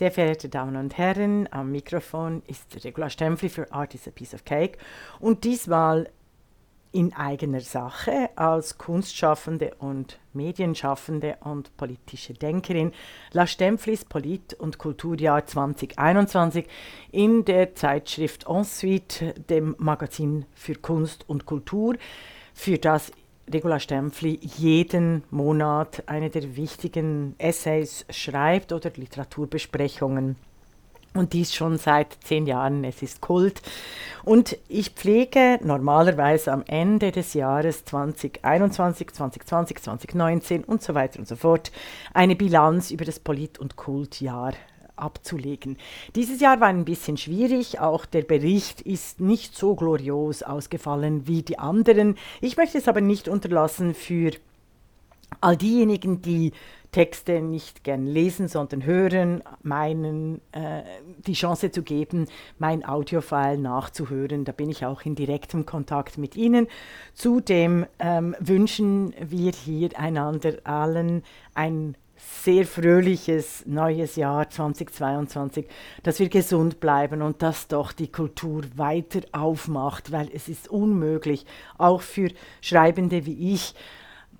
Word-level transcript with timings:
Sehr 0.00 0.10
verehrte 0.10 0.48
Damen 0.48 0.76
und 0.76 0.96
Herren, 0.96 1.46
am 1.52 1.72
Mikrofon 1.72 2.42
ist 2.46 2.82
Regula 2.86 3.10
Stempfli 3.10 3.50
für 3.50 3.70
Art 3.70 3.94
is 3.94 4.08
a 4.08 4.10
Piece 4.10 4.32
of 4.32 4.46
Cake. 4.46 4.78
Und 5.18 5.44
diesmal 5.44 6.08
in 6.90 7.12
eigener 7.12 7.60
Sache 7.60 8.30
als 8.34 8.78
Kunstschaffende 8.78 9.74
und 9.78 10.18
Medienschaffende 10.32 11.36
und 11.40 11.76
politische 11.76 12.32
Denkerin. 12.32 12.92
La 13.32 13.46
Stempflis 13.46 14.06
Polit- 14.06 14.54
und 14.54 14.78
Kulturjahr 14.78 15.44
2021 15.44 16.66
in 17.12 17.44
der 17.44 17.74
Zeitschrift 17.74 18.46
Ensuite, 18.48 19.34
dem 19.50 19.74
Magazin 19.76 20.46
für 20.54 20.76
Kunst 20.76 21.28
und 21.28 21.44
Kultur, 21.44 21.96
für 22.54 22.78
das 22.78 23.12
Regula 23.52 23.80
Stempfli 23.80 24.38
jeden 24.42 25.24
Monat 25.30 26.04
eine 26.06 26.30
der 26.30 26.56
wichtigen 26.56 27.34
Essays 27.38 28.04
schreibt 28.10 28.72
oder 28.72 28.90
Literaturbesprechungen. 28.94 30.36
Und 31.12 31.32
dies 31.32 31.52
schon 31.52 31.76
seit 31.76 32.18
zehn 32.22 32.46
Jahren. 32.46 32.84
Es 32.84 33.02
ist 33.02 33.20
Kult. 33.20 33.62
Und 34.24 34.56
ich 34.68 34.90
pflege 34.90 35.58
normalerweise 35.62 36.52
am 36.52 36.62
Ende 36.66 37.10
des 37.10 37.34
Jahres 37.34 37.84
2021, 37.84 39.10
2020, 39.10 39.82
2019 39.82 40.64
und 40.64 40.82
so 40.82 40.94
weiter 40.94 41.18
und 41.18 41.26
so 41.26 41.34
fort 41.34 41.72
eine 42.14 42.36
Bilanz 42.36 42.92
über 42.92 43.04
das 43.04 43.18
Polit- 43.18 43.58
und 43.58 43.74
Kultjahr 43.74 44.52
abzulegen. 45.00 45.76
Dieses 46.14 46.40
Jahr 46.40 46.60
war 46.60 46.68
ein 46.68 46.84
bisschen 46.84 47.16
schwierig, 47.16 47.80
auch 47.80 48.06
der 48.06 48.22
Bericht 48.22 48.80
ist 48.80 49.20
nicht 49.20 49.56
so 49.56 49.74
glorios 49.74 50.42
ausgefallen 50.42 51.26
wie 51.26 51.42
die 51.42 51.58
anderen. 51.58 52.16
Ich 52.40 52.56
möchte 52.56 52.78
es 52.78 52.88
aber 52.88 53.00
nicht 53.00 53.28
unterlassen 53.28 53.94
für 53.94 54.32
all 55.40 55.56
diejenigen, 55.56 56.22
die 56.22 56.52
Texte 56.92 57.40
nicht 57.40 57.84
gern 57.84 58.06
lesen, 58.06 58.48
sondern 58.48 58.84
hören, 58.84 59.42
meinen 59.62 60.40
äh, 60.52 60.82
die 61.26 61.34
Chance 61.34 61.70
zu 61.70 61.82
geben, 61.82 62.26
mein 62.58 62.84
Audiofile 62.84 63.58
nachzuhören. 63.58 64.44
Da 64.44 64.52
bin 64.52 64.70
ich 64.70 64.84
auch 64.84 65.02
in 65.02 65.14
direktem 65.14 65.66
Kontakt 65.66 66.18
mit 66.18 66.36
Ihnen. 66.36 66.66
Zudem 67.14 67.86
ähm, 68.00 68.34
wünschen 68.40 69.14
wir 69.20 69.52
hier 69.52 69.90
einander 69.98 70.54
allen 70.64 71.22
ein 71.54 71.94
sehr 72.42 72.64
fröhliches 72.64 73.64
neues 73.66 74.16
Jahr 74.16 74.48
2022, 74.48 75.66
dass 76.02 76.20
wir 76.20 76.28
gesund 76.28 76.80
bleiben 76.80 77.22
und 77.22 77.42
dass 77.42 77.68
doch 77.68 77.92
die 77.92 78.10
Kultur 78.10 78.62
weiter 78.76 79.20
aufmacht, 79.32 80.12
weil 80.12 80.28
es 80.32 80.48
ist 80.48 80.68
unmöglich, 80.68 81.44
auch 81.76 82.00
für 82.00 82.30
Schreibende 82.60 83.26
wie 83.26 83.54
ich, 83.54 83.74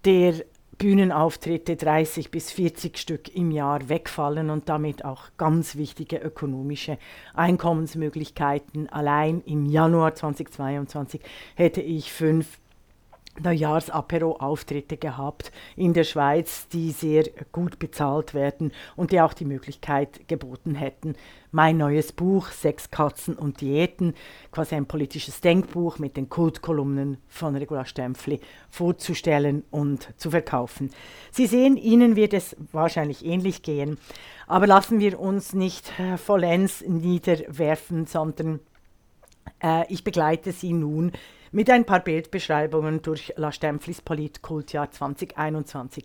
der 0.04 0.34
Bühnenauftritte 0.78 1.76
30 1.76 2.30
bis 2.30 2.52
40 2.52 2.96
Stück 2.96 3.34
im 3.36 3.50
Jahr 3.50 3.90
wegfallen 3.90 4.48
und 4.48 4.70
damit 4.70 5.04
auch 5.04 5.24
ganz 5.36 5.76
wichtige 5.76 6.16
ökonomische 6.16 6.96
Einkommensmöglichkeiten. 7.34 8.88
Allein 8.88 9.42
im 9.44 9.66
Januar 9.66 10.14
2022 10.14 11.20
hätte 11.54 11.82
ich 11.82 12.10
fünf 12.10 12.58
Neujahrsapero-Auftritte 13.38 14.96
gehabt 14.96 15.52
in 15.76 15.94
der 15.94 16.04
Schweiz, 16.04 16.68
die 16.68 16.90
sehr 16.90 17.24
gut 17.52 17.78
bezahlt 17.78 18.34
werden 18.34 18.72
und 18.96 19.12
die 19.12 19.20
auch 19.20 19.32
die 19.32 19.44
Möglichkeit 19.44 20.28
geboten 20.28 20.74
hätten, 20.74 21.14
mein 21.52 21.78
neues 21.78 22.12
Buch 22.12 22.48
Sex, 22.48 22.90
Katzen 22.90 23.34
und 23.34 23.60
Diäten, 23.60 24.14
quasi 24.52 24.74
ein 24.74 24.86
politisches 24.86 25.40
Denkbuch 25.40 25.98
mit 25.98 26.16
den 26.16 26.28
Kultkolumnen 26.28 27.18
von 27.28 27.56
Regula 27.56 27.84
Stempfli 27.84 28.40
vorzustellen 28.68 29.64
und 29.70 30.08
zu 30.16 30.30
verkaufen. 30.30 30.90
Sie 31.30 31.46
sehen, 31.46 31.76
Ihnen 31.76 32.16
wird 32.16 32.34
es 32.34 32.56
wahrscheinlich 32.72 33.24
ähnlich 33.24 33.62
gehen, 33.62 33.98
aber 34.46 34.66
lassen 34.66 35.00
wir 35.00 35.18
uns 35.18 35.54
nicht 35.54 35.98
äh, 35.98 36.16
vollends 36.18 36.82
niederwerfen, 36.86 38.06
sondern 38.06 38.60
äh, 39.62 39.90
ich 39.92 40.04
begleite 40.04 40.52
Sie 40.52 40.72
nun 40.72 41.12
mit 41.52 41.68
ein 41.70 41.84
paar 41.84 42.00
Bildbeschreibungen 42.00 43.02
durch 43.02 43.32
La 43.36 43.52
Stempflis 43.52 44.02
Politkultjahr 44.02 44.90
2021. 44.90 46.04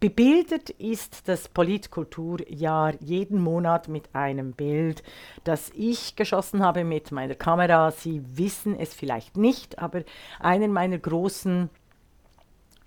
Bebildet 0.00 0.70
ist 0.70 1.28
das 1.28 1.48
Politkulturjahr 1.48 2.94
jeden 3.00 3.40
Monat 3.40 3.88
mit 3.88 4.14
einem 4.14 4.52
Bild, 4.52 5.02
das 5.42 5.72
ich 5.74 6.14
geschossen 6.14 6.64
habe 6.64 6.84
mit 6.84 7.10
meiner 7.10 7.34
Kamera. 7.34 7.90
Sie 7.90 8.22
wissen 8.36 8.78
es 8.78 8.94
vielleicht 8.94 9.36
nicht, 9.36 9.78
aber 9.78 10.04
einer 10.38 10.68
meiner 10.68 10.98
großen 10.98 11.68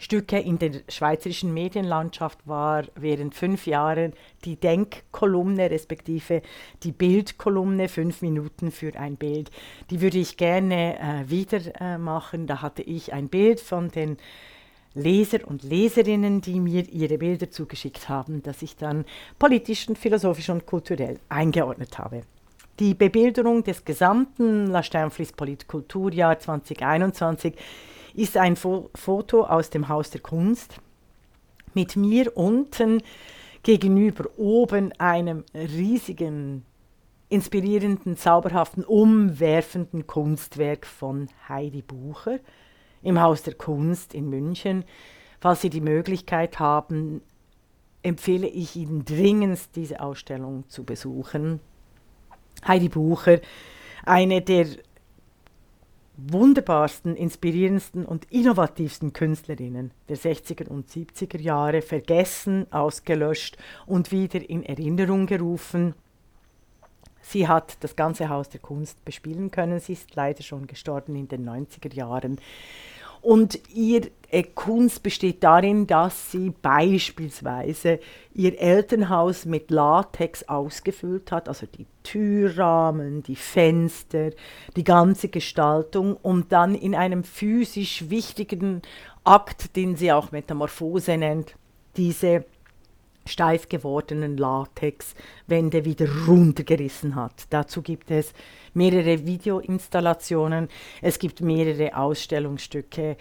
Stücke 0.02 0.40
in 0.40 0.58
der 0.58 0.72
schweizerischen 0.90 1.54
Medienlandschaft 1.54 2.40
war 2.48 2.86
während 2.96 3.36
fünf 3.36 3.68
Jahren 3.68 4.14
die 4.44 4.56
Denkkolumne 4.56 5.70
respektive 5.70 6.42
die 6.82 6.92
Bildkolumne, 6.92 7.88
fünf 7.88 8.24
Minuten 8.24 8.72
für 8.72 8.96
ein 9.00 9.16
Bild. 9.16 9.52
Die 9.92 10.02
würde 10.02 10.18
ich 10.18 10.38
gerne 10.38 10.98
äh, 11.00 11.30
wieder 11.30 11.60
äh, 11.80 12.00
machen. 12.00 12.48
Da 12.48 12.64
hatte 12.64 12.82
ich 12.82 13.14
ein 13.14 13.30
Bild 13.30 13.60
von 13.60 13.90
den 13.90 14.18
Leser 14.96 15.48
und 15.48 15.62
Leserinnen, 15.62 16.42
die 16.42 16.60
mir 16.60 16.90
ihre 16.90 17.20
Bilder 17.20 17.52
zugeschickt 17.52 18.10
haben, 18.10 18.42
das 18.42 18.64
ich 18.64 18.76
dann 18.78 19.06
politisch 19.38 19.88
und 19.88 20.00
philosophisch 20.00 20.50
und 20.50 20.66
kulturell 20.66 21.20
eingeordnet 21.30 22.00
habe. 22.00 22.24
Die 22.80 22.96
Bebilderung 22.96 23.64
des 23.64 23.86
gesamten 23.86 24.66
La 24.66 24.82
Sternflis 24.82 25.32
Politkulturjahr 25.34 26.40
2021 26.40 27.54
ist 28.14 28.38
ein 28.38 28.56
Fo 28.56 28.90
Foto 28.96 29.44
aus 29.44 29.70
dem 29.70 29.88
Haus 29.88 30.10
der 30.10 30.22
Kunst 30.22 30.80
mit 31.74 31.96
mir 31.96 32.36
unten 32.36 33.02
gegenüber 33.64 34.26
oben 34.38 34.92
einem 35.00 35.44
riesigen, 35.54 36.66
inspirierenden, 37.30 38.18
zauberhaften, 38.18 38.84
umwerfenden 38.84 40.08
Kunstwerk 40.08 40.86
von 40.86 41.30
Heidi 41.48 41.82
Bucher 41.82 42.40
im 43.04 43.22
Haus 43.22 43.44
der 43.44 43.54
Kunst 43.54 44.14
in 44.14 44.30
München. 44.30 44.84
Falls 45.40 45.62
Sie 45.62 45.70
die 45.70 45.82
Möglichkeit 45.82 46.60
haben, 46.60 47.22
empfehle 48.04 48.48
ich 48.48 48.76
Ihnen 48.76 49.06
dringendst, 49.06 49.76
diese 49.76 50.02
Ausstellung 50.02 50.66
zu 50.68 50.84
besuchen. 50.84 51.60
Heidi 52.68 52.90
Bucher, 52.90 53.40
eine 54.06 54.42
der 54.42 54.68
wunderbarsten, 56.18 57.16
inspirierendsten 57.16 58.06
und 58.06 58.26
innovativsten 58.32 59.14
Künstlerinnen 59.14 59.92
der 60.10 60.18
60er 60.18 60.68
und 60.68 60.90
70er 60.90 61.40
Jahre 61.40 61.82
vergessen, 61.82 62.72
ausgelöscht 62.72 63.58
und 63.86 64.12
wieder 64.12 64.48
in 64.48 64.64
Erinnerung 64.64 65.26
gerufen. 65.26 65.96
Sie 67.22 67.48
hat 67.48 67.78
das 67.82 67.96
ganze 67.96 68.30
Haus 68.30 68.50
der 68.50 68.60
Kunst 68.60 69.06
bespielen 69.06 69.52
können. 69.52 69.80
Sie 69.80 69.94
ist 69.94 70.16
leider 70.16 70.44
schon 70.44 70.68
gestorben 70.68 71.16
in 71.16 71.28
den 71.28 71.48
90er 71.48 71.94
Jahren. 71.94 72.40
Und 73.22 73.60
ihre 73.74 74.10
Kunst 74.56 75.04
besteht 75.04 75.44
darin, 75.44 75.86
dass 75.86 76.32
sie 76.32 76.52
beispielsweise 76.62 78.00
ihr 78.34 78.60
Elternhaus 78.60 79.46
mit 79.46 79.70
Latex 79.70 80.44
ausgefüllt 80.48 81.32
hat, 81.32 81.48
also 81.48 81.68
die 81.68 81.86
Türrahmen, 82.04 83.22
die 83.22 83.36
Fenster, 83.36 84.32
die 84.76 84.84
ganze 84.84 85.30
Gestaltung, 85.30 86.18
um 86.22 86.48
dann 86.50 86.74
in 86.74 86.96
einem 86.96 87.24
physisch 87.24 88.10
wichtigen 88.10 88.82
Akt, 89.24 89.76
den 89.76 89.96
sie 89.96 90.12
auch 90.12 90.32
Metamorphose 90.32 91.18
nennt, 91.18 91.56
diese 91.96 92.46
steif 93.26 93.70
gewordenen 93.70 94.38
Latexwände 94.38 95.86
wieder 95.86 96.08
runtergerissen 96.28 97.16
hat. 97.16 97.46
Dazu 97.50 97.82
gibt 97.82 98.12
es 98.12 98.34
mehrere 98.74 99.26
Videoinstallationen, 99.26 100.70
es 101.02 101.20
gibt 101.20 101.42
mehrere 101.42 101.96
Ausstellungsstücke. 101.96 103.18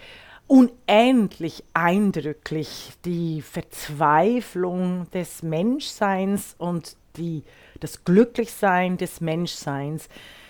Unendlich 0.47 1.63
eindrücklich 1.73 2.91
die 3.05 3.41
Verzweiflung 3.41 5.09
des 5.11 5.43
Menschseins 5.43 6.55
und 6.57 6.97
die, 7.15 7.43
das 7.79 8.03
Glücklichsein 8.03 8.97
des 8.97 9.21
Menschseins, 9.21 10.09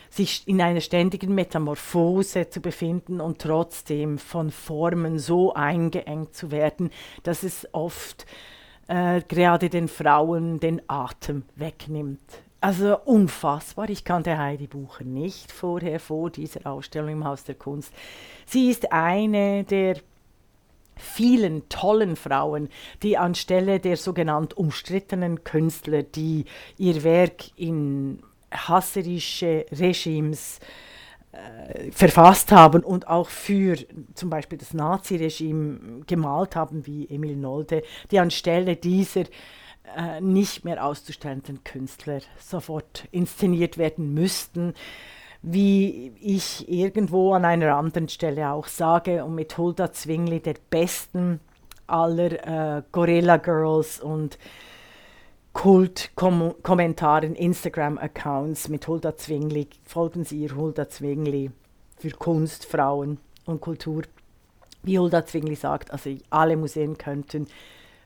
sich 0.10 0.46
in 0.46 0.62
einer 0.62 0.82
ständigen 0.82 1.34
Metamorphose 1.34 2.50
zu 2.50 2.62
befinden 2.62 3.22
und 3.22 3.40
trotzdem 3.40 4.18
von 4.18 4.52
Formen 4.52 5.20
so 5.20 5.54
eingeengt 5.54 6.36
zu 6.36 6.52
werden, 6.52 6.92
dass 7.24 7.44
es 7.44 7.68
oft 7.72 8.26
äh, 8.88 9.22
gerade 9.28 9.70
den 9.70 9.88
Frauen 9.88 10.60
den 10.60 10.82
Atem 10.88 11.44
wegnimmt. 11.56 12.42
Also 12.60 13.00
unfassbar. 13.06 13.90
Ich 13.90 14.04
kannte 14.04 14.38
Heidi 14.38 14.68
Bucher 14.68 15.04
nicht 15.04 15.52
vorher, 15.52 16.00
vor 16.00 16.30
dieser 16.30 16.68
Ausstellung 16.68 17.10
im 17.10 17.26
Haus 17.26 17.44
der 17.44 17.56
Kunst. 17.56 17.92
Sie 18.46 18.70
ist 18.70 18.92
eine 18.92 19.64
der 19.64 19.98
vielen 20.96 21.68
tollen 21.70 22.16
Frauen, 22.16 22.70
die 23.02 23.18
anstelle 23.18 23.80
der 23.80 23.98
sogenannten 23.98 24.54
umstrittenen 24.54 25.44
Künstler, 25.44 26.04
die 26.04 26.46
ihr 26.78 27.04
Werk 27.04 27.58
in 27.58 28.22
hasserische 28.52 29.66
Regimes 29.72 30.60
äh, 30.60 30.91
verfasst 31.92 32.52
haben 32.52 32.84
und 32.84 33.08
auch 33.08 33.30
für 33.30 33.78
zum 34.16 34.30
Beispiel 34.30 34.58
das 34.58 34.74
Naziregime 34.74 36.02
gemalt 36.06 36.56
haben, 36.56 36.86
wie 36.86 37.08
Emil 37.10 37.38
Nolde, 37.38 37.84
die 38.12 38.20
anstelle 38.20 38.76
dieser 38.76 39.24
äh, 39.96 40.20
nicht 40.20 40.66
mehr 40.66 40.86
auszustellenden 40.86 41.64
Künstler 41.64 42.20
sofort 42.38 43.08
inszeniert 43.12 43.78
werden 43.78 44.14
müssten. 44.14 44.74
Wie 45.42 46.14
ich 46.22 46.70
irgendwo 46.70 47.34
an 47.34 47.46
einer 47.46 47.76
anderen 47.76 48.08
Stelle 48.10 48.52
auch 48.52 48.68
sage, 48.68 49.26
und 49.26 49.34
mit 49.34 49.58
Hulda 49.58 49.92
Zwingli, 49.92 50.40
der 50.40 50.56
besten 50.70 51.40
aller 51.88 52.78
äh, 52.78 52.84
Gorilla 52.92 53.38
Girls 53.38 54.00
und 54.00 54.38
Kult-Kommentaren, 55.54 57.36
Instagram-Accounts 57.36 58.70
mit 58.70 58.88
Hulda 58.88 59.16
Zwingli. 59.18 59.68
Folgen 59.84 60.24
Sie 60.24 60.42
ihr 60.42 60.56
Hulda 60.56 60.88
Zwingli 60.88 61.52
für 61.98 62.12
Kunst, 62.12 62.66
Frauen 62.66 63.20
und 63.46 63.62
Kultur. 63.62 64.04
Wie 64.84 64.98
Hulda 64.98 65.26
Zwingli 65.26 65.56
sagt, 65.56 65.92
also 65.92 66.16
alle 66.30 66.58
Museen 66.58 66.98
könnten 66.98 67.48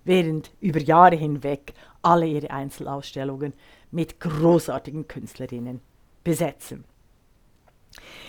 während 0.03 0.51
über 0.59 0.79
Jahre 0.79 1.15
hinweg 1.15 1.73
alle 2.01 2.27
ihre 2.27 2.51
Einzelausstellungen 2.51 3.53
mit 3.91 4.19
großartigen 4.19 5.07
Künstlerinnen 5.07 5.81
besetzen. 6.23 6.83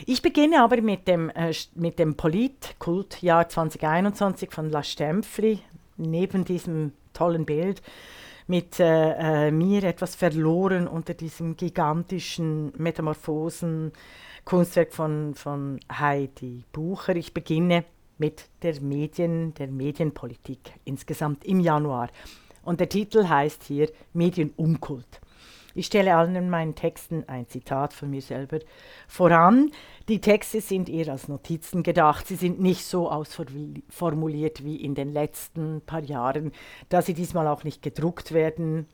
Ich 0.07 0.23
beginne 0.23 0.63
aber 0.63 0.81
mit 0.81 1.09
dem, 1.09 1.31
äh, 1.31 1.53
mit 1.75 1.99
dem 1.99 2.17
Polit-Kultjahr 2.17 3.49
2021 3.49 4.53
von 4.53 4.71
La 4.71 4.83
Stempfli, 4.83 5.61
neben 5.97 6.45
diesem 6.45 6.93
tollen 7.13 7.47
Bild 7.47 7.83
mit 8.47 8.79
äh, 8.81 9.47
äh, 9.47 9.51
mir 9.51 9.85
etwas 9.85 10.15
verloren 10.15 10.87
unter 10.87 11.15
diesem 11.15 11.57
gigantischen 11.57 12.73
Metamorphosen 12.77 13.93
Kunstwerk 14.45 14.93
von, 14.93 15.35
von 15.35 15.81
Heidi 15.91 16.65
Bucher. 16.73 17.17
Ich 17.17 17.35
beginne 17.35 17.85
mit 18.19 18.49
der 18.63 18.81
Medien, 18.81 19.53
der 19.55 19.67
Medienpolitik 19.67 20.73
insgesamt 20.85 21.45
im 21.45 21.61
Januar. 21.61 22.09
Und 22.63 22.81
der 22.81 22.89
Titel 22.89 23.29
heißt 23.29 23.65
hier 23.65 23.91
Medienumkult. 24.13 25.21
Ich 25.77 25.87
stelle 25.87 26.17
allen 26.17 26.35
in 26.37 26.49
meinen 26.49 26.75
Texten 26.75 27.25
ein 27.27 27.49
Zitat 27.49 27.93
von 27.93 28.09
mir 28.09 28.23
selber 28.23 28.61
voran. 29.07 29.71
Die 30.09 30.23
Texte 30.23 30.63
sind 30.63 30.89
eher 30.89 31.13
als 31.13 31.29
Notizen 31.29 31.83
gedacht. 31.83 32.27
Sie 32.27 32.37
sind 32.37 32.59
nicht 32.61 32.87
so 32.87 33.11
ausformuliert 33.11 34.65
wie 34.65 34.77
in 34.77 34.95
den 34.95 35.13
letzten 35.13 35.83
paar 35.83 36.03
Jahren, 36.03 36.53
da 36.89 37.03
sie 37.03 37.13
diesmal 37.13 37.47
auch 37.47 37.63
nicht 37.63 37.83
gedruckt 37.83 38.33
werden, 38.33 38.87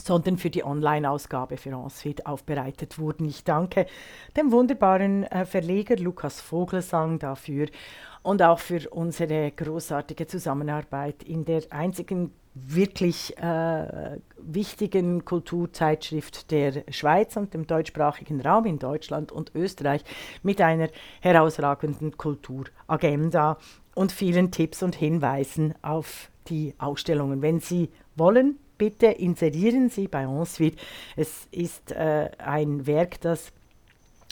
sondern 0.00 0.36
für 0.36 0.50
die 0.50 0.64
Online-Ausgabe 0.64 1.56
für 1.56 1.70
Ensuite 1.70 2.26
aufbereitet 2.26 2.98
wurden. 2.98 3.28
Ich 3.28 3.44
danke 3.44 3.86
dem 4.36 4.50
wunderbaren 4.50 5.22
äh, 5.24 5.44
Verleger 5.44 5.94
Lukas 5.96 6.40
Vogelsang 6.40 7.20
dafür 7.20 7.68
und 8.24 8.42
auch 8.42 8.58
für 8.58 8.90
unsere 8.90 9.52
großartige 9.52 10.26
Zusammenarbeit 10.26 11.22
in 11.22 11.44
der 11.44 11.62
einzigen 11.70 12.32
wirklich 12.54 13.36
äh, 13.38 14.18
wichtigen 14.38 15.24
Kulturzeitschrift 15.24 16.50
der 16.50 16.84
Schweiz 16.90 17.36
und 17.36 17.54
dem 17.54 17.66
deutschsprachigen 17.66 18.40
Raum 18.40 18.66
in 18.66 18.78
Deutschland 18.78 19.32
und 19.32 19.54
Österreich 19.54 20.02
mit 20.42 20.60
einer 20.60 20.88
herausragenden 21.20 22.16
Kulturagenda 22.16 23.58
und 23.94 24.12
vielen 24.12 24.50
Tipps 24.50 24.82
und 24.82 24.94
Hinweisen 24.96 25.74
auf 25.82 26.30
die 26.48 26.74
Ausstellungen. 26.78 27.42
Wenn 27.42 27.60
Sie 27.60 27.90
wollen, 28.16 28.58
bitte 28.78 29.06
inserieren 29.06 29.90
Sie 29.90 30.08
bei 30.08 30.22
Ensuite. 30.22 30.78
Es 31.16 31.46
ist 31.50 31.92
äh, 31.92 32.30
ein 32.38 32.86
Werk, 32.86 33.20
das 33.20 33.52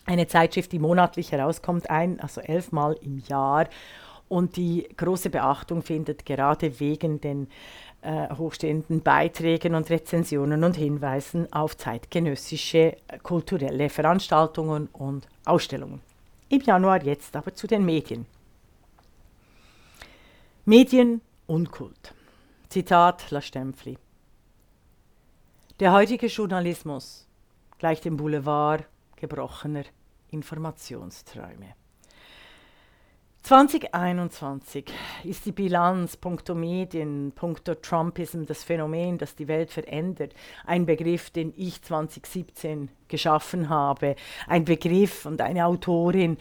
eine 0.07 0.27
Zeitschrift, 0.29 0.73
die 0.73 0.79
monatlich 0.79 1.33
herauskommt, 1.33 1.91
ein, 1.91 2.21
also 2.21 2.41
elfmal 2.41 2.97
im 3.03 3.19
Jahr 3.29 3.69
und 4.29 4.57
die 4.57 4.89
große 4.97 5.31
Beachtung 5.31 5.83
findet, 5.83 6.25
gerade 6.27 6.81
wegen 6.81 7.21
den 7.21 7.49
äh, 8.03 8.35
hochstehenden 8.35 9.03
Beiträgen 9.03 9.75
und 9.75 9.91
Rezensionen 9.91 10.65
und 10.65 10.77
Hinweisen 10.77 11.53
auf 11.53 11.77
zeitgenössische 11.77 12.97
äh, 13.09 13.19
kulturelle 13.23 13.89
Veranstaltungen 13.89 14.89
und 14.93 15.27
Ausstellungen. 15.45 16.01
Im 16.49 16.61
Januar 16.61 17.03
jetzt 17.03 17.35
aber 17.35 17.55
zu 17.55 17.67
den 17.67 17.85
Medien. 17.85 18.27
Medien 20.65 21.21
und 21.47 21.71
Kult. 21.71 22.15
Zitat 22.69 23.31
La 23.31 23.41
Stempfli. 23.41 23.99
Der 25.79 25.93
heutige 25.93 26.27
Journalismus 26.27 27.27
gleicht 27.79 28.05
dem 28.05 28.17
Boulevard 28.17 28.85
gebrochener 29.17 29.85
Informationsträume. 30.31 31.75
2021 33.47 34.87
ist 35.23 35.47
die 35.47 35.53
Bilanz 35.53 36.17
punkto 36.17 36.57
Medien, 36.57 37.31
punkto 37.31 37.77
Trumpism 37.77 38.43
das 38.45 38.65
Phänomen, 38.65 39.19
das 39.19 39.37
die 39.37 39.47
Welt 39.47 39.71
verändert. 39.71 40.35
Ein 40.65 40.85
Begriff, 40.85 41.31
den 41.31 41.55
ich 41.57 41.81
2017 41.81 42.89
geschaffen 43.07 43.69
habe. 43.69 44.17
Ein 44.49 44.65
Begriff 44.65 45.27
und 45.27 45.41
eine 45.41 45.65
Autorin, 45.65 46.39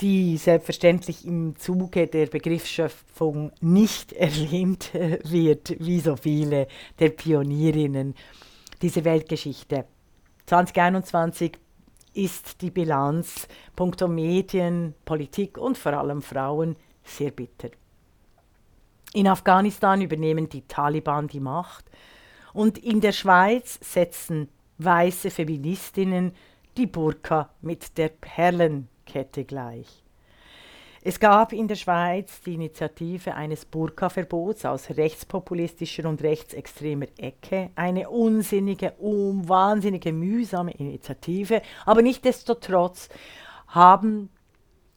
die 0.00 0.36
selbstverständlich 0.36 1.26
im 1.26 1.56
Zuge 1.56 2.06
der 2.06 2.26
Begriffsschöpfung 2.26 3.50
nicht 3.60 4.12
erwähnt 4.12 4.92
wird, 4.94 5.74
wie 5.80 5.98
so 5.98 6.14
viele 6.14 6.68
der 7.00 7.08
Pionierinnen 7.08 8.14
dieser 8.80 9.04
Weltgeschichte. 9.04 9.86
2021 10.46 11.58
ist 12.14 12.60
die 12.62 12.70
Bilanz 12.70 13.48
punkto 13.76 14.08
Medien, 14.08 14.94
Politik 15.04 15.58
und 15.58 15.76
vor 15.76 15.92
allem 15.94 16.22
Frauen 16.22 16.76
sehr 17.02 17.30
bitter. 17.30 17.70
In 19.12 19.28
Afghanistan 19.28 20.00
übernehmen 20.00 20.48
die 20.48 20.66
Taliban 20.66 21.28
die 21.28 21.40
Macht 21.40 21.84
und 22.52 22.78
in 22.78 23.00
der 23.00 23.12
Schweiz 23.12 23.78
setzen 23.80 24.48
weiße 24.78 25.30
Feministinnen 25.30 26.32
die 26.76 26.86
Burka 26.86 27.50
mit 27.60 27.96
der 27.98 28.08
Perlenkette 28.08 29.44
gleich. 29.44 30.03
Es 31.06 31.20
gab 31.20 31.52
in 31.52 31.68
der 31.68 31.74
Schweiz 31.74 32.40
die 32.40 32.54
Initiative 32.54 33.34
eines 33.34 33.66
Burka-Verbots 33.66 34.64
aus 34.64 34.88
rechtspopulistischer 34.88 36.08
und 36.08 36.22
rechtsextremer 36.22 37.08
Ecke. 37.18 37.68
Eine 37.74 38.08
unsinnige, 38.08 38.92
um, 38.92 39.46
wahnsinnige, 39.46 40.14
mühsame 40.14 40.70
Initiative. 40.70 41.60
Aber 41.84 42.00
nichtdestotrotz 42.00 43.10
haben 43.66 44.30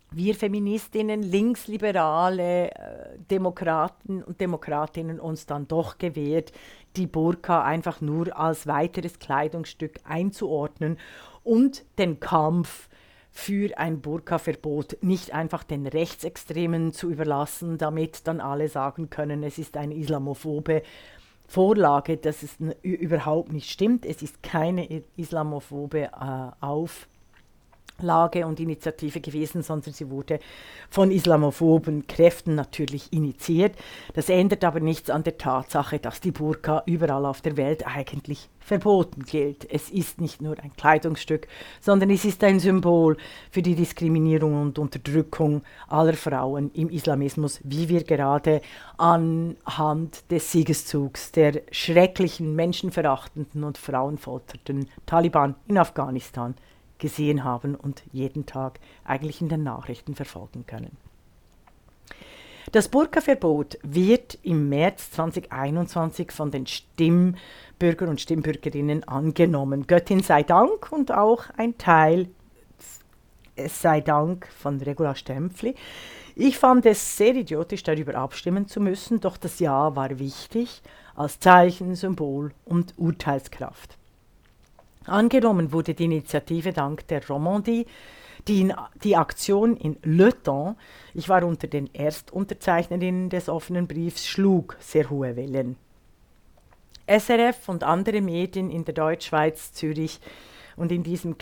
wir 0.09 0.33
Feministinnen, 0.36 1.24
linksliberale 1.24 2.71
äh, 2.71 3.18
Demokraten 3.30 4.24
und 4.24 4.39
Demokratinnen 4.39 5.19
uns 5.19 5.45
dann 5.45 5.68
doch 5.68 5.98
gewährt, 5.98 6.53
die 6.95 7.07
Burka 7.07 7.63
einfach 7.63 8.00
nur 8.00 8.39
als 8.39 8.65
weiteres 8.65 9.19
Kleidungsstück 9.19 10.00
einzuordnen 10.05 11.00
und 11.43 11.84
den 12.00 12.22
Kampf 12.22 12.88
für 13.38 13.77
ein 13.77 14.01
Burka-Verbot 14.01 14.98
nicht 15.01 15.32
einfach 15.32 15.63
den 15.63 15.86
Rechtsextremen 15.86 16.91
zu 16.91 17.12
überlassen, 17.12 17.77
damit 17.77 18.25
dann 18.27 18.41
alle 18.41 18.67
sagen 18.67 19.12
können, 19.12 19.44
es 19.44 19.60
ist 19.60 19.77
eine 19.77 19.94
islamophobe 19.94 20.82
Vorlage, 21.46 22.17
dass 22.17 22.41
es 22.41 22.58
überhaupt 22.82 23.53
nicht 23.53 23.70
stimmt. 23.70 24.08
Es 24.08 24.24
ist 24.24 24.41
keine 24.41 25.03
islamophobe 25.17 26.06
äh, 26.06 26.10
Auf 26.62 27.08
Lage 28.01 28.46
und 28.46 28.60
Initiative 28.60 29.22
gewesen, 29.22 29.63
sondern 29.63 29.94
sie 29.94 30.10
wurde 30.10 30.39
von 30.89 31.12
islamophoben 31.12 32.08
Kräften 32.08 32.56
natürlich 32.56 33.12
initiiert. 33.12 33.75
Das 34.13 34.30
ändert 34.30 34.63
aber 34.63 34.80
nichts 34.80 35.10
an 35.10 35.24
der 35.24 35.38
Tatsache, 35.38 36.00
dass 36.00 36.22
die 36.22 36.32
Burka 36.32 36.84
überall 36.86 37.25
auf 37.25 37.42
der 37.42 37.58
Welt 37.58 37.86
eigentlich 37.88 38.50
verboten 38.60 39.24
gilt. 39.24 39.70
Es 39.72 39.89
ist 39.89 40.20
nicht 40.20 40.42
nur 40.42 40.60
ein 40.60 40.75
Kleidungsstück, 40.75 41.48
sondern 41.80 42.10
es 42.10 42.25
ist 42.25 42.44
ein 42.44 42.60
Symbol 42.60 43.18
für 43.50 43.62
die 43.62 43.75
Diskriminierung 43.75 44.62
und 44.62 44.77
Unterdrückung 44.77 45.62
aller 45.88 46.13
Frauen 46.13 46.72
im 46.74 46.89
Islamismus, 46.89 47.62
wie 47.63 47.88
wir 47.88 48.04
gerade 48.04 48.62
anhand 48.98 50.30
des 50.32 50.51
Siegeszugs 50.51 51.32
der 51.32 51.62
schrecklichen, 51.72 52.56
menschenverachtenden 52.56 53.63
und 53.63 53.77
frauenfolterten 53.77 54.89
Taliban 55.06 55.56
in 55.68 55.77
Afghanistan 55.77 56.56
gesehen 56.98 57.44
haben 57.44 57.75
und 57.75 58.04
jeden 58.12 58.46
Tag 58.46 58.80
eigentlich 59.04 59.42
in 59.42 59.50
den 59.50 59.63
Nachrichten 59.63 60.16
verfolgen 60.16 60.66
können. 60.66 60.98
Das 62.74 62.89
Burka-Verbot 62.89 63.80
wird 63.82 64.38
im 64.44 64.68
März 64.68 65.12
2021 65.12 66.34
von 66.34 66.51
den 66.51 66.68
Stimmbürgern 66.68 68.10
und 68.10 68.20
Stimmbürgerinnen 68.20 69.06
angenommen. 69.06 69.88
Göttin 69.88 70.22
sei 70.22 70.44
Dank 70.44 70.92
und 70.92 71.13
auch 71.13 71.46
ein 71.56 71.77
Teil, 71.77 72.27
es 73.56 73.82
sei 73.82 74.01
Dank 74.01 74.48
von 74.48 74.82
Regula 74.82 75.16
Stempfli. 75.16 75.75
Ich 76.36 76.58
fand 76.58 76.86
es 76.86 77.18
sehr 77.18 77.36
idiotisch, 77.36 77.84
darüber 77.84 78.16
abstimmen 78.16 78.68
zu 78.68 78.82
müssen, 78.82 79.22
doch 79.22 79.38
das 79.38 79.60
Ja 79.60 79.96
war 79.96 80.20
wichtig 80.20 80.82
als 81.16 81.39
Zeichen, 81.39 81.96
Symbol 81.96 82.51
und 82.66 82.94
Urteilskraft. 82.98 83.97
Angenommen 85.08 85.72
wurde 85.72 85.94
die 85.94 86.06
Initiative 86.06 86.74
dank 86.74 87.08
der 87.08 87.26
Romandie, 87.26 87.86
die, 88.48 88.62
in, 88.62 88.74
die 89.04 89.16
Aktion 89.16 89.78
in 89.78 89.98
Le 90.04 90.32
Temps, 90.44 90.78
ich 91.14 91.30
war 91.30 91.44
unter 91.44 91.68
den 91.68 91.94
Erstunterzeichnerinnen 91.94 93.30
des 93.30 93.50
offenen 93.50 93.88
Briefs, 93.88 94.28
schlug 94.28 94.78
sehr 94.80 95.10
hohe 95.10 95.36
Wellen. 95.36 95.78
SRF 97.08 97.70
und 97.70 97.84
andere 97.84 98.22
Medien 98.22 98.70
in 98.70 98.84
der 98.84 98.94
Deutschschweiz, 98.94 99.72
Zürich 99.72 100.20
und 100.76 100.92
in 100.92 101.04
diesem, 101.04 101.36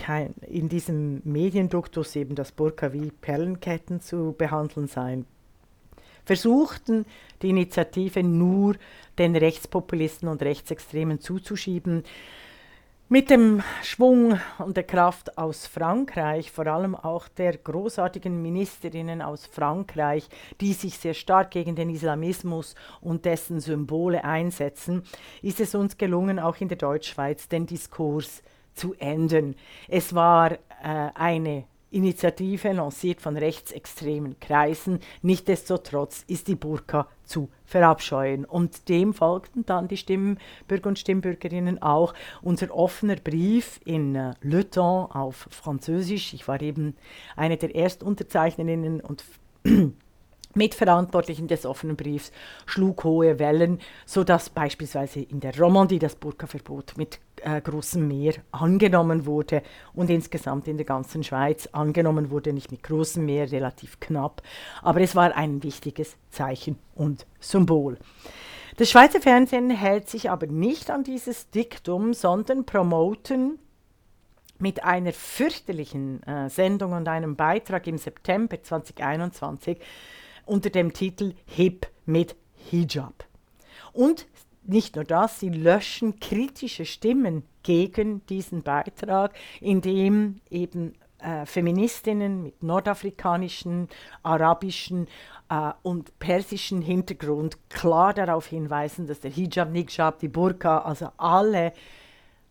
in 0.46 0.68
diesem 0.68 1.20
Medienduktus 1.24 2.14
eben 2.14 2.36
das 2.36 2.52
Burka 2.52 2.92
wie 2.92 3.10
Perlenketten 3.10 4.00
zu 4.00 4.34
behandeln 4.38 4.86
seien, 4.86 5.26
versuchten 6.24 7.04
die 7.42 7.50
Initiative 7.50 8.22
nur 8.22 8.76
den 9.18 9.34
Rechtspopulisten 9.34 10.28
und 10.28 10.42
Rechtsextremen 10.42 11.20
zuzuschieben. 11.20 12.04
Mit 13.08 13.30
dem 13.30 13.62
Schwung 13.84 14.40
und 14.58 14.76
der 14.76 14.82
Kraft 14.82 15.38
aus 15.38 15.68
Frankreich, 15.68 16.50
vor 16.50 16.66
allem 16.66 16.96
auch 16.96 17.28
der 17.28 17.56
großartigen 17.56 18.42
Ministerinnen 18.42 19.22
aus 19.22 19.46
Frankreich, 19.46 20.28
die 20.60 20.72
sich 20.72 20.98
sehr 20.98 21.14
stark 21.14 21.52
gegen 21.52 21.76
den 21.76 21.88
Islamismus 21.88 22.74
und 23.00 23.24
dessen 23.24 23.60
Symbole 23.60 24.24
einsetzen, 24.24 25.04
ist 25.40 25.60
es 25.60 25.76
uns 25.76 25.98
gelungen, 25.98 26.40
auch 26.40 26.56
in 26.56 26.66
der 26.66 26.78
Deutschschweiz 26.78 27.48
den 27.48 27.66
Diskurs 27.66 28.42
zu 28.74 28.92
ändern. 28.98 29.54
Es 29.86 30.12
war 30.12 30.50
äh, 30.50 30.58
eine 31.14 31.62
Initiative 31.96 32.72
lanciert 32.72 33.20
von 33.20 33.36
rechtsextremen 33.36 34.38
Kreisen. 34.38 35.00
Nichtsdestotrotz 35.22 36.24
ist 36.28 36.46
die 36.46 36.54
Burka 36.54 37.08
zu 37.24 37.48
verabscheuen. 37.64 38.44
Und 38.44 38.88
dem 38.88 39.14
folgten 39.14 39.64
dann 39.64 39.88
die 39.88 39.96
Stimmbürger 39.96 40.88
und 40.88 40.98
Stimmbürgerinnen 40.98 41.80
auch. 41.80 42.14
Unser 42.42 42.74
offener 42.76 43.16
Brief 43.16 43.80
in 43.84 44.14
äh, 44.14 44.34
Le 44.42 44.68
Temps 44.68 45.14
auf 45.14 45.48
Französisch. 45.50 46.34
Ich 46.34 46.46
war 46.46 46.60
eben 46.60 46.94
eine 47.34 47.56
der 47.56 47.74
Erstunterzeichnerinnen 47.74 49.00
und 49.00 49.24
Mitverantwortlichen 50.56 51.48
des 51.48 51.66
offenen 51.66 51.96
Briefs 51.96 52.32
schlug 52.66 53.04
hohe 53.04 53.38
Wellen, 53.38 53.78
sodass 54.04 54.50
beispielsweise 54.50 55.20
in 55.20 55.40
der 55.40 55.56
Romandie 55.58 55.98
das 55.98 56.16
Burka-Verbot 56.16 56.94
mit 56.96 57.20
äh, 57.42 57.60
großem 57.60 58.06
Mehr 58.06 58.34
angenommen 58.50 59.26
wurde 59.26 59.62
und 59.94 60.10
insgesamt 60.10 60.68
in 60.68 60.76
der 60.76 60.86
ganzen 60.86 61.22
Schweiz 61.22 61.68
angenommen 61.72 62.30
wurde, 62.30 62.52
nicht 62.52 62.70
mit 62.70 62.82
großem 62.82 63.24
Mehr, 63.24 63.50
relativ 63.52 64.00
knapp, 64.00 64.42
aber 64.82 65.00
es 65.00 65.14
war 65.14 65.36
ein 65.36 65.62
wichtiges 65.62 66.16
Zeichen 66.30 66.78
und 66.94 67.26
Symbol. 67.40 67.98
Das 68.78 68.90
Schweizer 68.90 69.20
Fernsehen 69.20 69.70
hält 69.70 70.08
sich 70.08 70.30
aber 70.30 70.46
nicht 70.46 70.90
an 70.90 71.02
dieses 71.02 71.48
Diktum, 71.50 72.12
sondern 72.12 72.66
promoten 72.66 73.58
mit 74.58 74.84
einer 74.84 75.12
fürchterlichen 75.12 76.22
äh, 76.24 76.48
Sendung 76.50 76.92
und 76.92 77.08
einem 77.08 77.36
Beitrag 77.36 77.86
im 77.86 77.98
September 77.98 78.62
2021 78.62 79.78
unter 80.46 80.70
dem 80.70 80.92
Titel 80.92 81.34
Hip 81.44 81.86
mit 82.06 82.36
Hijab. 82.70 83.26
Und 83.92 84.26
nicht 84.62 84.96
nur 84.96 85.04
das, 85.04 85.40
sie 85.40 85.50
löschen 85.50 86.18
kritische 86.18 86.86
Stimmen 86.86 87.44
gegen 87.62 88.24
diesen 88.26 88.62
Beitrag, 88.62 89.34
indem 89.60 90.40
eben 90.50 90.94
äh, 91.18 91.46
Feministinnen 91.46 92.42
mit 92.42 92.62
nordafrikanischen, 92.62 93.88
arabischen 94.22 95.06
äh, 95.48 95.72
und 95.82 96.18
persischen 96.18 96.82
Hintergrund 96.82 97.58
klar 97.70 98.12
darauf 98.14 98.46
hinweisen, 98.46 99.06
dass 99.06 99.20
der 99.20 99.30
Hijab, 99.30 99.70
Niqab, 99.70 100.18
die 100.18 100.28
Burka, 100.28 100.78
also 100.78 101.08
alle 101.16 101.72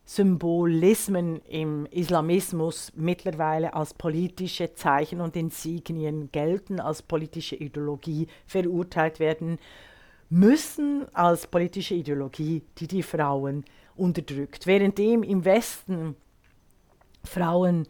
Symbolismen 0.06 1.42
im 1.48 1.88
Islamismus 1.88 2.92
mittlerweile 2.96 3.74
als 3.74 3.96
politische 3.96 4.74
Zeichen 4.76 5.20
und 5.20 5.36
Insignien 5.36 6.30
gelten, 6.32 6.80
als 6.80 7.02
politische 7.02 7.56
Ideologie 7.56 8.28
verurteilt 8.46 9.20
werden 9.20 9.58
müssen, 10.30 11.06
als 11.14 11.48
politische 11.48 11.96
Ideologie, 11.96 12.62
die 12.78 12.88
die 12.88 13.04
Frauen 13.04 13.66
unterdrückt. 13.96 14.68
Währenddem 14.68 15.24
im 15.24 15.44
Westen 15.44 16.16
Frauen 17.24 17.88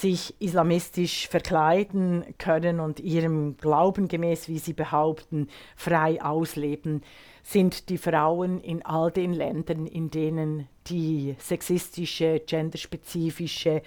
sich 0.00 0.34
islamistisch 0.40 1.28
verkleiden 1.28 2.24
können 2.38 2.80
und 2.80 3.00
ihrem 3.00 3.56
Glauben 3.56 4.08
gemäß, 4.08 4.48
wie 4.48 4.58
sie 4.58 4.72
behaupten, 4.72 5.48
frei 5.76 6.22
ausleben, 6.22 7.02
sind 7.42 7.88
die 7.88 7.98
Frauen 7.98 8.60
in 8.60 8.84
all 8.84 9.10
den 9.10 9.32
Ländern, 9.32 9.86
in 9.86 10.10
denen 10.10 10.68
die 10.86 11.36
sexistische, 11.38 12.40
genderspezifische 12.40 13.82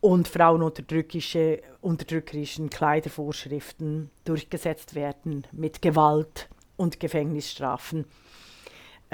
und 0.00 0.28
frauenunterdrückische 0.28 1.62
unterdrückerischen 1.80 2.68
Kleidervorschriften 2.70 4.10
durchgesetzt 4.24 4.94
werden 4.94 5.46
mit 5.52 5.82
Gewalt 5.82 6.48
und 6.76 7.00
Gefängnisstrafen 7.00 8.04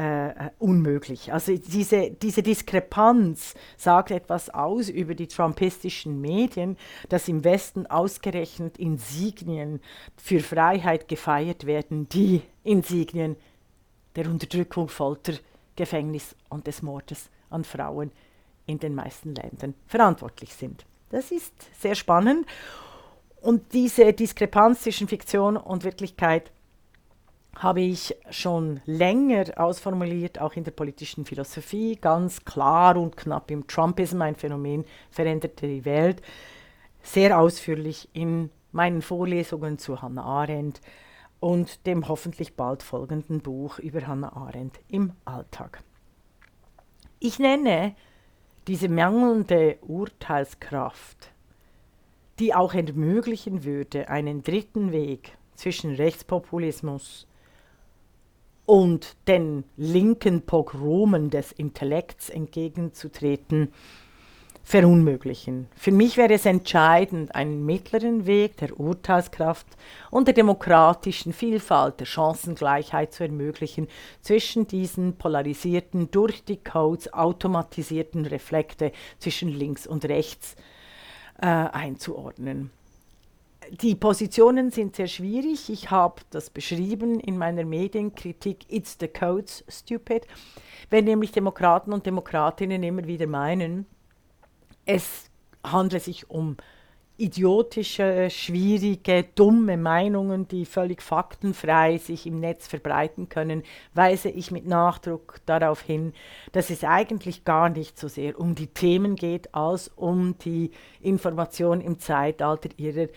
äh, 0.00 0.50
unmöglich. 0.58 1.30
Also 1.30 1.54
diese, 1.58 2.10
diese 2.10 2.42
Diskrepanz 2.42 3.54
sagt 3.76 4.10
etwas 4.10 4.48
aus 4.48 4.88
über 4.88 5.14
die 5.14 5.28
trumpistischen 5.28 6.22
Medien, 6.22 6.78
dass 7.10 7.28
im 7.28 7.44
Westen 7.44 7.86
ausgerechnet 7.86 8.78
Insignien 8.78 9.80
für 10.16 10.40
Freiheit 10.40 11.06
gefeiert 11.06 11.66
werden, 11.66 12.08
die 12.08 12.40
Insignien 12.64 13.36
der 14.16 14.26
Unterdrückung, 14.26 14.88
Folter, 14.88 15.34
Gefängnis 15.76 16.34
und 16.48 16.66
des 16.66 16.80
Mordes 16.80 17.28
an 17.50 17.64
Frauen 17.64 18.10
in 18.64 18.78
den 18.78 18.94
meisten 18.94 19.34
Ländern 19.34 19.74
verantwortlich 19.86 20.54
sind. 20.54 20.86
Das 21.10 21.30
ist 21.30 21.52
sehr 21.78 21.94
spannend. 21.94 22.46
Und 23.42 23.74
diese 23.74 24.14
Diskrepanz 24.14 24.80
zwischen 24.80 25.08
Fiktion 25.08 25.58
und 25.58 25.84
Wirklichkeit 25.84 26.52
habe 27.56 27.80
ich 27.80 28.16
schon 28.30 28.80
länger 28.86 29.44
ausformuliert, 29.56 30.40
auch 30.40 30.54
in 30.54 30.64
der 30.64 30.70
politischen 30.70 31.24
Philosophie, 31.24 31.96
ganz 31.96 32.44
klar 32.44 32.96
und 32.96 33.16
knapp 33.16 33.50
im 33.50 33.66
Trumpism, 33.66 34.22
ein 34.22 34.36
Phänomen 34.36 34.84
veränderte 35.10 35.66
die 35.66 35.84
Welt, 35.84 36.22
sehr 37.02 37.38
ausführlich 37.38 38.08
in 38.12 38.50
meinen 38.72 39.02
Vorlesungen 39.02 39.78
zu 39.78 40.00
Hannah 40.00 40.22
Arendt 40.22 40.80
und 41.40 41.86
dem 41.86 42.06
hoffentlich 42.08 42.54
bald 42.54 42.82
folgenden 42.82 43.40
Buch 43.40 43.78
über 43.78 44.06
Hannah 44.06 44.36
Arendt 44.36 44.78
im 44.88 45.12
Alltag. 45.24 45.82
Ich 47.18 47.38
nenne 47.38 47.94
diese 48.66 48.88
mangelnde 48.88 49.78
Urteilskraft, 49.82 51.32
die 52.38 52.54
auch 52.54 52.74
ermöglichen 52.74 53.64
würde, 53.64 54.08
einen 54.08 54.42
dritten 54.42 54.92
Weg 54.92 55.36
zwischen 55.54 55.94
Rechtspopulismus 55.94 57.26
und 58.70 59.16
den 59.26 59.64
linken 59.76 60.42
Pogromen 60.42 61.28
des 61.28 61.50
Intellekts 61.50 62.30
entgegenzutreten, 62.30 63.72
verunmöglichen. 64.62 65.66
Für 65.74 65.90
mich 65.90 66.16
wäre 66.16 66.34
es 66.34 66.46
entscheidend, 66.46 67.34
einen 67.34 67.66
mittleren 67.66 68.26
Weg 68.26 68.58
der 68.58 68.78
Urteilskraft 68.78 69.66
und 70.12 70.28
der 70.28 70.34
demokratischen 70.34 71.32
Vielfalt, 71.32 71.98
der 71.98 72.06
Chancengleichheit 72.06 73.12
zu 73.12 73.24
ermöglichen, 73.24 73.88
zwischen 74.20 74.68
diesen 74.68 75.16
polarisierten, 75.16 76.12
durch 76.12 76.44
die 76.44 76.62
Codes 76.62 77.12
automatisierten 77.12 78.24
Reflekte 78.24 78.92
zwischen 79.18 79.48
links 79.48 79.84
und 79.84 80.04
rechts 80.04 80.54
äh, 81.42 81.46
einzuordnen 81.46 82.70
die 83.70 83.94
Positionen 83.94 84.70
sind 84.70 84.96
sehr 84.96 85.06
schwierig. 85.06 85.70
Ich 85.70 85.90
habe 85.90 86.22
das 86.30 86.50
beschrieben 86.50 87.20
in 87.20 87.38
meiner 87.38 87.64
Medienkritik 87.64 88.64
It's 88.68 88.96
the 88.98 89.08
Codes 89.08 89.64
Stupid. 89.68 90.26
Wenn 90.88 91.04
nämlich 91.04 91.32
Demokraten 91.32 91.92
und 91.92 92.06
Demokratinnen 92.06 92.82
immer 92.82 93.06
wieder 93.06 93.26
meinen, 93.26 93.86
es 94.86 95.30
handle 95.62 96.00
sich 96.00 96.30
um 96.30 96.56
idiotische, 97.16 98.30
schwierige, 98.30 99.24
dumme 99.34 99.76
Meinungen, 99.76 100.48
die 100.48 100.64
völlig 100.64 101.02
faktenfrei 101.02 101.98
sich 101.98 102.26
im 102.26 102.40
Netz 102.40 102.66
verbreiten 102.66 103.28
können, 103.28 103.62
weise 103.92 104.30
ich 104.30 104.50
mit 104.50 104.66
Nachdruck 104.66 105.36
darauf 105.44 105.82
hin, 105.82 106.14
dass 106.52 106.70
es 106.70 106.82
eigentlich 106.82 107.44
gar 107.44 107.68
nicht 107.68 107.98
so 107.98 108.08
sehr 108.08 108.40
um 108.40 108.54
die 108.54 108.68
Themen 108.68 109.16
geht, 109.16 109.54
als 109.54 109.88
um 109.88 110.38
die 110.38 110.70
Information 111.02 111.82
im 111.82 111.98
Zeitalter 111.98 112.70
ihrer 112.78 113.08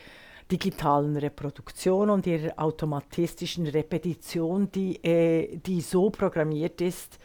digitalen 0.54 1.18
Reproduktion 1.18 2.12
und 2.12 2.28
ihrer 2.28 2.60
automatistischen 2.60 3.66
Repetition, 3.66 4.70
die, 4.72 5.04
äh, 5.04 5.58
die 5.58 5.82
so 5.82 6.12
programmiert 6.12 6.80
ist, 6.80 7.18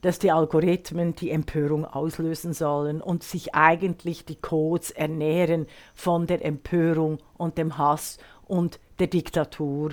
dass 0.00 0.20
die 0.20 0.30
Algorithmen 0.30 1.16
die 1.16 1.30
Empörung 1.30 1.84
auslösen 1.84 2.52
sollen 2.52 3.00
und 3.00 3.24
sich 3.24 3.54
eigentlich 3.56 4.24
die 4.24 4.36
Codes 4.36 4.92
ernähren 4.92 5.66
von 5.94 6.28
der 6.28 6.44
Empörung 6.44 7.18
und 7.36 7.58
dem 7.58 7.78
Hass 7.78 8.18
und 8.46 8.78
der 9.00 9.08
Diktatur 9.08 9.90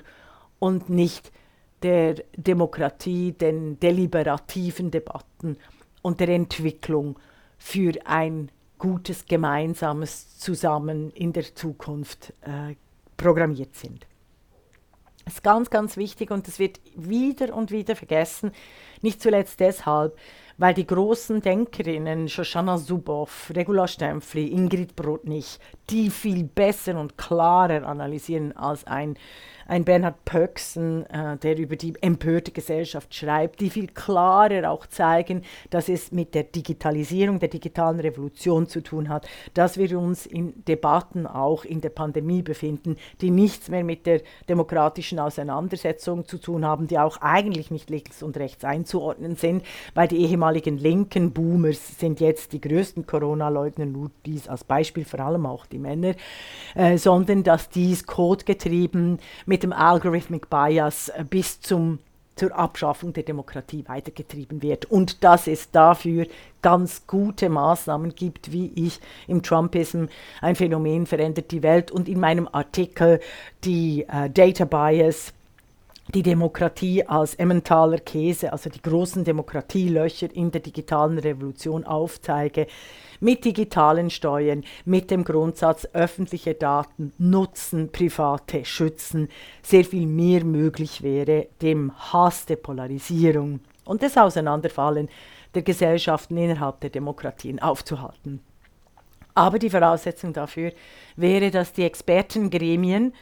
und 0.59 0.89
nicht 0.89 1.31
der 1.81 2.15
Demokratie, 2.37 3.31
den 3.31 3.79
deliberativen 3.79 4.91
Debatten 4.91 5.57
und 6.03 6.19
der 6.19 6.29
Entwicklung 6.29 7.17
für 7.57 7.93
ein 8.05 8.51
gutes 8.79 9.25
gemeinsames 9.25 10.37
Zusammen 10.39 11.11
in 11.11 11.33
der 11.33 11.53
Zukunft 11.53 12.33
äh, 12.41 12.75
programmiert 13.17 13.75
sind. 13.75 14.07
Das 15.25 15.35
ist 15.35 15.43
ganz, 15.43 15.69
ganz 15.69 15.95
wichtig 15.95 16.31
und 16.31 16.47
das 16.47 16.57
wird 16.57 16.79
wieder 16.95 17.53
und 17.55 17.69
wieder 17.69 17.95
vergessen. 17.95 18.51
Nicht 19.01 19.21
zuletzt 19.21 19.59
deshalb, 19.59 20.17
weil 20.57 20.73
die 20.73 20.87
großen 20.87 21.41
Denkerinnen, 21.41 22.27
Shoshana 22.29 22.77
Zuboff, 22.77 23.51
Regula 23.55 23.87
Stempfli, 23.87 24.47
Ingrid 24.47 24.95
Brodnich, 24.95 25.59
die 25.91 26.09
viel 26.09 26.45
besser 26.45 26.99
und 26.99 27.15
klarer 27.15 27.85
analysieren 27.85 28.57
als 28.57 28.87
ein 28.87 29.17
ein 29.69 29.85
Bernhard 29.85 30.25
Pöcksen, 30.25 31.05
äh, 31.11 31.37
der 31.37 31.57
über 31.57 31.75
die 31.75 31.93
empörte 32.01 32.51
Gesellschaft 32.51 33.13
schreibt, 33.13 33.61
die 33.61 33.69
viel 33.69 33.87
klarer 33.87 34.69
auch 34.71 34.87
zeigen, 34.87 35.43
dass 35.69 35.89
es 35.89 36.11
mit 36.11 36.33
der 36.33 36.43
Digitalisierung, 36.43 37.39
der 37.39 37.49
digitalen 37.49 37.99
Revolution 37.99 38.67
zu 38.67 38.81
tun 38.81 39.09
hat, 39.09 39.27
dass 39.53 39.77
wir 39.77 39.97
uns 39.97 40.25
in 40.25 40.65
Debatten 40.65 41.27
auch 41.27 41.65
in 41.65 41.81
der 41.81 41.89
Pandemie 41.89 42.41
befinden, 42.41 42.97
die 43.21 43.29
nichts 43.29 43.69
mehr 43.69 43.83
mit 43.83 44.07
der 44.07 44.21
demokratischen 44.47 45.19
Auseinandersetzung 45.19 46.25
zu 46.25 46.39
tun 46.39 46.65
haben, 46.65 46.87
die 46.87 46.97
auch 46.97 47.17
eigentlich 47.21 47.69
nicht 47.69 47.91
links 47.91 48.23
und 48.23 48.37
rechts 48.37 48.65
einzuordnen 48.65 49.35
sind, 49.35 49.63
weil 49.93 50.07
die 50.07 50.17
ehemaligen 50.17 50.77
linken 50.77 51.31
Boomers 51.31 51.99
sind 51.99 52.19
jetzt 52.19 52.53
die 52.53 52.61
größten 52.61 53.05
Corona-Leugner, 53.05 53.85
nur 53.85 54.09
dies 54.25 54.47
als 54.47 54.63
Beispiel, 54.63 55.05
vor 55.05 55.19
allem 55.19 55.45
auch 55.45 55.67
die 55.67 55.77
Männer, 55.77 56.15
äh, 56.73 56.97
sondern 56.97 57.43
dass 57.43 57.69
dies 57.69 58.07
codegetrieben 58.07 59.19
mit 59.45 59.58
mit 59.59 59.63
dem 59.63 59.73
Algorithmic 59.73 60.49
Bias 60.49 61.09
äh, 61.09 61.25
bis 61.29 61.59
zum, 61.59 61.99
zur 62.37 62.57
Abschaffung 62.57 63.11
der 63.11 63.23
Demokratie 63.23 63.83
weitergetrieben 63.85 64.61
wird. 64.61 64.85
Und 64.85 65.21
dass 65.21 65.47
es 65.47 65.69
dafür 65.71 66.27
ganz 66.61 67.05
gute 67.07 67.49
Maßnahmen 67.49 68.15
gibt, 68.15 68.53
wie 68.53 68.71
ich 68.75 69.01
im 69.27 69.43
Trumpism 69.43 70.05
ein 70.39 70.55
Phänomen 70.55 71.05
verändert 71.05 71.51
die 71.51 71.61
Welt. 71.61 71.91
Und 71.91 72.07
in 72.07 72.21
meinem 72.21 72.47
Artikel 72.49 73.19
die 73.65 74.05
äh, 74.07 74.29
Data 74.29 74.63
Bias 74.63 75.33
die 76.13 76.23
Demokratie 76.23 77.05
als 77.05 77.35
emmentaler 77.35 77.99
Käse, 77.99 78.53
also 78.53 78.69
die 78.69 78.81
großen 78.81 79.25
Demokratielöcher 79.25 80.33
in 80.33 80.51
der 80.51 80.61
digitalen 80.61 81.19
Revolution 81.19 81.83
aufzeige, 81.83 82.65
mit 83.19 83.45
digitalen 83.45 84.09
Steuern, 84.09 84.63
mit 84.85 85.11
dem 85.11 85.23
Grundsatz 85.23 85.87
öffentliche 85.93 86.53
Daten 86.53 87.13
nutzen, 87.17 87.91
private 87.91 88.65
schützen, 88.65 89.29
sehr 89.61 89.85
viel 89.85 90.07
mehr 90.07 90.43
möglich 90.43 91.01
wäre, 91.01 91.47
dem 91.61 91.91
Hass 91.97 92.45
der 92.45 92.57
Polarisierung 92.57 93.59
und 93.85 94.01
des 94.01 94.17
Auseinanderfallen 94.17 95.09
der 95.55 95.63
Gesellschaften 95.63 96.37
innerhalb 96.37 96.79
der 96.81 96.89
Demokratien 96.89 97.59
aufzuhalten. 97.59 98.41
Aber 99.33 99.59
die 99.59 99.69
Voraussetzung 99.69 100.33
dafür 100.33 100.73
wäre, 101.15 101.49
dass 101.51 101.73
die 101.73 101.83
Expertengremien 101.83 103.13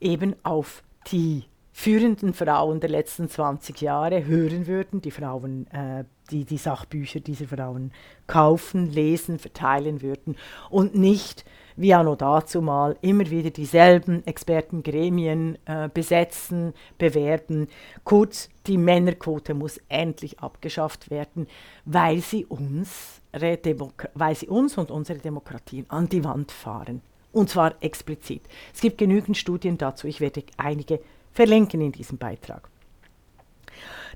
eben 0.00 0.36
auf 0.42 0.82
die 1.10 1.44
führenden 1.76 2.34
Frauen 2.34 2.78
der 2.78 2.88
letzten 2.88 3.28
20 3.28 3.80
Jahre 3.80 4.24
hören 4.24 4.68
würden, 4.68 5.02
die 5.02 5.10
Frauen, 5.10 5.66
äh, 5.72 6.04
die 6.30 6.44
die 6.44 6.56
Sachbücher 6.56 7.18
dieser 7.18 7.48
Frauen 7.48 7.90
kaufen, 8.28 8.92
lesen, 8.92 9.40
verteilen 9.40 10.00
würden 10.00 10.36
und 10.70 10.94
nicht 10.94 11.44
wie 11.76 11.92
anno 11.92 12.14
dazu 12.14 12.62
mal 12.62 12.96
immer 13.02 13.28
wieder 13.28 13.50
dieselben 13.50 14.24
Expertengremien 14.24 15.58
äh, 15.64 15.88
besetzen, 15.92 16.74
bewerben. 16.96 17.66
Kurz, 18.04 18.50
die 18.68 18.78
Männerquote 18.78 19.52
muss 19.52 19.80
endlich 19.88 20.38
abgeschafft 20.38 21.10
werden, 21.10 21.48
weil 21.84 22.20
sie 22.20 22.46
uns, 22.46 23.20
weil 23.32 24.36
sie 24.36 24.46
uns 24.46 24.78
und 24.78 24.92
unsere 24.92 25.18
Demokratien 25.18 25.86
an 25.88 26.08
die 26.08 26.22
Wand 26.22 26.52
fahren. 26.52 27.02
Und 27.32 27.50
zwar 27.50 27.74
explizit. 27.80 28.42
Es 28.72 28.80
gibt 28.80 28.96
genügend 28.96 29.36
Studien 29.36 29.76
dazu, 29.76 30.06
ich 30.06 30.20
werde 30.20 30.44
einige 30.56 31.00
verlinken 31.34 31.80
in 31.80 31.92
diesem 31.92 32.16
Beitrag. 32.16 32.70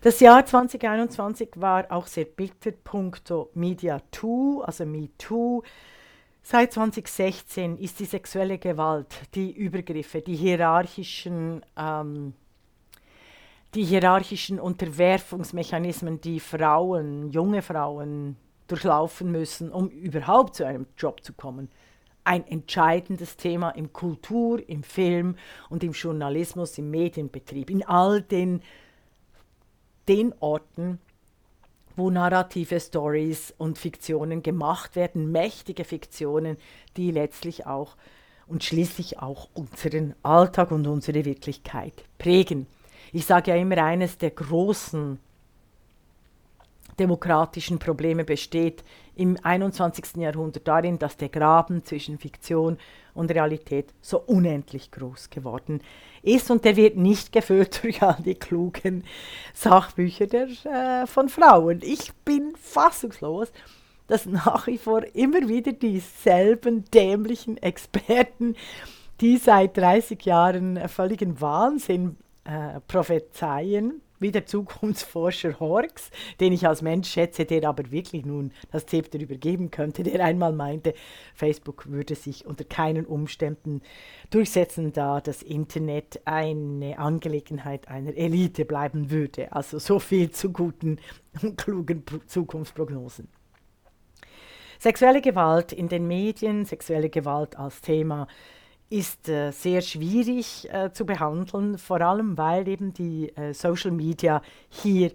Das 0.00 0.20
Jahr 0.20 0.46
2021 0.46 1.50
war 1.56 1.90
auch 1.90 2.06
sehr 2.06 2.24
bitter, 2.24 2.70
puncto 2.70 3.50
Media 3.54 4.00
2, 4.12 4.64
also 4.64 4.86
Me 4.86 5.08
Too. 5.18 5.62
Seit 6.40 6.72
2016 6.72 7.78
ist 7.78 7.98
die 7.98 8.04
sexuelle 8.04 8.58
Gewalt, 8.58 9.08
die 9.34 9.50
Übergriffe, 9.50 10.20
die 10.20 10.36
hierarchischen, 10.36 11.64
ähm, 11.76 12.34
die 13.74 13.84
hierarchischen 13.84 14.60
Unterwerfungsmechanismen, 14.60 16.20
die 16.20 16.38
Frauen, 16.38 17.30
junge 17.30 17.60
Frauen 17.60 18.36
durchlaufen 18.68 19.32
müssen, 19.32 19.72
um 19.72 19.88
überhaupt 19.88 20.54
zu 20.54 20.64
einem 20.64 20.86
Job 20.96 21.24
zu 21.24 21.32
kommen, 21.32 21.68
ein 22.28 22.46
entscheidendes 22.46 23.38
Thema 23.38 23.70
im 23.70 23.90
Kultur, 23.94 24.62
im 24.68 24.82
Film 24.82 25.36
und 25.70 25.82
im 25.82 25.92
Journalismus, 25.92 26.76
im 26.76 26.90
Medienbetrieb, 26.90 27.70
in 27.70 27.82
all 27.86 28.20
den, 28.20 28.60
den 30.08 30.34
Orten, 30.40 30.98
wo 31.96 32.10
narrative 32.10 32.80
Stories 32.80 33.54
und 33.56 33.78
Fiktionen 33.78 34.42
gemacht 34.42 34.94
werden, 34.94 35.32
mächtige 35.32 35.84
Fiktionen, 35.84 36.58
die 36.98 37.10
letztlich 37.12 37.66
auch 37.66 37.96
und 38.46 38.62
schließlich 38.62 39.20
auch 39.20 39.48
unseren 39.54 40.14
Alltag 40.22 40.70
und 40.70 40.86
unsere 40.86 41.24
Wirklichkeit 41.24 42.04
prägen. 42.18 42.66
Ich 43.10 43.24
sage 43.24 43.52
ja 43.52 43.56
immer, 43.56 43.82
eines 43.82 44.18
der 44.18 44.32
großen 44.32 45.18
demokratischen 46.98 47.78
Probleme 47.78 48.24
besteht 48.24 48.84
im 49.14 49.36
21. 49.42 50.16
Jahrhundert 50.16 50.66
darin, 50.66 50.98
dass 50.98 51.16
der 51.16 51.28
Graben 51.28 51.84
zwischen 51.84 52.18
Fiktion 52.18 52.78
und 53.14 53.30
Realität 53.30 53.92
so 54.00 54.20
unendlich 54.20 54.90
groß 54.90 55.30
geworden 55.30 55.80
ist 56.22 56.50
und 56.50 56.64
der 56.64 56.76
wird 56.76 56.96
nicht 56.96 57.32
gefüllt 57.32 57.82
durch 57.82 58.02
all 58.02 58.18
die 58.24 58.34
klugen 58.34 59.04
Sachbücher 59.54 60.26
der, 60.26 60.48
äh, 60.64 61.06
von 61.06 61.28
Frauen. 61.28 61.80
Ich 61.82 62.12
bin 62.24 62.54
fassungslos, 62.56 63.50
dass 64.06 64.26
nach 64.26 64.66
wie 64.66 64.78
vor 64.78 65.02
immer 65.14 65.48
wieder 65.48 65.72
dieselben 65.72 66.84
dämlichen 66.86 67.56
Experten, 67.58 68.56
die 69.20 69.36
seit 69.36 69.76
30 69.76 70.24
Jahren 70.24 70.88
völligen 70.88 71.40
Wahnsinn 71.40 72.16
äh, 72.44 72.80
prophezeien, 72.86 74.00
wie 74.20 74.32
der 74.32 74.46
Zukunftsforscher 74.46 75.60
Horks, 75.60 76.10
den 76.40 76.52
ich 76.52 76.66
als 76.66 76.82
Mensch 76.82 77.10
schätze, 77.10 77.44
der 77.44 77.68
aber 77.68 77.90
wirklich 77.90 78.24
nun 78.24 78.52
das 78.70 78.86
Zepter 78.86 79.18
übergeben 79.20 79.70
könnte, 79.70 80.02
der 80.02 80.24
einmal 80.24 80.52
meinte, 80.52 80.94
Facebook 81.34 81.88
würde 81.88 82.14
sich 82.14 82.46
unter 82.46 82.64
keinen 82.64 83.06
Umständen 83.06 83.82
durchsetzen, 84.30 84.92
da 84.92 85.20
das 85.20 85.42
Internet 85.42 86.20
eine 86.24 86.98
Angelegenheit 86.98 87.88
einer 87.88 88.16
Elite 88.16 88.64
bleiben 88.64 89.10
würde. 89.10 89.52
Also 89.52 89.78
so 89.78 89.98
viel 89.98 90.30
zu 90.30 90.52
guten 90.52 90.98
und 91.42 91.56
klugen 91.56 92.04
Zukunftsprognosen. 92.26 93.28
Sexuelle 94.80 95.20
Gewalt 95.20 95.72
in 95.72 95.88
den 95.88 96.06
Medien, 96.06 96.64
sexuelle 96.64 97.10
Gewalt 97.10 97.58
als 97.58 97.80
Thema 97.80 98.28
ist 98.90 99.28
äh, 99.28 99.50
sehr 99.50 99.82
schwierig 99.82 100.68
äh, 100.72 100.92
zu 100.92 101.04
behandeln, 101.04 101.78
vor 101.78 102.00
allem 102.00 102.38
weil 102.38 102.66
eben 102.68 102.94
die 102.94 103.28
äh, 103.36 103.52
Social 103.52 103.90
Media 103.90 104.42
hier 104.68 105.12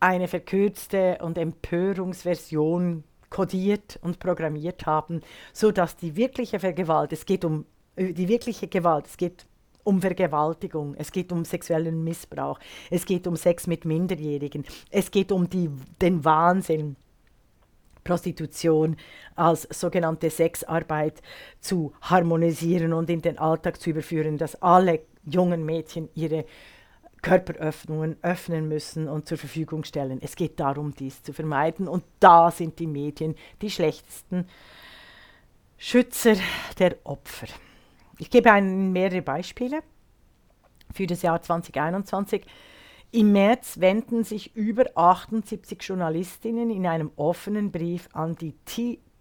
eine 0.00 0.28
verkürzte 0.28 1.18
und 1.22 1.38
Empörungsversion 1.38 3.04
kodiert 3.30 3.98
und 4.02 4.18
programmiert 4.18 4.86
haben, 4.86 5.22
sodass 5.52 5.96
die 5.96 6.16
wirkliche 6.16 6.58
Vergewalt, 6.58 7.12
es 7.12 7.24
geht 7.24 7.44
um 7.44 7.64
äh, 7.96 8.12
die 8.12 8.28
wirkliche 8.28 8.68
Gewalt, 8.68 9.06
es 9.06 9.16
geht 9.16 9.46
um 9.82 10.00
Vergewaltigung, 10.00 10.94
es 10.98 11.10
geht 11.10 11.32
um 11.32 11.44
sexuellen 11.44 12.04
Missbrauch, 12.04 12.58
es 12.90 13.06
geht 13.06 13.26
um 13.26 13.36
Sex 13.36 13.66
mit 13.66 13.84
Minderjährigen, 13.84 14.64
es 14.90 15.10
geht 15.10 15.32
um 15.32 15.48
die, 15.48 15.70
den 16.02 16.24
Wahnsinn 16.24 16.96
Prostitution 18.04 18.96
als 19.36 19.62
sogenannte 19.70 20.30
Sexarbeit 20.30 21.22
zu 21.60 21.92
harmonisieren 22.00 22.92
und 22.92 23.10
in 23.10 23.22
den 23.22 23.38
Alltag 23.38 23.80
zu 23.80 23.90
überführen, 23.90 24.38
dass 24.38 24.60
alle 24.62 25.00
jungen 25.24 25.64
Mädchen 25.64 26.08
ihre 26.14 26.44
Körperöffnungen 27.22 28.16
öffnen 28.22 28.68
müssen 28.68 29.08
und 29.08 29.28
zur 29.28 29.38
Verfügung 29.38 29.84
stellen. 29.84 30.20
Es 30.22 30.36
geht 30.36 30.58
darum, 30.58 30.94
dies 30.94 31.22
zu 31.22 31.32
vermeiden. 31.32 31.86
Und 31.86 32.04
da 32.18 32.50
sind 32.50 32.78
die 32.78 32.86
Medien 32.86 33.34
die 33.60 33.70
schlechtesten 33.70 34.46
Schützer 35.76 36.36
der 36.78 36.96
Opfer. 37.04 37.46
Ich 38.18 38.30
gebe 38.30 38.50
Ihnen 38.50 38.92
mehrere 38.92 39.22
Beispiele 39.22 39.80
für 40.92 41.06
das 41.06 41.22
Jahr 41.22 41.40
2021. 41.40 42.44
Im 43.12 43.32
März 43.32 43.80
wenden 43.80 44.22
sich 44.22 44.54
über 44.54 44.84
78 44.94 45.82
Journalistinnen 45.82 46.70
in 46.70 46.86
einem 46.86 47.10
offenen 47.16 47.72
Brief 47.72 48.08
an 48.12 48.36
die 48.36 48.54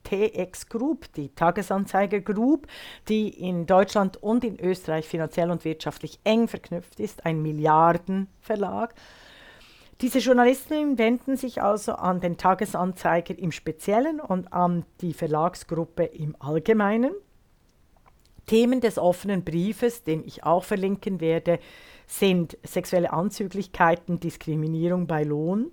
TX 0.03 0.69
Group, 0.69 1.11
die 1.13 1.29
Tagesanzeiger 1.29 2.19
Group, 2.19 2.67
die 3.07 3.29
in 3.29 3.65
Deutschland 3.65 4.17
und 4.21 4.43
in 4.43 4.59
Österreich 4.59 5.07
finanziell 5.07 5.49
und 5.49 5.65
wirtschaftlich 5.65 6.19
eng 6.23 6.47
verknüpft 6.47 6.99
ist, 6.99 7.25
ein 7.25 7.41
Milliardenverlag. 7.41 8.93
Diese 10.01 10.19
Journalistinnen 10.19 10.99
wenden 10.99 11.35
sich 11.35 11.63
also 11.63 11.93
an 11.93 12.21
den 12.21 12.37
Tagesanzeiger 12.37 13.37
im 13.39 13.51
Speziellen 13.51 14.19
und 14.19 14.53
an 14.53 14.85
die 15.01 15.13
Verlagsgruppe 15.13 16.03
im 16.03 16.35
Allgemeinen. 16.39 17.11
Themen 18.45 18.81
des 18.81 18.99
offenen 18.99 19.43
Briefes, 19.43 20.03
den 20.03 20.23
ich 20.25 20.43
auch 20.43 20.63
verlinken 20.63 21.19
werde, 21.21 21.59
sind 22.09 22.57
sexuelle 22.63 23.13
Anzüglichkeiten, 23.13 24.19
Diskriminierung 24.19 25.05
bei 25.05 25.23
Lohn 25.23 25.71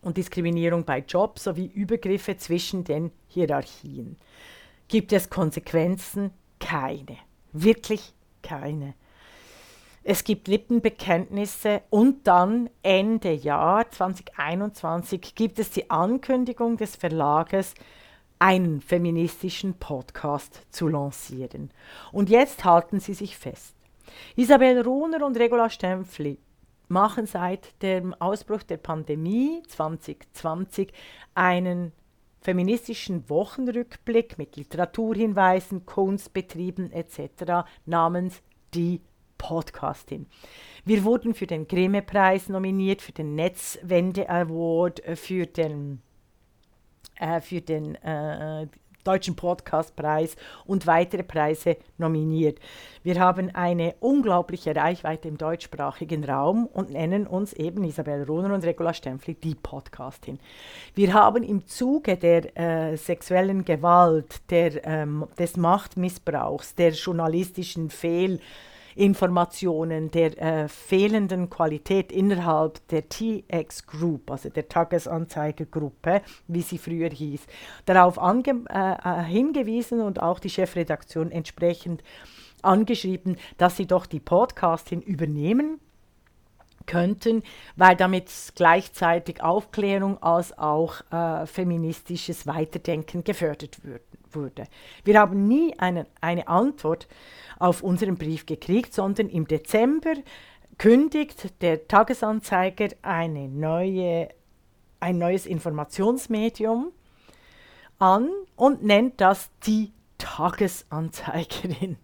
und 0.00 0.16
Diskriminierung 0.16 0.84
bei 0.86 1.00
Jobs 1.00 1.44
sowie 1.44 1.66
Übergriffe 1.66 2.38
zwischen 2.38 2.84
den 2.84 3.12
Hierarchien. 3.28 4.16
Gibt 4.88 5.12
es 5.12 5.28
Konsequenzen? 5.28 6.30
Keine. 6.58 7.18
Wirklich 7.52 8.14
keine. 8.42 8.94
Es 10.02 10.24
gibt 10.24 10.48
Lippenbekenntnisse 10.48 11.82
und 11.90 12.26
dann 12.26 12.70
Ende 12.82 13.32
Jahr 13.32 13.90
2021 13.90 15.34
gibt 15.34 15.58
es 15.58 15.70
die 15.70 15.90
Ankündigung 15.90 16.78
des 16.78 16.96
Verlages, 16.96 17.74
einen 18.38 18.80
feministischen 18.80 19.74
Podcast 19.74 20.62
zu 20.70 20.88
lancieren. 20.88 21.70
Und 22.10 22.30
jetzt 22.30 22.64
halten 22.64 23.00
Sie 23.00 23.12
sich 23.12 23.36
fest. 23.36 23.74
Isabel 24.36 24.82
Runer 24.82 25.24
und 25.24 25.38
Regula 25.38 25.70
Stempfli 25.70 26.38
machen 26.88 27.26
seit 27.26 27.80
dem 27.82 28.14
Ausbruch 28.14 28.62
der 28.64 28.76
Pandemie 28.76 29.62
2020 29.68 30.92
einen 31.34 31.92
feministischen 32.40 33.28
Wochenrückblick 33.28 34.38
mit 34.38 34.56
Literaturhinweisen, 34.56 35.86
Kunstbetrieben 35.86 36.90
etc. 36.92 37.68
namens 37.86 38.42
Die 38.74 39.00
Podcastin. 39.38 40.26
Wir 40.84 41.04
wurden 41.04 41.34
für 41.34 41.46
den 41.46 41.66
Grimme-Preis 41.66 42.48
nominiert, 42.48 43.02
für 43.02 43.12
den 43.12 43.34
Netzwende 43.34 44.28
Award, 44.28 45.04
äh, 45.04 45.16
für 45.16 45.46
den, 45.46 46.02
äh, 47.16 47.40
für 47.40 47.60
den 47.60 47.94
äh, 47.96 48.66
Deutschen 49.04 49.36
Podcastpreis 49.36 50.36
und 50.66 50.86
weitere 50.86 51.22
Preise 51.22 51.76
nominiert. 51.98 52.58
Wir 53.02 53.18
haben 53.18 53.54
eine 53.54 53.94
unglaubliche 54.00 54.76
Reichweite 54.76 55.28
im 55.28 55.38
deutschsprachigen 55.38 56.24
Raum 56.24 56.66
und 56.66 56.90
nennen 56.90 57.26
uns 57.26 57.52
eben 57.52 57.84
Isabel 57.84 58.24
Rohner 58.24 58.54
und 58.54 58.64
Regula 58.64 58.92
Stempfli 58.92 59.34
die 59.34 59.54
Podcastin. 59.54 60.38
Wir 60.94 61.14
haben 61.14 61.42
im 61.42 61.66
Zuge 61.66 62.16
der 62.16 62.56
äh, 62.58 62.96
sexuellen 62.96 63.64
Gewalt, 63.64 64.50
der, 64.50 64.86
ähm, 64.86 65.26
des 65.38 65.56
Machtmissbrauchs, 65.56 66.74
der 66.74 66.92
journalistischen 66.92 67.90
Fehl- 67.90 68.40
Informationen 68.94 70.10
der 70.10 70.38
äh, 70.40 70.68
fehlenden 70.68 71.50
Qualität 71.50 72.12
innerhalb 72.12 72.86
der 72.88 73.08
TX 73.08 73.86
Group, 73.86 74.30
also 74.30 74.48
der 74.48 74.68
Tagesanzeigergruppe, 74.68 76.22
wie 76.48 76.62
sie 76.62 76.78
früher 76.78 77.10
hieß, 77.10 77.42
darauf 77.86 78.18
äh, 78.18 78.52
äh, 78.74 79.22
hingewiesen 79.24 80.00
und 80.00 80.22
auch 80.22 80.38
die 80.38 80.50
Chefredaktion 80.50 81.30
entsprechend 81.30 82.02
angeschrieben, 82.62 83.36
dass 83.58 83.76
sie 83.76 83.86
doch 83.86 84.06
die 84.06 84.20
Podcasting 84.20 85.00
übernehmen 85.00 85.80
könnten, 86.90 87.44
weil 87.76 87.94
damit 87.94 88.28
gleichzeitig 88.56 89.42
Aufklärung 89.42 90.20
als 90.22 90.58
auch 90.58 91.00
äh, 91.12 91.46
feministisches 91.46 92.48
Weiterdenken 92.48 93.22
gefördert 93.22 93.84
wird, 93.84 94.02
wurde. 94.32 94.64
Wir 95.04 95.20
haben 95.20 95.46
nie 95.46 95.78
eine, 95.78 96.06
eine 96.20 96.48
Antwort 96.48 97.06
auf 97.60 97.82
unseren 97.82 98.16
Brief 98.16 98.44
gekriegt, 98.44 98.92
sondern 98.92 99.28
im 99.28 99.46
Dezember 99.46 100.14
kündigt 100.78 101.62
der 101.62 101.86
Tagesanzeiger 101.86 102.88
eine 103.02 103.48
neue, 103.48 104.28
ein 104.98 105.18
neues 105.18 105.46
Informationsmedium 105.46 106.90
an 108.00 108.30
und 108.56 108.82
nennt 108.82 109.20
das 109.20 109.50
die 109.64 109.92
Tagesanzeigerin. 110.18 111.98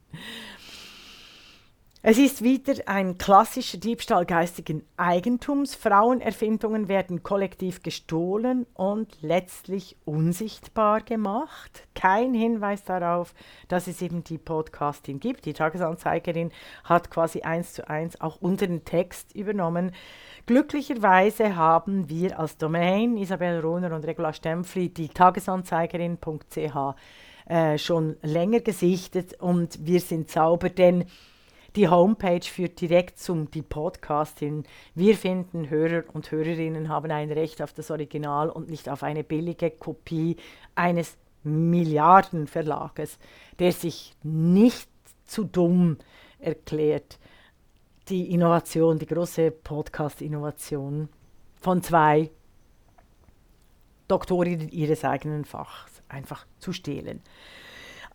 Es 2.09 2.19
ist 2.19 2.45
wieder 2.45 2.75
ein 2.87 3.19
klassischer 3.19 3.79
Diebstahl 3.79 4.27
geistigen 4.27 4.85
Eigentums. 4.97 5.75
Frauenerfindungen 5.75 6.87
werden 6.87 7.25
kollektiv 7.25 7.83
gestohlen 7.83 8.65
und 8.75 9.21
letztlich 9.23 9.97
unsichtbar 10.05 11.01
gemacht. 11.01 11.89
Kein 11.97 12.33
Hinweis 12.33 12.85
darauf, 12.85 13.35
dass 13.67 13.89
es 13.89 14.03
eben 14.03 14.23
die 14.23 14.39
Podcastin 14.39 15.19
gibt. 15.19 15.47
Die 15.47 15.53
Tagesanzeigerin 15.53 16.53
hat 16.85 17.11
quasi 17.11 17.43
eins 17.43 17.73
zu 17.73 17.91
eins 17.91 18.21
auch 18.21 18.41
unseren 18.41 18.85
Text 18.85 19.35
übernommen. 19.35 19.91
Glücklicherweise 20.47 21.57
haben 21.57 22.09
wir 22.09 22.39
als 22.39 22.57
Domain 22.57 23.17
Isabel 23.17 23.59
Rohner 23.59 23.93
und 23.93 24.07
Regula 24.07 24.33
Stempfli 24.33 24.91
die 24.91 25.09
Tagesanzeigerin.ch 25.09 26.95
äh, 27.49 27.79
schon 27.79 28.17
länger 28.23 28.61
gesichtet 28.61 29.35
und 29.41 29.85
wir 29.85 29.99
sind 29.99 30.31
sauber, 30.31 30.69
denn 30.69 31.07
die 31.77 31.89
Homepage 31.89 32.41
führt 32.43 32.81
direkt 32.81 33.19
zum 33.19 33.51
die 33.51 33.63
Podcast 33.63 34.39
hin. 34.39 34.65
Wir 34.95 35.15
finden, 35.15 35.69
Hörer 35.69 36.05
und 36.15 36.31
Hörerinnen 36.31 36.89
haben 36.89 37.11
ein 37.11 37.31
Recht 37.31 37.61
auf 37.61 37.75
das 37.75 37.91
Original 37.91 38.49
und 38.49 38.71
nicht 38.71 38.89
auf 38.89 39.03
eine 39.03 39.23
billige 39.23 39.71
Kopie 39.71 40.37
eines 40.75 41.19
Milliardenverlages, 41.45 43.19
der 43.59 43.73
sich 43.73 44.15
nicht 44.23 44.89
zu 45.27 45.45
dumm 45.45 45.99
erklärt, 46.39 47.19
die 48.09 48.33
Innovation, 48.33 48.99
die 48.99 49.07
große 49.07 49.51
Podcast-Innovation 49.51 51.11
von 51.61 51.83
zwei 51.83 52.31
Doktorinnen 54.09 54.71
ihres 54.71 55.05
eigenen 55.05 55.45
Fachs 55.45 56.03
einfach 56.09 56.47
zu 56.59 56.73
stehlen. 56.73 57.21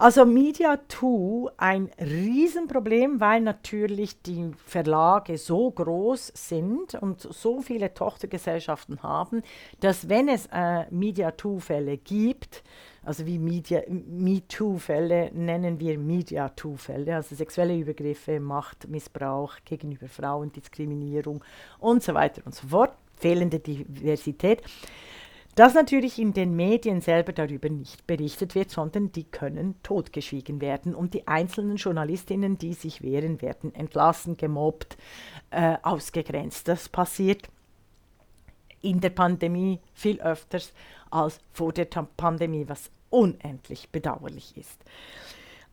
Also 0.02 0.26
Media 0.26 0.80
2 0.88 1.52
ein 1.58 1.92
Riesenproblem, 2.00 3.20
weil 3.20 3.40
natürlich 3.40 4.20
die 4.24 4.50
Verlage 4.66 5.38
so 5.38 5.70
groß 5.70 6.32
sind 6.34 6.96
und 6.96 7.22
so 7.22 7.62
viele 7.62 7.94
Tochtergesellschaften 7.94 9.04
haben, 9.04 9.44
dass 9.80 10.10
wenn 10.10 10.28
es 10.28 10.48
äh, 10.52 10.86
Media 10.90 11.38
2 11.38 11.60
Fälle 11.60 11.98
gibt, 11.98 12.64
also 13.04 13.28
wie 13.28 13.38
Media, 13.38 13.84
MeToo-Fälle 13.88 15.30
nennen 15.36 15.80
wir 15.80 16.00
Media 16.00 16.52
2 16.56 16.78
Fälle, 16.78 17.18
also 17.18 17.36
sexuelle 17.36 17.78
Übergriffe, 17.78 18.40
Machtmissbrauch 18.40 19.58
gegenüber 19.66 20.08
Frauen, 20.08 20.52
Diskriminierung 20.52 21.44
und 21.78 22.02
so 22.02 22.16
weiter 22.16 22.42
und 22.44 22.56
so 22.56 22.70
fort, 22.70 22.94
fehlende 23.18 23.60
Diversität 23.60 24.64
dass 25.56 25.74
natürlich 25.74 26.18
in 26.20 26.34
den 26.34 26.56
Medien 26.56 27.02
selber 27.02 27.34
darüber 27.34 27.70
nicht 27.70 28.08
berichtet 28.08 28.56
wird, 28.56 28.72
sondern 28.72 29.12
die 29.12 29.26
können 29.26 29.76
totgeschwiegen 29.84 30.62
werden 30.62 30.96
und 30.96 31.14
die 31.14 31.28
einzelnen 31.28 31.76
Journalistinnen, 31.76 32.58
die 32.58 32.74
sich 32.74 33.02
wehren, 33.02 33.42
werden 33.42 33.76
entlassen, 33.76 34.38
gemobbt, 34.38 34.98
äh, 35.50 35.78
ausgegrenzt. 35.84 36.68
Das 36.68 36.88
passiert 36.88 37.50
in 38.82 39.02
der 39.02 39.10
Pandemie 39.10 39.80
viel 39.94 40.22
öfters 40.22 40.74
als 41.10 41.40
vor 41.52 41.74
der 41.74 41.86
Pandemie, 41.86 42.68
was 42.68 42.90
unendlich 43.10 43.90
bedauerlich 43.90 44.56
ist. 44.58 44.80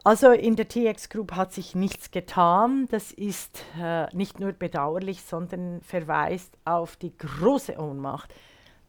Also 0.04 0.30
in 0.30 0.56
der 0.56 0.68
TX 0.68 1.08
Group 1.08 1.32
hat 1.32 1.52
sich 1.52 1.74
nichts 1.74 2.10
getan. 2.10 2.88
Das 2.90 3.12
ist 3.12 3.64
äh, 3.80 4.06
nicht 4.14 4.40
nur 4.40 4.52
bedauerlich, 4.52 5.22
sondern 5.22 5.80
verweist 5.82 6.56
auf 6.64 6.96
die 6.96 7.16
große 7.16 7.76
Ohnmacht 7.78 8.32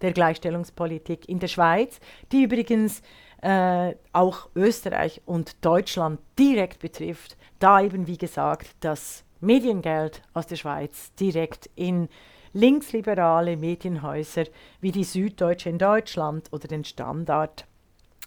der 0.01 0.13
Gleichstellungspolitik 0.13 1.27
in 1.27 1.39
der 1.39 1.47
Schweiz, 1.47 1.99
die 2.31 2.43
übrigens 2.43 3.01
äh, 3.41 3.95
auch 4.11 4.49
Österreich 4.55 5.21
und 5.25 5.63
Deutschland 5.63 6.19
direkt 6.37 6.79
betrifft, 6.79 7.37
da 7.59 7.81
eben 7.81 8.07
wie 8.07 8.17
gesagt 8.17 8.75
das 8.81 9.23
Mediengeld 9.41 10.21
aus 10.33 10.47
der 10.47 10.57
Schweiz 10.57 11.13
direkt 11.15 11.69
in 11.75 12.09
linksliberale 12.53 13.57
Medienhäuser 13.57 14.45
wie 14.81 14.91
die 14.91 15.03
Süddeutsche 15.03 15.69
in 15.69 15.77
Deutschland 15.77 16.51
oder 16.51 16.67
den 16.67 16.83
Standard 16.83 17.65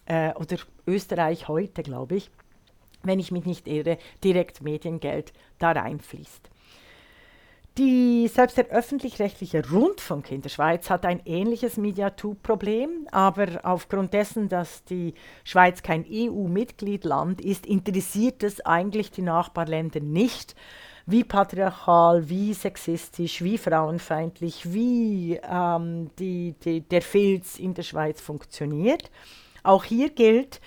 äh, 0.06 0.32
oder 0.35 0.56
Österreich 0.87 1.48
heute, 1.48 1.82
glaube 1.82 2.16
ich, 2.16 2.30
wenn 3.02 3.18
ich 3.18 3.32
mich 3.32 3.44
nicht 3.44 3.66
irre, 3.66 3.98
direkt 4.22 4.62
Mediengeld 4.62 5.32
da 5.58 5.72
reinfließt. 5.72 6.51
Die, 7.78 8.28
selbst 8.28 8.58
der 8.58 8.66
öffentlich-rechtliche 8.66 9.66
Rundfunk 9.70 10.30
in 10.30 10.42
der 10.42 10.50
Schweiz 10.50 10.90
hat 10.90 11.06
ein 11.06 11.22
ähnliches 11.24 11.78
Mediatur-Problem, 11.78 13.08
aber 13.11 13.61
aufgrund 13.62 14.12
dessen, 14.12 14.50
dass 14.50 14.85
die 14.85 15.14
Schweiz 15.42 15.82
kein 15.82 16.04
EU-Mitgliedland 16.06 17.40
ist, 17.40 17.64
interessiert 17.64 18.42
es 18.42 18.61
eigentlich 18.61 19.11
die 19.11 19.22
Nachbarländer 19.22 20.00
nicht, 20.00 20.54
wie 21.06 21.24
patriarchal, 21.24 22.28
wie 22.28 22.52
sexistisch, 22.52 23.42
wie 23.42 23.56
frauenfeindlich, 23.56 24.70
wie 24.70 25.40
ähm, 25.42 26.11
die, 26.18 26.54
die, 26.62 26.82
der 26.82 27.00
Filz 27.00 27.58
in 27.58 27.72
der 27.72 27.85
Schweiz 27.85 28.20
funktioniert. 28.20 29.11
Auch 29.62 29.85
hier 29.85 30.11
gilt, 30.11 30.61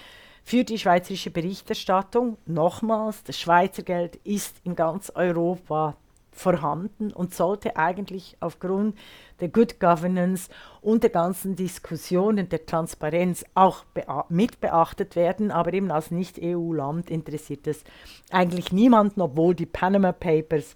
für 0.43 0.63
die 0.63 0.79
schweizerische 0.79 1.29
Berichterstattung 1.29 2.37
nochmals, 2.47 3.23
das 3.23 3.39
Schweizer 3.39 3.83
Geld 3.83 4.15
ist 4.23 4.57
in 4.63 4.75
ganz 4.75 5.11
Europa 5.13 5.97
vorhanden 6.35 7.11
und 7.11 7.33
sollte 7.33 7.77
eigentlich 7.77 8.37
aufgrund 8.41 8.97
der 9.39 9.47
Good 9.47 9.79
Governance 9.79 10.49
und 10.81 11.01
der 11.01 11.09
ganzen 11.09 11.55
Diskussionen 11.55 12.49
der 12.49 12.65
Transparenz 12.65 13.45
auch 13.55 13.85
mit 14.29 14.59
beachtet 14.59 15.15
werden. 15.15 15.49
Aber 15.49 15.73
eben 15.73 15.91
als 15.91 16.11
Nicht-EU-Land 16.11 17.09
interessiert 17.09 17.65
es 17.67 17.83
eigentlich 18.29 18.71
niemanden, 18.71 19.21
obwohl 19.21 19.55
die 19.55 19.65
Panama 19.65 20.11
Papers 20.11 20.75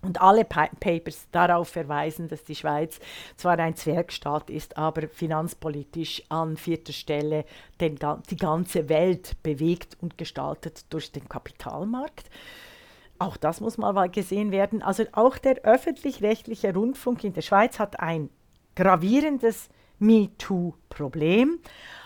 Und 0.00 0.20
alle 0.22 0.44
pa 0.44 0.68
Papers 0.78 1.26
darauf 1.32 1.70
verweisen, 1.70 2.28
dass 2.28 2.44
die 2.44 2.54
Schweiz 2.54 3.00
zwar 3.36 3.58
ein 3.58 3.74
Zwergstaat 3.74 4.48
ist, 4.48 4.76
aber 4.76 5.08
finanzpolitisch 5.08 6.22
an 6.28 6.56
vierter 6.56 6.92
Stelle 6.92 7.44
den, 7.80 7.98
die 8.30 8.36
ganze 8.36 8.88
Welt 8.88 9.36
bewegt 9.42 9.96
und 10.00 10.16
gestaltet 10.16 10.84
durch 10.90 11.10
den 11.10 11.28
Kapitalmarkt. 11.28 12.30
Auch 13.18 13.36
das 13.36 13.60
muss 13.60 13.78
mal 13.78 14.08
gesehen 14.08 14.52
werden. 14.52 14.82
Also 14.82 15.04
auch 15.12 15.38
der 15.38 15.62
öffentlich-rechtliche 15.62 16.72
Rundfunk 16.72 17.24
in 17.24 17.32
der 17.32 17.42
Schweiz 17.42 17.78
hat 17.78 17.98
ein 18.00 18.30
gravierendes 18.76 19.68
MeToo-Problem, 19.98 21.58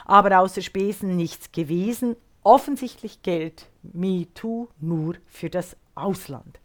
aber 0.07 0.40
außer 0.40 0.62
Spesen 0.62 1.16
nichts 1.16 1.53
gewesen. 1.53 2.16
Offensichtlich 2.42 3.22
gilt 3.22 3.68
MeToo 3.83 4.68
nur 4.81 5.16
für 5.27 5.51
das 5.51 5.77
Ausland. 5.94 6.59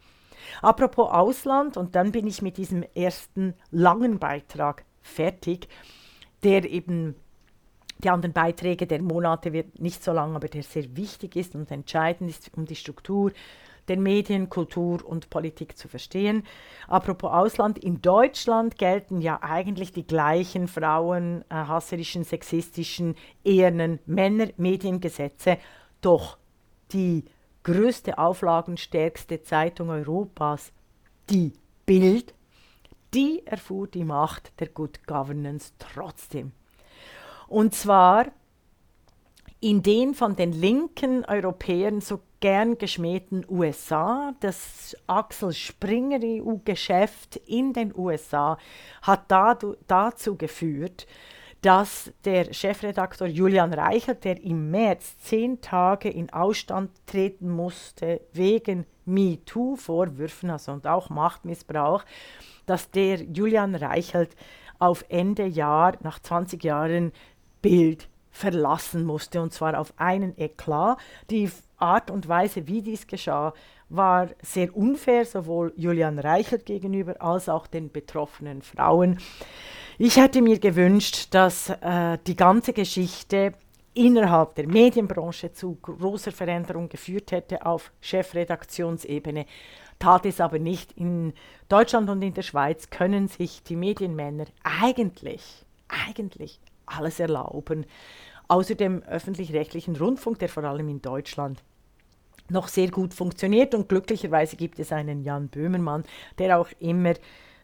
Apropos 0.62 1.12
Ausland, 1.12 1.76
und 1.76 1.96
dann 1.96 2.14
bin 2.14 2.26
ich 2.26 2.42
mit 2.42 2.58
diesem 2.58 2.84
ersten 2.96 3.54
langen 3.70 4.18
Beitrag 4.18 4.86
fertig, 5.02 5.68
der 6.44 6.70
eben 6.70 7.16
die 8.00 8.10
anderen 8.10 8.34
Beiträge 8.34 8.88
der 8.88 9.02
Monate 9.02 9.54
wird 9.54 9.80
nicht 9.82 10.04
so 10.04 10.14
lang, 10.14 10.36
aber 10.36 10.48
der 10.48 10.64
sehr 10.64 10.96
wichtig 10.96 11.36
ist 11.36 11.56
und 11.56 11.72
entscheidend 11.72 12.30
ist, 12.30 12.50
um 12.56 12.66
die 12.66 12.76
Struktur 12.76 13.32
der 13.88 13.98
Medien, 13.98 14.50
Kultur 14.50 15.06
und 15.06 15.30
Politik 15.30 15.78
zu 15.78 15.88
verstehen. 15.88 16.44
Apropos 16.88 17.32
Ausland, 17.32 17.78
in 17.78 18.02
Deutschland 18.02 18.78
gelten 18.78 19.22
ja 19.22 19.40
eigentlich 19.42 19.92
die 19.92 20.06
gleichen 20.06 20.68
Frauen, 20.68 21.44
äh, 21.50 22.24
sexistischen, 22.24 23.16
ehernen 23.44 24.00
Männer-Mediengesetze, 24.06 25.58
doch 26.02 26.38
die 26.92 27.26
größte 27.64 28.18
auflagenstärkste 28.18 29.42
Zeitung 29.42 29.90
Europas, 29.90 30.72
die 31.30 31.54
Bild, 31.86 32.34
die 33.14 33.46
erfuhr 33.46 33.88
die 33.88 34.04
Macht 34.04 34.52
der 34.60 34.68
Good 34.68 35.06
Governance 35.06 35.74
trotzdem. 35.80 36.52
Und 37.48 37.74
zwar 37.74 38.28
in 39.60 39.82
den 39.82 40.14
von 40.14 40.36
den 40.36 40.52
linken 40.52 41.26
Europäern 41.26 42.02
so 42.02 42.20
gern 42.40 42.78
geschmähten 42.78 43.46
USA. 43.50 44.34
Das 44.40 44.96
Axel 45.08 45.54
Springer 45.54 46.20
EU-Geschäft 46.22 47.38
in 47.48 47.74
den 47.74 47.94
USA 47.96 48.58
hat 49.02 49.26
dazu 49.30 50.36
geführt, 50.36 51.08
dass 51.62 52.12
der 52.24 52.54
Chefredaktor 52.54 53.28
Julian 53.28 53.74
Reichert, 53.74 54.24
der 54.24 54.42
im 54.44 54.70
März 54.70 55.18
zehn 55.20 55.60
Tage 55.60 56.10
in 56.10 56.32
Ausstand 56.32 56.92
treten 57.08 57.50
musste 57.50 58.22
wegen 58.32 58.86
MeToo-Vorwürfen, 59.06 60.52
also 60.52 60.72
und 60.72 60.86
auch 60.86 61.10
Machtmissbrauch, 61.10 62.04
dass 62.66 62.92
der 62.92 63.24
Julian 63.24 63.74
Reichelt 63.74 64.36
auf 64.80 65.04
Ende 65.10 65.46
Jahr, 65.46 65.94
nach 66.02 66.20
20 66.20 66.64
Jahren, 66.64 67.12
Bild 67.62 68.08
verlassen 68.30 69.04
musste, 69.04 69.42
und 69.42 69.52
zwar 69.52 69.80
auf 69.80 69.94
einen 69.98 70.38
Eklat. 70.38 71.00
Die 71.32 71.50
Art 71.78 72.12
und 72.12 72.28
Weise, 72.28 72.68
wie 72.68 72.82
dies 72.82 73.08
geschah, 73.08 73.54
war 73.90 74.30
sehr 74.42 74.76
unfair, 74.76 75.26
sowohl 75.26 75.74
Julian 75.78 76.20
Reichelt 76.20 76.66
gegenüber 76.66 77.22
als 77.22 77.48
auch 77.48 77.68
den 77.68 77.92
betroffenen 77.92 78.62
Frauen. 78.62 79.20
Ich 79.98 80.18
hätte 80.18 80.42
mir 80.42 80.60
gewünscht, 80.60 81.28
dass 81.32 81.70
äh, 81.70 82.18
die 82.28 82.36
ganze 82.36 82.74
Geschichte 82.74 83.54
innerhalb 83.94 84.56
der 84.56 84.68
Medienbranche 84.68 85.54
zu 85.54 85.76
großer 85.82 86.32
Veränderung 86.32 86.88
geführt 86.88 87.32
hätte 87.32 87.66
auf 87.66 87.92
Chefredaktionsebene. 88.02 89.46
Tat 89.98 90.26
es 90.28 90.40
aber 90.40 90.60
nicht. 90.60 90.92
In 90.94 91.34
Deutschland 91.68 92.10
und 92.10 92.22
in 92.22 92.34
der 92.34 92.44
Schweiz 92.44 92.92
können 92.92 93.28
sich 93.28 93.64
die 93.64 93.76
Medienmänner 93.76 94.46
eigentlich, 94.64 95.66
eigentlich 95.88 96.60
alles 96.86 97.20
erlauben. 97.20 97.86
Außer 98.48 98.76
dem 98.76 99.04
öffentlich-rechtlichen 99.04 99.96
Rundfunk, 99.96 100.40
der 100.40 100.50
vor 100.50 100.64
allem 100.64 100.88
in 100.90 101.02
Deutschland 101.02 101.64
noch 102.50 102.68
sehr 102.68 102.90
gut 102.90 103.14
funktioniert. 103.14 103.76
Und 103.76 103.90
glücklicherweise 103.90 104.56
gibt 104.56 104.80
es 104.80 104.92
einen 104.92 105.24
Jan 105.24 105.50
Böhmermann, 105.50 106.04
der 106.38 106.60
auch 106.60 106.70
immer, 106.80 107.14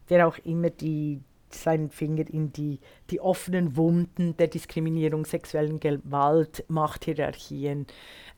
der 0.10 0.28
auch 0.28 0.38
immer 0.44 0.70
die, 0.70 1.22
seinen 1.50 1.90
Finger 1.90 2.28
in 2.30 2.52
die, 2.52 2.80
die 3.10 3.20
offenen 3.20 3.78
Wunden 3.78 4.36
der 4.38 4.48
Diskriminierung, 4.48 5.26
sexuellen 5.26 5.80
Gewalt, 5.80 6.66
Machthierarchien 6.68 7.86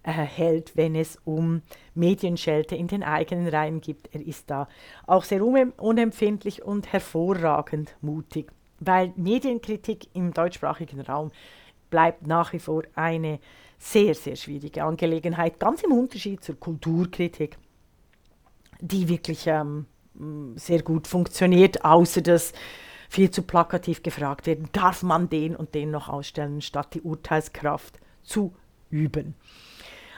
äh, 0.03 0.11
hält, 0.11 0.75
wenn 0.75 0.95
es 0.95 1.17
um 1.23 1.61
Medienschelte 1.93 2.75
in 2.75 2.87
den 2.87 3.03
eigenen 3.03 3.47
Reihen 3.47 3.81
gibt. 3.81 4.13
Er 4.13 4.21
ist 4.21 4.49
da 4.49 4.67
auch 5.07 5.23
sehr 5.23 5.41
unempfindlich 5.43 6.63
und 6.63 6.91
hervorragend 6.91 7.95
mutig, 8.01 8.51
weil 8.79 9.13
Medienkritik 9.15 10.09
im 10.13 10.33
deutschsprachigen 10.33 11.01
Raum 11.01 11.31
bleibt 11.89 12.27
nach 12.27 12.53
wie 12.53 12.59
vor 12.59 12.83
eine 12.95 13.39
sehr, 13.77 14.15
sehr 14.15 14.35
schwierige 14.35 14.83
Angelegenheit, 14.83 15.59
ganz 15.59 15.83
im 15.83 15.91
Unterschied 15.91 16.43
zur 16.43 16.59
Kulturkritik, 16.59 17.57
die 18.79 19.07
wirklich 19.07 19.47
ähm, 19.47 19.85
sehr 20.55 20.81
gut 20.81 21.07
funktioniert, 21.07 21.83
außer 21.83 22.21
dass 22.21 22.53
viel 23.09 23.31
zu 23.31 23.43
plakativ 23.43 24.03
gefragt 24.03 24.47
werden, 24.47 24.69
darf 24.71 25.03
man 25.03 25.29
den 25.29 25.55
und 25.55 25.75
den 25.75 25.91
noch 25.91 26.09
ausstellen, 26.09 26.61
statt 26.61 26.93
die 26.93 27.01
Urteilskraft 27.01 27.99
zu 28.23 28.55
üben. 28.89 29.35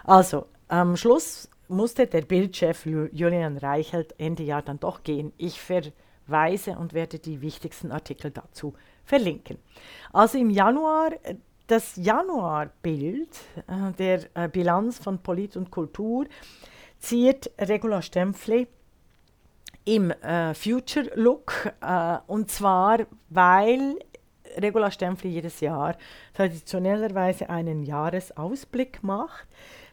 Also, 0.03 0.45
am 0.67 0.95
Schluss 0.95 1.49
musste 1.67 2.07
der 2.07 2.21
Bildchef 2.21 2.85
Julian 2.85 3.57
Reichelt 3.57 4.15
Ende 4.17 4.43
Jahr 4.43 4.61
dann 4.61 4.79
doch 4.79 5.03
gehen. 5.03 5.33
Ich 5.37 5.59
verweise 5.61 6.77
und 6.77 6.93
werde 6.93 7.19
die 7.19 7.41
wichtigsten 7.41 7.91
Artikel 7.91 8.31
dazu 8.31 8.73
verlinken. 9.03 9.57
Also 10.13 10.37
im 10.37 10.49
Januar 10.49 11.11
äh, 11.23 11.35
das 11.67 11.95
Januarbild 11.97 13.29
äh, 13.67 13.91
der 13.97 14.21
äh, 14.33 14.47
Bilanz 14.47 14.99
von 14.99 15.19
Polit 15.19 15.57
und 15.57 15.69
Kultur 15.69 16.25
ziert 16.99 17.51
Regula 17.59 18.01
Stempfli 18.01 18.67
im 19.85 20.11
äh, 20.11 20.53
Future 20.53 21.11
Look 21.15 21.71
äh, 21.81 22.17
und 22.27 22.49
zwar, 22.49 22.99
weil 23.29 23.99
Regula 24.57 24.91
Stempfli 24.91 25.29
jedes 25.29 25.59
Jahr 25.59 25.97
traditionellerweise 26.33 27.49
einen 27.49 27.83
Jahresausblick 27.83 29.03
macht. 29.03 29.47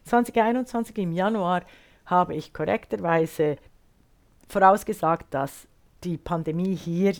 2021 0.05 0.97
im 0.97 1.11
Januar 1.11 1.63
habe 2.05 2.35
ich 2.35 2.53
korrekterweise 2.53 3.57
vorausgesagt, 4.47 5.33
dass 5.33 5.67
die 6.03 6.17
Pandemie 6.17 6.75
hier 6.75 7.13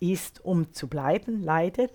ist, 0.00 0.44
um 0.44 0.72
zu 0.72 0.88
bleiben, 0.88 1.42
leider. 1.42 1.88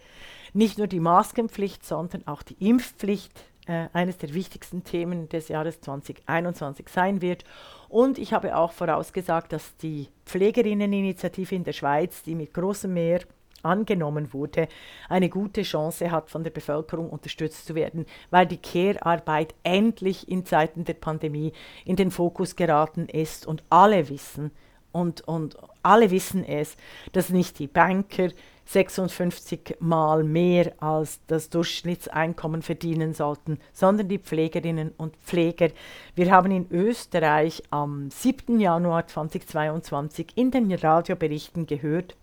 Nicht 0.56 0.78
nur 0.78 0.88
die 0.88 1.02
Maskenpflicht, 1.02 1.86
sondern 1.86 2.26
auch 2.28 2.42
die 2.42 2.56
Impfpflicht 2.66 3.44
äh, 3.68 3.90
eines 3.92 4.18
der 4.20 4.34
wichtigsten 4.34 4.86
Themen 4.86 5.28
des 5.28 5.50
Jahres 5.50 5.82
2021 5.82 6.88
sein 6.88 7.22
wird. 7.22 7.44
Und 7.90 8.18
ich 8.18 8.32
habe 8.32 8.56
auch 8.56 8.72
vorausgesagt, 8.72 9.52
dass 9.52 9.76
die 9.76 10.08
Pflegerinneninitiative 10.26 11.56
in 11.56 11.66
der 11.66 11.74
Schweiz, 11.74 12.24
die 12.24 12.36
mit 12.36 12.54
großem 12.54 12.94
Mehr 12.94 13.20
angenommen 13.64 14.32
wurde, 14.32 14.70
eine 15.10 15.28
gute 15.28 15.64
Chance 15.64 16.10
hat, 16.10 16.30
von 16.30 16.46
der 16.46 16.52
Bevölkerung 16.52 17.10
unterstützt 17.10 17.66
zu 17.66 17.76
werden, 17.76 18.06
weil 18.30 18.46
die 18.46 18.62
Care-Arbeit 18.62 19.56
endlich 19.64 20.30
in 20.30 20.46
Zeiten 20.46 20.86
der 20.86 20.94
Pandemie 20.94 21.52
in 21.84 21.98
den 21.98 22.12
Fokus 22.12 22.56
geraten 22.56 23.10
ist 23.10 23.46
und 23.46 23.62
alle 23.70 24.08
wissen, 24.08 24.52
und, 24.96 25.28
und 25.28 25.58
alle 25.84 26.10
wissen 26.10 26.46
es, 26.46 26.78
dass 27.12 27.30
nicht 27.30 27.60
die 27.60 27.68
Banker 27.68 28.30
56 28.66 29.78
Mal 29.80 30.24
mehr 30.24 30.74
als 30.80 31.20
das 31.28 31.50
Durchschnittseinkommen 31.50 32.62
verdienen 32.62 33.14
sollten, 33.14 33.60
sondern 33.74 34.08
die 34.08 34.20
Pflegerinnen 34.20 34.92
und 34.98 35.16
Pfleger. 35.18 35.70
Wir 36.16 36.32
haben 36.32 36.52
in 36.52 36.68
Österreich 36.72 37.64
am 37.70 38.10
7. 38.10 38.60
Januar 38.60 39.08
2022 39.08 40.34
in 40.36 40.52
den 40.52 40.72
Radioberichten 40.74 41.68
gehört, 41.68 42.16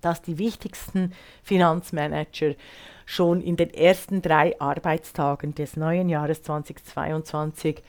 dass 0.00 0.22
die 0.22 0.38
wichtigsten 0.38 1.12
Finanzmanager 1.42 2.54
schon 3.06 3.40
in 3.40 3.56
den 3.56 3.72
ersten 3.72 4.22
drei 4.22 4.58
Arbeitstagen 4.60 5.54
des 5.54 5.76
neuen 5.76 6.08
Jahres 6.08 6.42
2022 6.42 7.82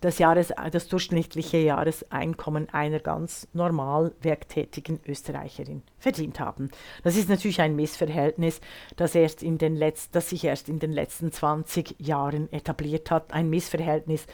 das, 0.00 0.18
Jahres, 0.18 0.52
das 0.70 0.88
durchschnittliche 0.88 1.58
Jahreseinkommen 1.58 2.68
einer 2.70 3.00
ganz 3.00 3.48
normal 3.52 4.14
werktätigen 4.20 5.00
Österreicherin 5.06 5.82
verdient 5.98 6.38
haben. 6.38 6.70
Das 7.02 7.16
ist 7.16 7.28
natürlich 7.28 7.60
ein 7.60 7.74
Missverhältnis, 7.74 8.60
das, 8.96 9.14
erst 9.14 9.42
in 9.42 9.58
den 9.58 9.76
Letz-, 9.76 10.10
das 10.12 10.30
sich 10.30 10.44
erst 10.44 10.68
in 10.68 10.78
den 10.78 10.92
letzten 10.92 11.32
20 11.32 11.96
Jahren 11.98 12.52
etabliert 12.52 13.10
hat. 13.10 13.32
Ein 13.32 13.50
Missverhältnis, 13.50 14.26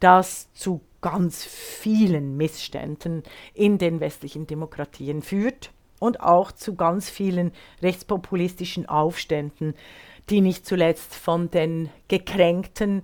das 0.00 0.52
zu 0.52 0.80
ganz 1.00 1.44
vielen 1.44 2.36
Missständen 2.36 3.22
in 3.54 3.78
den 3.78 4.00
westlichen 4.00 4.46
Demokratien 4.46 5.22
führt 5.22 5.70
und 5.98 6.20
auch 6.20 6.50
zu 6.50 6.74
ganz 6.74 7.08
vielen 7.08 7.52
rechtspopulistischen 7.80 8.88
Aufständen, 8.88 9.74
die 10.30 10.40
nicht 10.40 10.66
zuletzt 10.66 11.14
von 11.14 11.50
den 11.50 11.90
gekränkten 12.08 13.02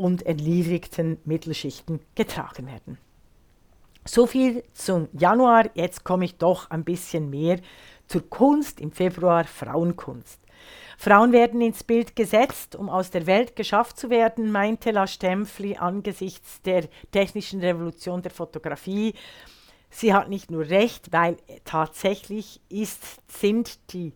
und 0.00 0.24
entniedrigten 0.24 1.18
Mittelschichten 1.26 2.00
getragen 2.14 2.66
werden. 2.66 2.96
So 4.06 4.26
viel 4.26 4.64
zum 4.72 5.08
Januar. 5.12 5.68
Jetzt 5.74 6.04
komme 6.04 6.24
ich 6.24 6.36
doch 6.36 6.70
ein 6.70 6.84
bisschen 6.84 7.28
mehr 7.28 7.60
zur 8.08 8.28
Kunst. 8.30 8.80
Im 8.80 8.92
Februar 8.92 9.44
Frauenkunst. 9.44 10.40
Frauen 10.96 11.32
werden 11.32 11.60
ins 11.60 11.84
Bild 11.84 12.16
gesetzt, 12.16 12.76
um 12.76 12.88
aus 12.88 13.10
der 13.10 13.26
Welt 13.26 13.56
geschafft 13.56 13.98
zu 13.98 14.08
werden, 14.08 14.50
meinte 14.50 14.90
La 14.90 15.06
Stempfli 15.06 15.76
angesichts 15.76 16.62
der 16.62 16.88
technischen 17.10 17.60
Revolution 17.60 18.22
der 18.22 18.30
Fotografie. 18.30 19.12
Sie 19.90 20.14
hat 20.14 20.30
nicht 20.30 20.50
nur 20.50 20.68
recht, 20.68 21.12
weil 21.12 21.36
tatsächlich 21.64 22.62
ist, 22.70 23.02
sind 23.28 23.92
die 23.92 24.12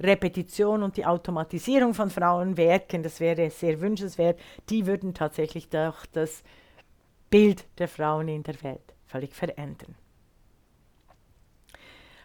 Repetition 0.00 0.82
und 0.82 0.96
die 0.96 1.06
Automatisierung 1.06 1.94
von 1.94 2.10
Frauenwerken, 2.10 3.02
das 3.02 3.20
wäre 3.20 3.50
sehr 3.50 3.80
wünschenswert, 3.80 4.38
die 4.68 4.86
würden 4.86 5.14
tatsächlich 5.14 5.68
doch 5.68 6.06
das 6.06 6.42
Bild 7.30 7.64
der 7.78 7.88
Frauen 7.88 8.28
in 8.28 8.42
der 8.42 8.62
Welt 8.62 8.94
völlig 9.06 9.34
verändern. 9.34 9.94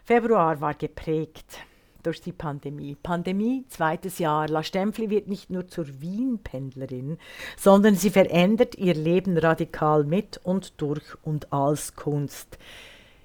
Februar 0.04 0.60
war 0.60 0.74
geprägt 0.74 1.58
durch 2.02 2.20
die 2.20 2.32
Pandemie. 2.32 2.94
Pandemie, 2.94 3.64
zweites 3.68 4.18
Jahr. 4.18 4.48
La 4.48 4.62
Stempfli 4.62 5.10
wird 5.10 5.28
nicht 5.28 5.50
nur 5.50 5.68
zur 5.68 5.86
Wien-Pendlerin, 6.00 7.18
sondern 7.56 7.94
sie 7.94 8.10
verändert 8.10 8.76
ihr 8.76 8.94
Leben 8.94 9.36
radikal 9.36 10.04
mit 10.04 10.38
und 10.44 10.80
durch 10.80 11.04
und 11.22 11.52
als 11.52 11.94
Kunst. 11.94 12.58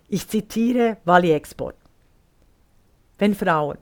Ich 0.10 0.28
zitiere 0.28 0.98
Wally 1.06 1.32
Export. 1.32 1.76
Wenn 3.18 3.36
Frauen, 3.36 3.78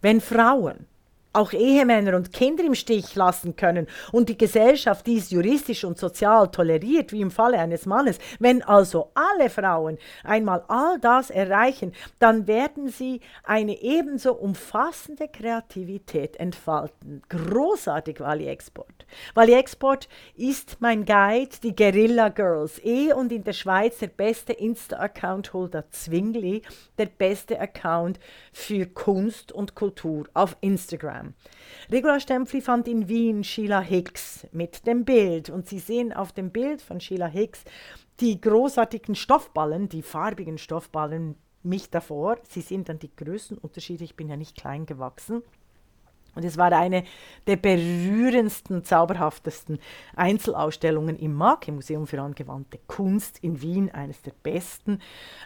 wenn 0.00 0.20
Frauen 0.20 0.86
auch 1.32 1.52
Ehemänner 1.52 2.16
und 2.16 2.32
Kinder 2.32 2.64
im 2.64 2.74
Stich 2.74 3.14
lassen 3.14 3.56
können 3.56 3.86
und 4.12 4.28
die 4.28 4.38
Gesellschaft 4.38 5.06
dies 5.06 5.30
juristisch 5.30 5.84
und 5.84 5.98
sozial 5.98 6.48
toleriert, 6.50 7.12
wie 7.12 7.20
im 7.20 7.30
Falle 7.30 7.58
eines 7.58 7.86
Mannes, 7.86 8.18
wenn 8.38 8.62
also 8.62 9.10
alle 9.14 9.50
Frauen 9.50 9.98
einmal 10.24 10.64
all 10.68 10.98
das 11.00 11.30
erreichen, 11.30 11.92
dann 12.18 12.46
werden 12.46 12.88
sie 12.88 13.20
eine 13.44 13.80
ebenso 13.82 14.34
umfassende 14.34 15.28
Kreativität 15.28 16.36
entfalten. 16.36 17.22
Großartig, 17.28 18.20
Wally 18.20 18.48
Export. 18.48 19.06
Wally 19.34 19.54
Export 19.54 20.08
ist 20.36 20.78
mein 20.80 21.04
Guide, 21.04 21.56
die 21.62 21.74
Guerilla 21.74 22.28
Girls, 22.28 22.82
eh 22.84 23.12
und 23.12 23.32
in 23.32 23.44
der 23.44 23.52
Schweiz 23.52 23.98
der 23.98 24.08
beste 24.08 24.52
Insta-Account 24.52 25.52
Holder 25.52 25.90
Zwingli, 25.90 26.62
der 26.98 27.06
beste 27.06 27.60
Account 27.60 28.18
für 28.52 28.86
Kunst 28.86 29.52
und 29.52 29.74
Kultur 29.74 30.26
auf 30.34 30.56
Instagram. 30.60 31.17
Regula 31.90 32.20
Stempfli 32.20 32.60
fand 32.60 32.88
in 32.88 33.08
Wien 33.08 33.44
Sheila 33.44 33.80
Hicks 33.80 34.46
mit 34.52 34.86
dem 34.86 35.04
Bild 35.04 35.50
und 35.50 35.68
Sie 35.68 35.78
sehen 35.78 36.12
auf 36.12 36.32
dem 36.32 36.50
Bild 36.50 36.82
von 36.82 37.00
Sheila 37.00 37.26
Hicks 37.26 37.64
die 38.20 38.40
großartigen 38.40 39.14
Stoffballen, 39.14 39.88
die 39.88 40.02
farbigen 40.02 40.58
Stoffballen 40.58 41.36
mich 41.62 41.90
davor. 41.90 42.38
Sie 42.48 42.60
sehen 42.60 42.84
dann 42.84 42.98
die 42.98 43.14
Größenunterschiede, 43.14 44.04
ich 44.04 44.16
bin 44.16 44.28
ja 44.28 44.36
nicht 44.36 44.56
klein 44.56 44.86
gewachsen. 44.86 45.42
Und 46.38 46.44
es 46.44 46.56
war 46.56 46.70
eine 46.70 47.02
der 47.48 47.56
berührendsten, 47.56 48.84
zauberhaftesten 48.84 49.80
Einzelausstellungen 50.14 51.18
im 51.18 51.34
MAG, 51.34 51.66
im 51.66 51.74
Museum 51.74 52.06
für 52.06 52.20
angewandte 52.22 52.78
Kunst 52.86 53.40
in 53.42 53.60
Wien, 53.60 53.90
eines 53.90 54.22
der 54.22 54.30
besten 54.44 55.00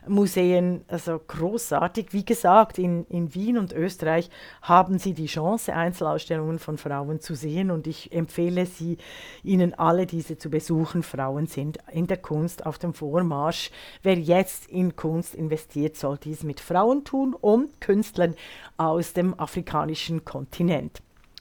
Museen, 0.06 0.84
also 0.88 1.18
großartig. 1.18 2.08
Wie 2.12 2.26
gesagt, 2.26 2.78
in, 2.78 3.06
in 3.06 3.34
Wien 3.34 3.56
und 3.56 3.72
Österreich 3.72 4.28
haben 4.60 4.98
Sie 4.98 5.14
die 5.14 5.28
Chance, 5.28 5.74
Einzelausstellungen 5.74 6.58
von 6.58 6.76
Frauen 6.76 7.20
zu 7.20 7.34
sehen 7.34 7.70
und 7.70 7.86
ich 7.86 8.12
empfehle 8.12 8.66
Sie, 8.66 8.98
Ihnen 9.42 9.72
alle 9.72 10.04
diese 10.04 10.36
zu 10.36 10.50
besuchen. 10.50 11.02
Frauen 11.02 11.46
sind 11.46 11.78
in 11.90 12.06
der 12.06 12.18
Kunst 12.18 12.66
auf 12.66 12.76
dem 12.76 12.92
Vormarsch. 12.92 13.70
Wer 14.02 14.18
jetzt 14.18 14.66
in 14.66 14.94
Kunst 14.94 15.34
investiert, 15.34 15.96
soll 15.96 16.18
dies 16.18 16.42
mit 16.42 16.60
Frauen 16.60 17.04
tun 17.04 17.32
und 17.32 17.80
Künstlern 17.80 18.34
aus 18.76 19.14
dem 19.14 19.40
afrikanischen 19.40 20.26
Kontinent. 20.26 20.81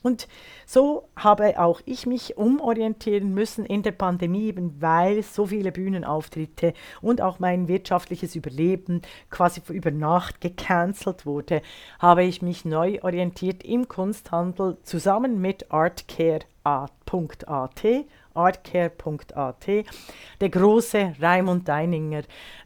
Und 0.02 0.26
so 0.66 1.08
habe 1.16 1.60
auch 1.60 1.80
ich 1.84 2.06
mich 2.06 2.36
umorientieren 2.36 3.32
müssen 3.32 3.64
in 3.64 3.82
der 3.82 3.92
Pandemie, 3.92 4.46
eben 4.46 4.80
weil 4.80 5.22
so 5.22 5.46
viele 5.46 5.70
Bühnenauftritte 5.70 6.74
und 7.00 7.20
auch 7.20 7.38
mein 7.38 7.68
wirtschaftliches 7.68 8.34
Überleben 8.34 9.02
quasi 9.30 9.62
über 9.68 9.92
Nacht 9.92 10.40
gecancelt 10.40 11.24
wurde, 11.24 11.62
habe 12.00 12.24
ich 12.24 12.42
mich 12.42 12.64
neu 12.64 12.98
orientiert 13.02 13.62
im 13.62 13.88
Kunsthandel 13.88 14.76
zusammen 14.82 15.40
mit 15.40 15.70
artcare.at 15.70 16.92
artcare.at, 18.34 19.66
der 20.40 20.48
große 20.48 21.14
Raimund 21.20 21.68
Deininger. 21.68 22.22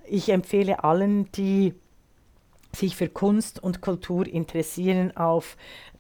Ich 0.07 0.29
empfehle 0.29 0.85
allen, 0.85 1.31
die 1.33 1.75
sich 2.73 2.95
für 2.95 3.09
Kunst 3.09 3.63
und 3.63 3.81
Kultur 3.81 4.27
interessieren, 4.27 5.17
auf 5.17 5.57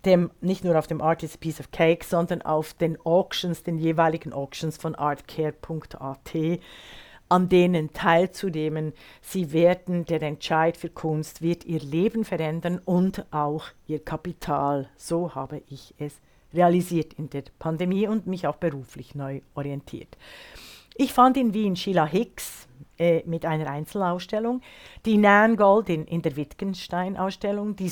dem, 0.06 0.30
nicht 0.40 0.64
nur 0.64 0.78
auf 0.78 0.86
dem 0.86 1.00
Art 1.00 1.22
is 1.22 1.34
a 1.34 1.38
Piece 1.38 1.60
of 1.60 1.70
Cake, 1.70 2.04
sondern 2.04 2.42
auf 2.42 2.72
den 2.74 2.98
Auctions, 3.04 3.62
den 3.62 3.78
jeweiligen 3.78 4.32
Auctions 4.32 4.76
von 4.76 4.94
artcare.at, 4.94 6.60
an 7.28 7.48
denen 7.48 7.92
teilzunehmen. 7.92 8.92
Sie 9.20 9.52
werden, 9.52 10.04
der 10.04 10.22
Entscheid 10.22 10.76
für 10.76 10.88
Kunst 10.88 11.42
wird 11.42 11.64
ihr 11.64 11.80
Leben 11.80 12.24
verändern 12.24 12.80
und 12.84 13.26
auch 13.32 13.64
ihr 13.86 13.98
Kapital. 13.98 14.88
So 14.96 15.34
habe 15.34 15.62
ich 15.68 15.94
es 15.98 16.14
realisiert 16.54 17.14
in 17.14 17.28
der 17.28 17.42
Pandemie 17.58 18.06
und 18.06 18.26
mich 18.26 18.46
auch 18.46 18.56
beruflich 18.56 19.14
neu 19.14 19.40
orientiert. 19.54 20.16
Ich 20.94 21.12
fand 21.12 21.36
in 21.36 21.52
Wien 21.52 21.76
Sheila 21.76 22.06
Hicks, 22.06 22.66
äh, 22.98 23.22
mit 23.26 23.44
einer 23.44 23.68
Einzelausstellung, 23.70 24.62
die 25.04 25.18
Nan 25.18 25.56
Goldin 25.56 26.04
in 26.04 26.22
der 26.22 26.36
Wittgenstein-Ausstellung, 26.36 27.76
die, 27.76 27.90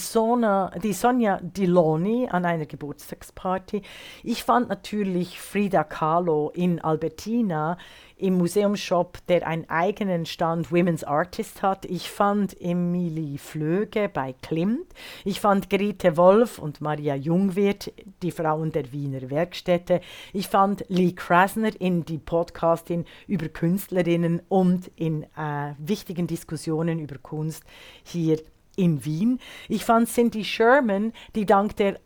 die 0.83 0.93
Sonja 0.93 1.40
Diloni 1.43 2.29
an 2.31 2.45
einer 2.45 2.67
Geburtstagsparty. 2.67 3.83
Ich 4.23 4.45
fand 4.45 4.69
natürlich 4.69 5.40
Frida 5.40 5.85
Kahlo 5.85 6.51
in 6.55 6.81
Albertina 6.81 7.77
im 8.16 8.38
Museumsshop, 8.38 9.18
der 9.27 9.46
einen 9.46 9.68
eigenen 9.68 10.27
Stand 10.27 10.70
Women's 10.70 11.05
Artist 11.05 11.62
hat. 11.62 11.85
Ich 11.85 12.11
fand 12.11 12.61
Emilie 12.61 13.38
Flöge 13.38 14.09
bei 14.09 14.35
Klimt. 14.40 14.87
Ich 15.24 15.40
fand 15.40 15.68
Grete 15.68 16.16
Wolf 16.16 16.59
und 16.59 16.81
Maria 16.81 17.14
Jungwirth, 17.14 17.92
die 18.22 18.31
Frauen 18.31 18.70
der 18.72 18.92
Wiener 18.92 19.31
Werkstätte. 19.31 20.00
Ich 20.33 20.48
fand 20.48 20.85
Lee 20.88 21.12
Krasner 21.12 21.70
in 21.81 22.05
die 22.05 22.18
Podcastin 22.18 23.05
über 23.27 23.48
Künstlerinnen 23.48 24.42
und 24.48 24.90
in 24.96 25.24
äh, 25.37 25.74
wichtigen 25.79 26.27
Diskussionen 26.27 27.00
über 27.00 27.18
Kunst 27.18 27.64
hier 28.05 28.40
in 28.77 29.05
Wien. 29.05 29.40
Ich 29.68 29.85
fand 29.85 30.09
Cindy 30.09 30.44
Sherman, 30.44 31.12
die 31.35 31.46
dank 31.46 31.77
der 31.77 31.98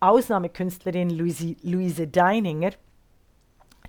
Ausnahmekünstlerin 0.00 1.10
Louise, 1.10 1.56
Louise 1.62 2.06
Deininger 2.06 2.72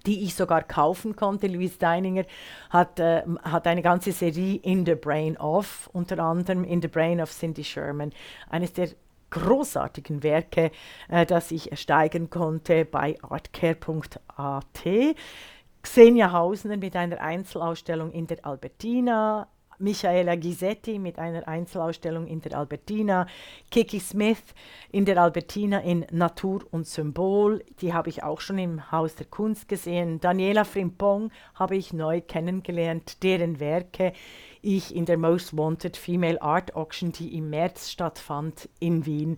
die 0.05 0.23
ich 0.23 0.35
sogar 0.35 0.63
kaufen 0.63 1.15
konnte. 1.15 1.47
Louise 1.47 1.77
Deininger 1.77 2.25
hat, 2.69 2.99
äh, 2.99 3.23
hat 3.43 3.67
eine 3.67 3.81
ganze 3.81 4.11
Serie 4.11 4.59
In 4.63 4.85
the 4.85 4.95
Brain 4.95 5.37
of, 5.37 5.89
unter 5.93 6.19
anderem 6.19 6.63
In 6.63 6.81
the 6.81 6.87
Brain 6.87 7.21
of 7.21 7.31
Cindy 7.31 7.63
Sherman, 7.63 8.11
eines 8.49 8.73
der 8.73 8.89
großartigen 9.29 10.23
Werke, 10.23 10.71
äh, 11.07 11.25
das 11.25 11.51
ich 11.51 11.71
ersteigen 11.71 12.29
konnte 12.29 12.85
bei 12.85 13.17
artcare.at. 13.21 15.15
Xenia 15.81 16.31
Hausner 16.33 16.77
mit 16.77 16.95
einer 16.95 17.21
Einzelausstellung 17.21 18.11
in 18.11 18.27
der 18.27 18.45
Albertina, 18.45 19.47
Michaela 19.79 20.35
Gisetti 20.35 20.99
mit 20.99 21.17
einer 21.17 21.47
Einzelausstellung 21.47 22.27
in 22.27 22.41
der 22.41 22.57
Albertina, 22.57 23.27
Kiki 23.71 23.99
Smith 23.99 24.43
in 24.91 25.05
der 25.05 25.21
Albertina 25.21 25.79
in 25.79 26.05
Natur 26.11 26.65
und 26.71 26.85
Symbol, 26.85 27.63
die 27.81 27.93
habe 27.93 28.09
ich 28.09 28.23
auch 28.23 28.41
schon 28.41 28.57
im 28.57 28.91
Haus 28.91 29.15
der 29.15 29.25
Kunst 29.25 29.67
gesehen. 29.67 30.19
Daniela 30.19 30.65
Frimpong 30.65 31.31
habe 31.55 31.77
ich 31.77 31.93
neu 31.93 32.21
kennengelernt, 32.21 33.23
deren 33.23 33.59
Werke 33.59 34.13
ich 34.61 34.93
in 34.93 35.05
der 35.05 35.17
Most 35.17 35.55
Wanted 35.55 35.95
Female 35.95 36.41
Art 36.41 36.75
Auction, 36.75 37.11
die 37.11 37.37
im 37.37 37.49
März 37.49 37.89
stattfand 37.89 38.67
in 38.79 39.05
Wien, 39.05 39.37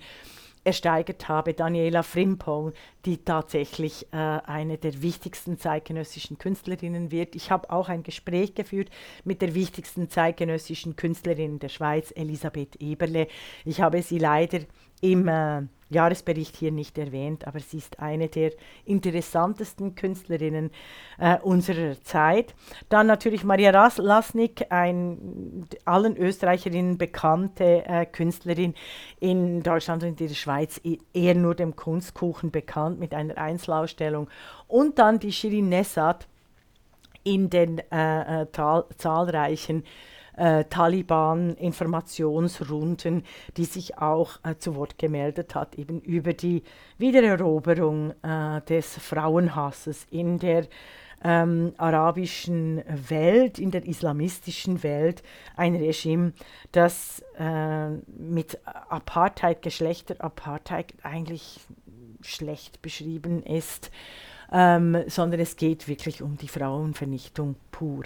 ersteigert 0.63 1.27
habe, 1.27 1.53
Daniela 1.53 2.03
Frimpong, 2.03 2.73
die 3.05 3.23
tatsächlich 3.23 4.07
äh, 4.11 4.17
eine 4.17 4.77
der 4.77 5.01
wichtigsten 5.01 5.57
zeitgenössischen 5.57 6.37
Künstlerinnen 6.37 7.11
wird. 7.11 7.35
Ich 7.35 7.49
habe 7.51 7.69
auch 7.71 7.89
ein 7.89 8.03
Gespräch 8.03 8.53
geführt 8.53 8.89
mit 9.23 9.41
der 9.41 9.55
wichtigsten 9.55 10.09
zeitgenössischen 10.09 10.95
Künstlerin 10.95 11.59
der 11.59 11.69
Schweiz, 11.69 12.11
Elisabeth 12.15 12.75
Eberle. 12.77 13.27
Ich 13.65 13.81
habe 13.81 14.01
sie 14.01 14.19
leider 14.19 14.59
im 15.01 15.27
äh, 15.27 15.63
Jahresbericht 15.91 16.55
hier 16.55 16.71
nicht 16.71 16.97
erwähnt, 16.97 17.45
aber 17.45 17.59
sie 17.59 17.77
ist 17.77 17.99
eine 17.99 18.27
der 18.29 18.51
interessantesten 18.85 19.93
Künstlerinnen 19.95 20.71
äh, 21.19 21.37
unserer 21.39 22.01
Zeit. 22.01 22.55
Dann 22.89 23.07
natürlich 23.07 23.43
Maria 23.43 23.71
Ras 23.71 23.97
Lasnik, 23.97 24.65
ein 24.69 25.67
allen 25.85 26.17
Österreicherinnen 26.17 26.97
bekannte 26.97 27.85
äh, 27.85 28.05
Künstlerin 28.05 28.73
in 29.19 29.61
Deutschland 29.63 30.03
und 30.03 30.21
in 30.21 30.27
der 30.27 30.33
Schweiz 30.33 30.81
eher 31.13 31.35
nur 31.35 31.55
dem 31.55 31.75
Kunstkuchen 31.75 32.51
bekannt 32.51 32.99
mit 32.99 33.13
einer 33.13 33.37
Einzelausstellung. 33.37 34.29
Und 34.67 34.97
dann 34.97 35.19
die 35.19 35.33
Shirin 35.33 35.69
Nessat, 35.69 36.27
in 37.23 37.49
den 37.51 37.79
äh, 37.91 38.41
äh 38.41 38.47
zahlreichen 38.97 39.83
äh, 40.41 40.65
Taliban-Informationsrunden, 40.65 43.23
die 43.57 43.65
sich 43.65 43.99
auch 43.99 44.39
äh, 44.43 44.55
zu 44.57 44.75
Wort 44.75 44.97
gemeldet 44.97 45.53
hat, 45.53 45.75
eben 45.75 46.01
über 46.01 46.33
die 46.33 46.63
Wiedereroberung 46.97 48.15
äh, 48.23 48.61
des 48.61 48.97
Frauenhasses 48.97 50.07
in 50.09 50.39
der 50.39 50.65
ähm, 51.23 51.73
arabischen 51.77 52.81
Welt, 52.87 53.59
in 53.59 53.69
der 53.69 53.85
islamistischen 53.85 54.81
Welt, 54.81 55.21
ein 55.55 55.75
Regime, 55.75 56.33
das 56.71 57.23
äh, 57.37 57.89
mit 57.89 58.57
Apartheid, 58.65 59.61
Geschlechterapartheid 59.61 60.95
eigentlich 61.03 61.59
schlecht 62.21 62.81
beschrieben 62.81 63.43
ist, 63.43 63.91
ähm, 64.51 65.03
sondern 65.05 65.39
es 65.39 65.55
geht 65.55 65.87
wirklich 65.87 66.23
um 66.23 66.37
die 66.37 66.47
Frauenvernichtung 66.47 67.57
pur. 67.69 68.05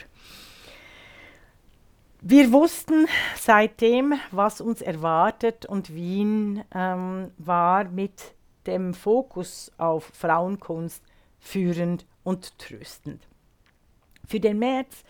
Wir 2.22 2.52
wussten 2.52 3.08
seitdem, 3.36 4.14
was 4.32 4.62
uns 4.62 4.82
erwartet 4.82 5.66
und 5.66 5.94
Wien 5.94 6.64
ähm, 6.74 7.32
war 7.38 7.84
mit 7.86 8.34
dem 8.66 8.94
Fokus 8.94 9.72
auf 9.78 10.06
Frauenkunst 10.14 11.04
führend 11.40 12.06
und 12.24 12.58
tröstend. 12.58 13.22
Für 14.26 14.40
den 14.40 14.58
März 14.58 15.04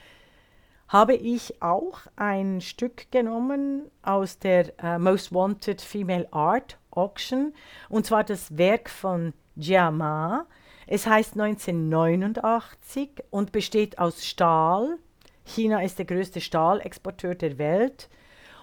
habe 0.87 1.15
ich 1.15 1.61
auch 1.61 1.99
ein 2.15 2.61
Stück 2.61 3.11
genommen 3.11 3.89
aus 4.03 4.37
der 4.39 4.73
uh, 4.83 4.99
Most 4.99 5.33
Wanted 5.33 5.81
Female 5.81 6.27
Art 6.31 6.77
Auction, 6.91 7.53
und 7.89 8.05
zwar 8.05 8.23
das 8.23 8.57
Werk 8.57 8.89
von 8.89 9.33
Jia 9.55 9.89
Ma. 9.89 10.45
Es 10.87 11.07
heißt 11.07 11.33
1989 11.39 13.23
und 13.31 13.51
besteht 13.51 13.97
aus 13.97 14.25
Stahl, 14.25 14.99
China 15.45 15.81
ist 15.81 15.99
der 15.99 16.05
größte 16.05 16.41
Stahlexporteur 16.41 17.35
der 17.35 17.57
Welt 17.57 18.09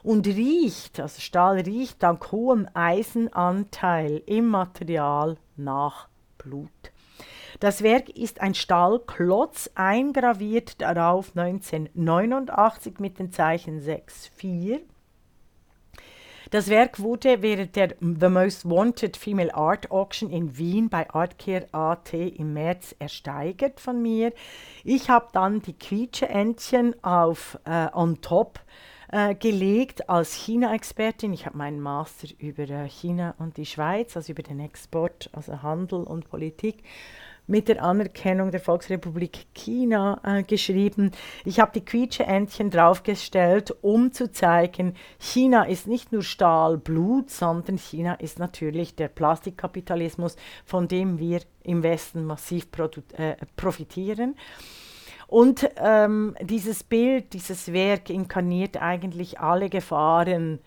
und 0.02 0.26
riecht, 0.26 1.00
also 1.00 1.20
Stahl 1.20 1.60
riecht 1.60 2.02
dank 2.02 2.32
hohem 2.32 2.68
Eisenanteil 2.74 4.22
im 4.26 4.48
Material 4.48 5.36
nach 5.56 6.08
Blut. 6.38 6.70
Das 7.60 7.82
Werk 7.82 8.08
ist 8.10 8.40
ein 8.40 8.54
Stahlklotz, 8.54 9.70
eingraviert 9.74 10.80
darauf 10.80 11.36
1989 11.36 12.98
mit 12.98 13.18
den 13.18 13.30
Zeichen 13.30 13.80
6,4 13.80 14.80
das 16.52 16.68
Werk 16.68 17.00
wurde 17.00 17.40
während 17.40 17.76
der 17.76 17.94
The 18.00 18.28
Most 18.28 18.68
Wanted 18.68 19.16
Female 19.16 19.54
Art 19.54 19.90
Auction 19.90 20.28
in 20.28 20.58
Wien 20.58 20.90
bei 20.90 21.08
Artcare 21.08 21.66
AT 21.72 22.12
im 22.12 22.52
März 22.52 22.94
ersteigert 22.98 23.80
von 23.80 24.02
mir. 24.02 24.34
Ich 24.84 25.08
habe 25.08 25.28
dann 25.32 25.62
die 25.62 25.72
Quietsche-Entchen 25.72 27.02
auf 27.02 27.58
äh, 27.64 27.86
On 27.94 28.20
Top 28.20 28.60
äh, 29.10 29.34
gelegt 29.34 30.10
als 30.10 30.34
China-Expertin. 30.34 31.32
Ich 31.32 31.46
habe 31.46 31.56
meinen 31.56 31.80
Master 31.80 32.28
über 32.38 32.68
äh, 32.68 32.86
China 32.86 33.34
und 33.38 33.56
die 33.56 33.66
Schweiz, 33.66 34.14
also 34.14 34.32
über 34.32 34.42
den 34.42 34.60
Export, 34.60 35.30
also 35.32 35.62
Handel 35.62 36.02
und 36.02 36.28
Politik 36.28 36.82
mit 37.46 37.68
der 37.68 37.82
Anerkennung 37.82 38.50
der 38.50 38.60
Volksrepublik 38.60 39.46
China 39.54 40.20
äh, 40.24 40.42
geschrieben. 40.42 41.10
Ich 41.44 41.60
habe 41.60 41.72
die 41.74 41.84
Quietsche-Entchen 41.84 42.70
draufgestellt, 42.70 43.74
um 43.82 44.12
zu 44.12 44.30
zeigen, 44.30 44.94
China 45.18 45.64
ist 45.64 45.86
nicht 45.86 46.12
nur 46.12 46.22
Stahl, 46.22 46.78
Blut, 46.78 47.30
sondern 47.30 47.78
China 47.78 48.14
ist 48.14 48.38
natürlich 48.38 48.94
der 48.94 49.08
Plastikkapitalismus, 49.08 50.36
von 50.64 50.88
dem 50.88 51.18
wir 51.18 51.40
im 51.64 51.82
Westen 51.82 52.24
massiv 52.24 52.68
äh, 53.16 53.36
profitieren. 53.56 54.36
Und 55.26 55.68
ähm, 55.76 56.36
dieses 56.42 56.84
Bild, 56.84 57.32
dieses 57.32 57.72
Werk 57.72 58.10
inkarniert 58.10 58.76
eigentlich 58.80 59.40
alle 59.40 59.70
Gefahren, 59.70 60.58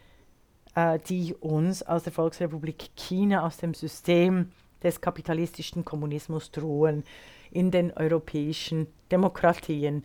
äh, 0.74 1.00
die 1.08 1.36
uns 1.36 1.84
aus 1.84 2.04
der 2.04 2.12
Volksrepublik 2.12 2.90
China, 2.96 3.46
aus 3.46 3.58
dem 3.58 3.74
System 3.74 4.52
des 4.86 5.02
kapitalistischen 5.02 5.84
Kommunismus 5.84 6.52
drohen 6.52 7.04
in 7.52 7.72
den 7.72 7.92
europäischen 7.92 8.88
Demokratien. 9.12 10.04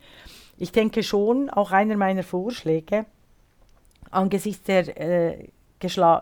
Ich 0.56 0.72
denke 0.72 1.02
schon, 1.02 1.50
auch 1.50 1.70
einer 1.70 1.96
meiner 1.96 2.22
Vorschläge 2.22 3.06
angesichts 4.10 4.64
der 4.64 4.96
äh, 5.00 5.48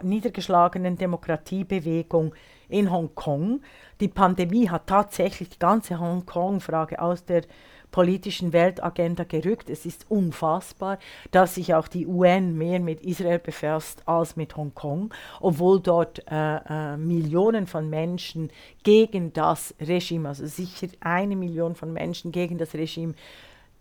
niedergeschlagenen 0.03 0.97
Demokratiebewegung 0.97 2.35
in 2.69 2.91
Hongkong. 2.93 3.61
Die 4.01 4.09
Pandemie 4.09 4.69
hat 4.69 4.87
tatsächlich 4.87 5.49
die 5.49 5.59
ganze 5.59 5.99
Hongkong-Frage 5.99 7.01
aus 7.01 7.25
der 7.25 7.43
politischen 7.91 8.53
Weltagenda 8.53 9.25
gerückt. 9.25 9.71
Es 9.71 9.87
ist 9.87 10.07
unfassbar, 10.11 10.99
dass 11.31 11.55
sich 11.55 11.75
auch 11.75 11.89
die 11.89 12.07
UN 12.07 12.57
mehr 12.57 12.81
mit 12.81 13.01
Israel 13.01 13.39
befasst 13.39 14.03
als 14.07 14.37
mit 14.37 14.57
Hongkong, 14.57 15.13
obwohl 15.41 15.81
dort 15.81 16.23
äh, 16.31 16.57
äh, 16.57 16.97
Millionen 16.97 17.67
von 17.67 17.89
Menschen 17.89 18.51
gegen 18.83 19.33
das 19.33 19.75
Regime, 19.81 20.29
also 20.29 20.47
sicher 20.47 20.89
eine 21.01 21.37
Million 21.37 21.75
von 21.75 21.93
Menschen 21.93 22.33
gegen 22.33 22.59
das 22.59 22.75
Regime, 22.75 23.15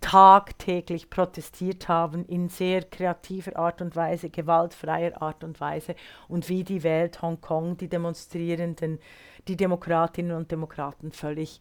tagtäglich 0.01 1.09
protestiert 1.09 1.87
haben 1.87 2.25
in 2.25 2.49
sehr 2.49 2.83
kreativer 2.83 3.57
Art 3.57 3.81
und 3.81 3.95
Weise, 3.95 4.29
gewaltfreier 4.29 5.21
Art 5.21 5.43
und 5.43 5.59
Weise 5.59 5.95
und 6.27 6.49
wie 6.49 6.63
die 6.63 6.83
Welt 6.83 7.21
Hongkong, 7.21 7.77
die 7.77 7.87
Demonstrierenden, 7.87 8.99
die 9.47 9.57
Demokratinnen 9.57 10.37
und 10.37 10.51
Demokraten 10.51 11.11
völlig 11.11 11.59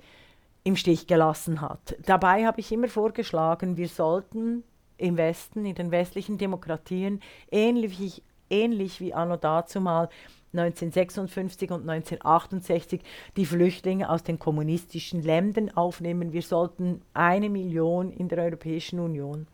im 0.66 0.74
Stich 0.74 1.06
gelassen 1.06 1.60
hat. 1.60 1.96
Dabei 2.06 2.44
habe 2.44 2.58
ich 2.58 2.72
immer 2.72 2.88
vorgeschlagen, 2.88 3.76
wir 3.76 3.86
sollten 3.86 4.64
im 4.98 5.16
Westen, 5.16 5.64
in 5.64 5.76
den 5.76 5.92
westlichen 5.92 6.38
Demokratien, 6.38 7.20
ähnlich, 7.52 8.24
ähnlich 8.50 9.00
wie 9.00 9.14
anno 9.14 9.36
dazumal 9.36 10.08
1956 10.54 11.70
und 11.70 11.88
1968 11.88 13.00
die 13.36 13.46
Flüchtlinge 13.46 14.10
aus 14.10 14.24
den 14.24 14.40
kommunistischen 14.40 15.22
Ländern 15.22 15.70
aufnehmen. 15.70 16.32
Wir 16.32 16.42
sollten 16.42 17.00
eine 17.14 17.48
Million 17.48 18.10
in 18.10 18.28
der 18.28 18.42
Europäischen 18.42 18.98
Union 18.98 19.46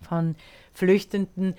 von 0.00 0.34
Flüchtenden 0.72 1.56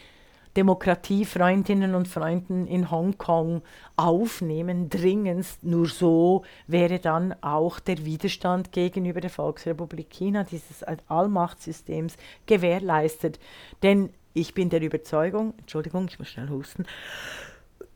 Demokratiefreundinnen 0.55 1.95
und 1.95 2.07
Freunden 2.07 2.67
in 2.67 2.91
Hongkong 2.91 3.63
aufnehmen, 3.95 4.89
dringendst. 4.89 5.63
Nur 5.63 5.87
so 5.87 6.43
wäre 6.67 6.99
dann 6.99 7.35
auch 7.41 7.79
der 7.79 8.05
Widerstand 8.05 8.71
gegenüber 8.71 9.21
der 9.21 9.31
Volksrepublik 9.31 10.09
China, 10.09 10.43
dieses 10.43 10.83
Allmachtssystems, 11.07 12.17
gewährleistet. 12.45 13.39
Denn 13.81 14.11
ich 14.33 14.53
bin 14.53 14.69
der 14.69 14.81
Überzeugung, 14.81 15.53
Entschuldigung, 15.57 16.07
ich 16.07 16.19
muss 16.19 16.29
schnell 16.29 16.49
husten. 16.49 16.85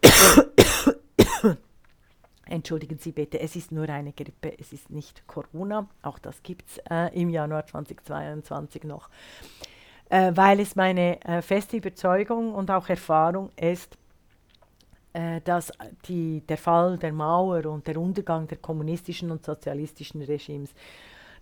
Entschuldigen 2.46 2.98
Sie 2.98 3.12
bitte, 3.12 3.40
es 3.40 3.56
ist 3.56 3.72
nur 3.72 3.90
eine 3.90 4.14
Grippe, 4.14 4.58
es 4.58 4.72
ist 4.72 4.90
nicht 4.90 5.28
Corona. 5.28 5.90
Auch 6.02 6.18
das 6.18 6.42
gibt 6.44 6.70
es 6.70 6.78
äh, 6.90 7.14
im 7.20 7.30
Januar 7.30 7.68
2022 7.68 8.86
noch 8.86 9.10
äh, 10.10 10.32
weil 10.36 10.60
es 10.60 10.76
meine 10.76 11.22
äh, 11.24 11.42
feste 11.42 11.78
Überzeugung 11.78 12.54
und 12.54 12.72
auch 12.72 12.90
Erfahrung 12.90 13.52
ist, 13.56 13.98
äh, 15.14 15.42
dass 15.42 15.72
die, 16.08 16.42
der 16.48 16.58
Fall 16.58 16.98
der 16.98 17.14
Mauer 17.14 17.66
und 17.66 17.88
der 17.88 17.98
Untergang 17.98 18.48
der 18.48 18.58
kommunistischen 18.58 19.32
und 19.32 19.46
sozialistischen 19.46 20.22
Regimes 20.22 20.74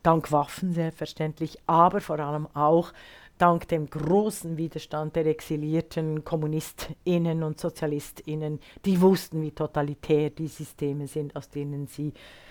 dank 0.01 0.31
Waffen 0.31 0.73
selbstverständlich, 0.73 1.57
aber 1.65 1.99
vor 1.99 2.19
allem 2.19 2.47
auch 2.53 2.93
dank 3.37 3.67
dem 3.67 3.89
großen 3.89 4.55
Widerstand 4.55 5.15
der 5.15 5.25
exilierten 5.25 6.23
KommunistInnen 6.23 7.43
und 7.43 7.59
SozialistInnen, 7.59 8.59
die 8.85 9.01
wussten, 9.01 9.41
wie 9.41 9.51
totalitär 9.51 10.29
die 10.29 10.47
Systeme 10.47 11.07
sind, 11.07 11.35
aus 11.35 11.49
denen 11.49 11.87
sie 11.87 12.09
äh, 12.09 12.44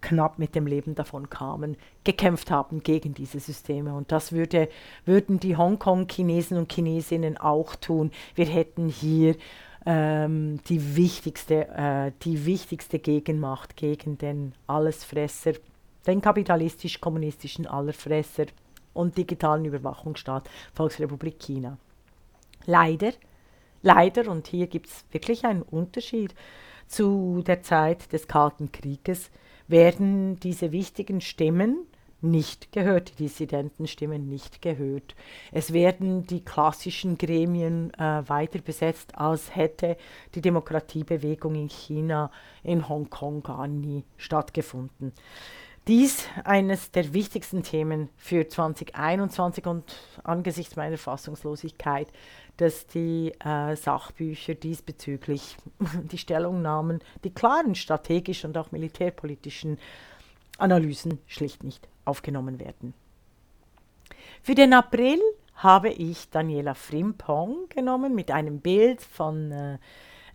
knapp 0.00 0.38
mit 0.38 0.54
dem 0.54 0.66
Leben 0.66 0.94
davon 0.94 1.28
kamen, 1.28 1.76
gekämpft 2.04 2.50
haben 2.50 2.82
gegen 2.82 3.14
diese 3.14 3.40
Systeme. 3.40 3.94
Und 3.94 4.12
das 4.12 4.32
würde, 4.32 4.68
würden 5.04 5.40
die 5.40 5.56
Hongkong-Chinesen 5.56 6.56
und 6.56 6.72
Chinesinnen 6.72 7.36
auch 7.36 7.76
tun. 7.76 8.10
Wir 8.34 8.46
hätten 8.46 8.88
hier 8.88 9.36
ähm, 9.84 10.60
die, 10.68 10.96
wichtigste, 10.96 11.68
äh, 11.68 12.12
die 12.22 12.44
wichtigste 12.44 12.98
Gegenmacht 12.98 13.76
gegen 13.76 14.18
den 14.18 14.52
Allesfresser, 14.66 15.52
den 16.06 16.20
kapitalistisch-kommunistischen 16.20 17.66
Allerfresser 17.66 18.46
und 18.94 19.16
digitalen 19.16 19.64
Überwachungsstaat 19.64 20.50
Volksrepublik 20.74 21.38
China. 21.38 21.78
Leider, 22.66 23.12
leider, 23.82 24.28
und 24.30 24.48
hier 24.48 24.66
gibt 24.66 24.88
es 24.88 25.04
wirklich 25.12 25.44
einen 25.44 25.62
Unterschied 25.62 26.34
zu 26.88 27.42
der 27.46 27.62
Zeit 27.62 28.12
des 28.12 28.26
Kalten 28.26 28.72
Krieges, 28.72 29.30
werden 29.68 30.38
diese 30.40 30.72
wichtigen 30.72 31.20
Stimmen 31.20 31.86
nicht 32.22 32.72
gehört, 32.72 33.10
die 33.10 33.24
Dissidentenstimmen 33.24 34.28
nicht 34.28 34.62
gehört. 34.62 35.14
Es 35.52 35.72
werden 35.72 36.26
die 36.26 36.44
klassischen 36.44 37.18
Gremien 37.18 37.92
äh, 37.94 38.28
weiter 38.28 38.60
besetzt, 38.60 39.16
als 39.16 39.54
hätte 39.54 39.96
die 40.34 40.40
Demokratiebewegung 40.40 41.54
in 41.54 41.68
China, 41.68 42.30
in 42.62 42.88
Hongkong 42.88 43.42
gar 43.42 43.68
nie 43.68 44.04
stattgefunden. 44.16 45.12
Dies 45.88 46.26
eines 46.42 46.90
der 46.90 47.14
wichtigsten 47.14 47.62
Themen 47.62 48.08
für 48.16 48.48
2021 48.48 49.66
und 49.66 49.84
angesichts 50.24 50.74
meiner 50.74 50.98
Fassungslosigkeit, 50.98 52.08
dass 52.56 52.86
die 52.86 53.32
äh, 53.44 53.76
Sachbücher 53.76 54.54
diesbezüglich 54.54 55.56
die 56.10 56.18
Stellungnahmen, 56.18 57.00
die 57.24 57.30
klaren 57.30 57.74
strategischen 57.74 58.50
und 58.50 58.58
auch 58.58 58.72
militärpolitischen 58.72 59.78
Analysen 60.58 61.18
schlicht 61.26 61.62
nicht 61.64 61.88
aufgenommen 62.04 62.58
werden. 62.60 62.94
Für 64.42 64.54
den 64.54 64.72
April 64.72 65.20
habe 65.56 65.90
ich 65.90 66.30
Daniela 66.30 66.74
Frimpong 66.74 67.68
genommen 67.68 68.14
mit 68.14 68.30
einem 68.30 68.60
Bild 68.60 69.00
von 69.00 69.50
äh, 69.50 69.78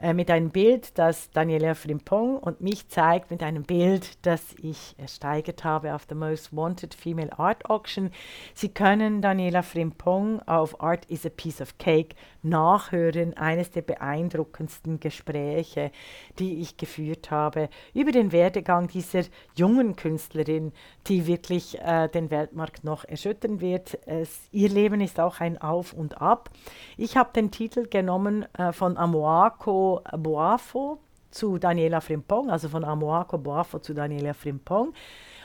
äh, 0.02 0.14
mit 0.14 0.32
einem 0.32 0.50
Bild, 0.50 0.98
das 0.98 1.30
Daniela 1.30 1.76
Frimpong 1.76 2.38
und 2.38 2.60
mich 2.60 2.88
zeigt, 2.88 3.30
mit 3.30 3.44
einem 3.44 3.64
Bild, 3.64 4.26
das 4.26 4.42
ich 4.62 4.96
ersteigert 4.98 5.64
habe 5.64 5.94
auf 5.94 6.08
der 6.08 6.18
Most 6.18 6.56
Wanted 6.56 6.96
Female 6.96 7.38
Art 7.38 7.70
Auction. 7.70 8.10
Sie 8.56 8.70
können 8.70 9.22
Daniela 9.22 9.62
Frimpong 9.62 10.42
auf 10.48 10.82
Art 10.82 11.06
is 11.06 11.26
a 11.26 11.30
Piece 11.30 11.62
of 11.62 11.78
Cake 11.78 12.16
nachhören. 12.42 13.38
Eines 13.38 13.70
der 13.70 13.84
beeindruckendsten 13.84 15.00
Gespräche, 15.00 15.92
die 16.40 16.62
ich 16.62 16.78
geführt 16.78 17.30
habe 17.30 17.70
über 17.94 18.12
den 18.12 18.32
Werdegang 18.32 18.88
dieser 18.88 19.22
jungen 19.56 19.96
Künstlerin, 19.96 20.72
die 21.08 21.28
wirklich 21.28 21.80
äh, 21.80 22.08
den 22.08 22.32
Weltmarkt 22.32 22.84
noch 22.84 23.06
erschüttern 23.06 23.62
wird. 23.62 24.00
Es, 24.08 24.48
ihr 24.52 24.70
Leben 24.70 25.02
ist 25.02 25.20
auch 25.20 25.40
ein 25.40 25.62
Auf 25.62 25.94
und 25.94 26.22
Ab. 26.22 26.50
Ich 26.98 27.18
habe 27.18 27.32
den 27.34 27.52
Titel 27.52 27.88
genommen 27.88 28.46
äh, 28.58 28.72
von 28.72 28.98
Amoako 28.98 29.91
Boafo 30.18 31.00
zu 31.32 31.58
Daniela 31.58 32.02
Frimpong, 32.02 32.50
also 32.50 32.70
von 32.70 32.84
Amoako 32.84 33.38
Boafo 33.38 33.80
zu 33.80 33.94
Daniela 33.94 34.34
Frimpong 34.34 34.94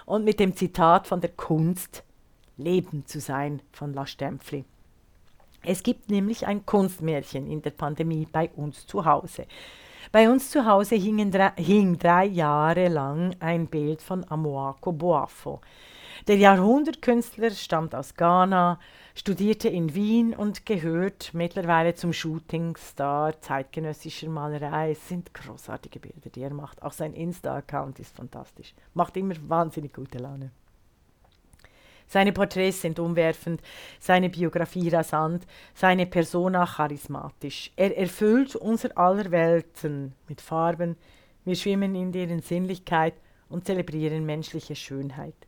und 0.04 0.24
mit 0.24 0.40
dem 0.40 0.54
Zitat 0.54 1.06
von 1.06 1.20
der 1.20 1.30
Kunst 1.30 2.04
Leben 2.56 3.04
zu 3.06 3.20
sein 3.20 3.60
von 3.72 3.92
La 3.92 4.06
Stempfli. 4.06 4.64
Es 5.62 5.82
gibt 5.82 6.10
nämlich 6.10 6.46
ein 6.46 6.64
Kunstmärchen 6.64 7.50
in 7.50 7.60
der 7.60 7.70
Pandemie 7.70 8.26
bei 8.30 8.50
uns 8.56 8.86
zu 8.86 9.04
Hause. 9.04 9.46
Bei 10.12 10.30
uns 10.30 10.50
zu 10.50 10.64
Hause 10.64 10.94
hing 10.94 11.30
drei, 11.30 11.50
hing 11.56 11.98
drei 11.98 12.26
Jahre 12.26 12.88
lang 12.88 13.34
ein 13.40 13.66
Bild 13.66 14.00
von 14.00 14.24
Amoako 14.30 14.92
Boafo. 14.92 15.60
Der 16.28 16.36
Jahrhundertkünstler 16.36 17.50
stammt 17.50 17.94
aus 17.94 18.14
Ghana, 18.14 18.78
studierte 19.16 19.68
in 19.68 19.94
Wien 19.94 20.34
und 20.34 20.66
gehört 20.66 21.32
mittlerweile 21.32 21.94
zum 21.94 22.12
Shootingstar 22.12 23.40
zeitgenössischer 23.40 24.28
Malerei. 24.28 24.90
Es 24.90 25.08
sind 25.08 25.32
großartige 25.32 25.98
Bilder, 25.98 26.28
die 26.28 26.42
er 26.42 26.52
macht. 26.52 26.82
Auch 26.82 26.92
sein 26.92 27.14
Insta-Account 27.14 27.98
ist 27.98 28.14
fantastisch. 28.14 28.74
Macht 28.92 29.16
immer 29.16 29.34
wahnsinnig 29.48 29.94
gute 29.94 30.18
Laune. 30.18 30.50
Seine 32.06 32.32
Porträts 32.32 32.82
sind 32.82 33.00
umwerfend, 33.00 33.62
seine 33.98 34.28
Biografie 34.28 34.90
rasant, 34.90 35.44
seine 35.74 36.06
Persona 36.06 36.64
charismatisch. 36.64 37.72
Er 37.74 37.96
erfüllt 37.96 38.54
unser 38.54 38.96
aller 38.96 39.30
Welten 39.32 40.14
mit 40.28 40.40
Farben. 40.40 40.96
Wir 41.44 41.56
schwimmen 41.56 41.94
in 41.96 42.12
deren 42.12 42.42
Sinnlichkeit 42.42 43.14
und 43.48 43.64
zelebrieren 43.64 44.24
menschliche 44.26 44.76
Schönheit. 44.76 45.45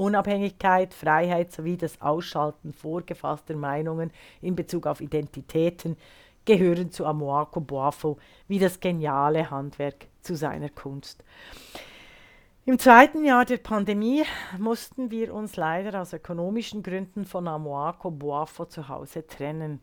Unabhängigkeit, 0.00 0.94
Freiheit 0.94 1.52
sowie 1.52 1.76
das 1.76 2.00
Ausschalten 2.00 2.72
vorgefasster 2.72 3.54
Meinungen 3.54 4.10
in 4.40 4.56
Bezug 4.56 4.86
auf 4.86 5.00
Identitäten 5.00 5.96
gehören 6.46 6.90
zu 6.90 7.04
Amoako 7.04 7.60
Boafo 7.60 8.16
wie 8.48 8.58
das 8.58 8.80
geniale 8.80 9.50
Handwerk 9.50 10.06
zu 10.22 10.34
seiner 10.34 10.70
Kunst. 10.70 11.22
Im 12.64 12.78
zweiten 12.78 13.24
Jahr 13.24 13.44
der 13.44 13.58
Pandemie 13.58 14.22
mussten 14.58 15.10
wir 15.10 15.34
uns 15.34 15.56
leider 15.56 16.00
aus 16.00 16.14
ökonomischen 16.14 16.82
Gründen 16.82 17.26
von 17.26 17.46
Amoako 17.46 18.10
Boafo 18.10 18.64
zu 18.64 18.88
Hause 18.88 19.26
trennen. 19.26 19.80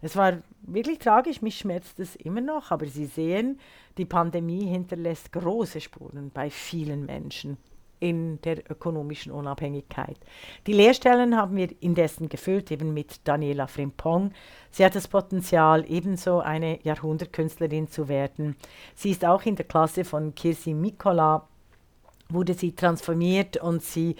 Es 0.00 0.14
war 0.14 0.38
wirklich 0.62 1.00
tragisch, 1.00 1.42
mich 1.42 1.58
schmerzt 1.58 1.98
es 1.98 2.14
immer 2.14 2.40
noch, 2.40 2.70
aber 2.70 2.86
Sie 2.86 3.06
sehen, 3.06 3.58
die 3.96 4.04
Pandemie 4.04 4.66
hinterlässt 4.66 5.32
große 5.32 5.80
Spuren 5.80 6.30
bei 6.30 6.48
vielen 6.48 7.06
Menschen 7.06 7.58
in 8.00 8.40
der 8.42 8.70
ökonomischen 8.70 9.32
Unabhängigkeit. 9.32 10.16
Die 10.66 10.72
Lehrstellen 10.72 11.36
haben 11.36 11.56
wir 11.56 11.68
indessen 11.80 12.28
gefüllt, 12.28 12.70
eben 12.70 12.94
mit 12.94 13.26
Daniela 13.26 13.66
Frimpong. 13.66 14.32
Sie 14.70 14.84
hat 14.84 14.94
das 14.94 15.08
Potenzial, 15.08 15.84
ebenso 15.88 16.40
eine 16.40 16.82
Jahrhundertkünstlerin 16.82 17.88
zu 17.88 18.08
werden. 18.08 18.56
Sie 18.94 19.10
ist 19.10 19.24
auch 19.24 19.42
in 19.42 19.56
der 19.56 19.66
Klasse 19.66 20.04
von 20.04 20.34
Kirsi 20.34 20.74
Mikola, 20.74 21.46
wurde 22.28 22.54
sie 22.54 22.72
transformiert 22.72 23.56
und 23.56 23.82
sie 23.82 24.16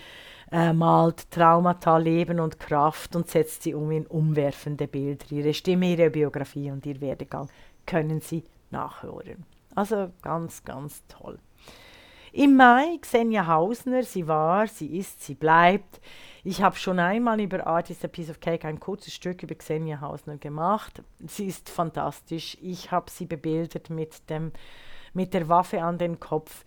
äh, 0.50 0.72
malt 0.72 1.30
Traumata, 1.30 1.98
Leben 1.98 2.40
und 2.40 2.58
Kraft 2.58 3.14
und 3.14 3.28
setzt 3.28 3.62
sie 3.62 3.74
um 3.74 3.90
in 3.90 4.06
umwerfende 4.06 4.88
Bilder. 4.88 5.26
Ihre 5.30 5.52
Stimme, 5.52 5.92
ihre 5.92 6.10
Biografie 6.10 6.70
und 6.70 6.86
ihr 6.86 7.00
Werdegang 7.00 7.48
können 7.86 8.20
Sie 8.20 8.44
nachhören. 8.70 9.44
Also 9.74 10.10
ganz, 10.22 10.64
ganz 10.64 11.02
toll. 11.08 11.38
Im 12.32 12.56
Mai 12.56 12.98
Xenia 13.00 13.46
Hausner, 13.46 14.02
sie 14.02 14.26
war, 14.26 14.66
sie 14.66 14.98
ist, 14.98 15.22
sie 15.22 15.34
bleibt. 15.34 16.00
Ich 16.44 16.62
habe 16.62 16.76
schon 16.76 16.98
einmal 16.98 17.40
über 17.40 17.66
Art 17.66 17.90
a 17.90 18.08
Piece 18.08 18.30
of 18.30 18.40
Cake 18.40 18.66
ein 18.66 18.80
kurzes 18.80 19.14
Stück 19.14 19.42
über 19.42 19.54
Xenia 19.54 20.00
Hausner 20.00 20.36
gemacht. 20.36 21.02
Sie 21.26 21.46
ist 21.46 21.68
fantastisch. 21.68 22.56
Ich 22.60 22.90
habe 22.90 23.10
sie 23.10 23.26
bebildert 23.26 23.90
mit, 23.90 24.28
dem, 24.30 24.52
mit 25.14 25.34
der 25.34 25.48
Waffe 25.48 25.82
an 25.82 25.98
den 25.98 26.20
Kopf. 26.20 26.64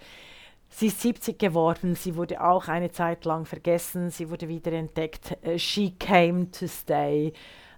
Sie 0.69 0.87
ist 0.87 1.01
70 1.01 1.37
geworden, 1.37 1.95
sie 1.95 2.15
wurde 2.15 2.41
auch 2.41 2.69
eine 2.69 2.91
Zeit 2.91 3.25
lang 3.25 3.45
vergessen, 3.45 4.09
sie 4.09 4.29
wurde 4.29 4.47
wiederentdeckt. 4.47 5.37
Äh, 5.43 5.59
she 5.59 5.91
came 5.91 6.49
to 6.49 6.67
stay. 6.67 7.33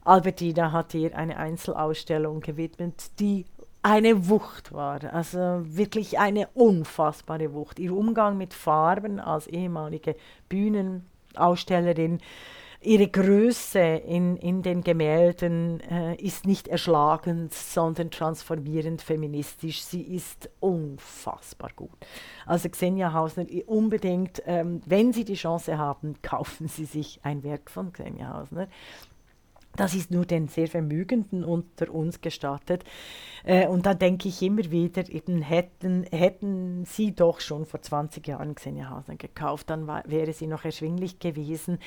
Albertina 0.05 0.71
hat 0.71 0.93
ihr 0.93 1.15
eine 1.17 1.37
Einzelausstellung 1.37 2.41
gewidmet, 2.41 3.19
die 3.19 3.45
eine 3.83 4.29
Wucht 4.29 4.71
war. 4.71 5.13
Also 5.13 5.61
wirklich 5.63 6.17
eine 6.17 6.47
unfassbare 6.55 7.53
Wucht. 7.53 7.79
Ihr 7.79 7.95
Umgang 7.95 8.37
mit 8.37 8.53
Farben 8.53 9.19
als 9.19 9.45
ehemalige 9.45 10.15
Bühnenausstellerin, 10.49 12.19
ihre 12.81 13.07
Größe 13.07 13.79
in, 13.79 14.37
in 14.37 14.61
den 14.61 14.83
Gemälden 14.83 15.79
äh, 15.81 16.15
ist 16.15 16.45
nicht 16.45 16.67
erschlagend, 16.67 17.53
sondern 17.53 18.11
transformierend 18.11 19.01
feministisch. 19.01 19.81
Sie 19.83 20.01
ist 20.01 20.49
unfassbar 20.59 21.71
gut. 21.75 21.91
Also 22.45 22.69
Xenia 22.69 23.13
Hausner, 23.13 23.45
unbedingt, 23.67 24.43
ähm, 24.45 24.81
wenn 24.85 25.13
Sie 25.13 25.23
die 25.23 25.35
Chance 25.35 25.77
haben, 25.77 26.15
kaufen 26.21 26.67
Sie 26.67 26.85
sich 26.85 27.19
ein 27.23 27.43
Werk 27.43 27.69
von 27.69 27.93
Xenia 27.93 28.33
Hausner. 28.33 28.67
Das 29.75 29.95
ist 29.95 30.11
nur 30.11 30.25
den 30.25 30.47
sehr 30.47 30.67
Vermögenden 30.67 31.43
unter 31.43 31.91
uns 31.91 32.21
gestattet. 32.21 32.83
Äh, 33.43 33.67
und 33.67 33.85
da 33.85 33.93
denke 33.93 34.29
ich 34.29 34.41
immer 34.41 34.69
wieder, 34.69 35.09
eben 35.09 35.41
hätten, 35.41 36.03
hätten 36.11 36.85
sie 36.85 37.13
doch 37.13 37.39
schon 37.39 37.65
vor 37.65 37.81
20 37.81 38.25
Jahren 38.27 38.55
Xenia 38.55 38.89
Hasner 38.89 39.15
gekauft, 39.15 39.69
dann 39.69 39.87
war, 39.87 40.03
wäre 40.05 40.31
sie 40.31 40.47
noch 40.47 40.63
erschwinglich 40.63 41.19
gewesen, 41.19 41.79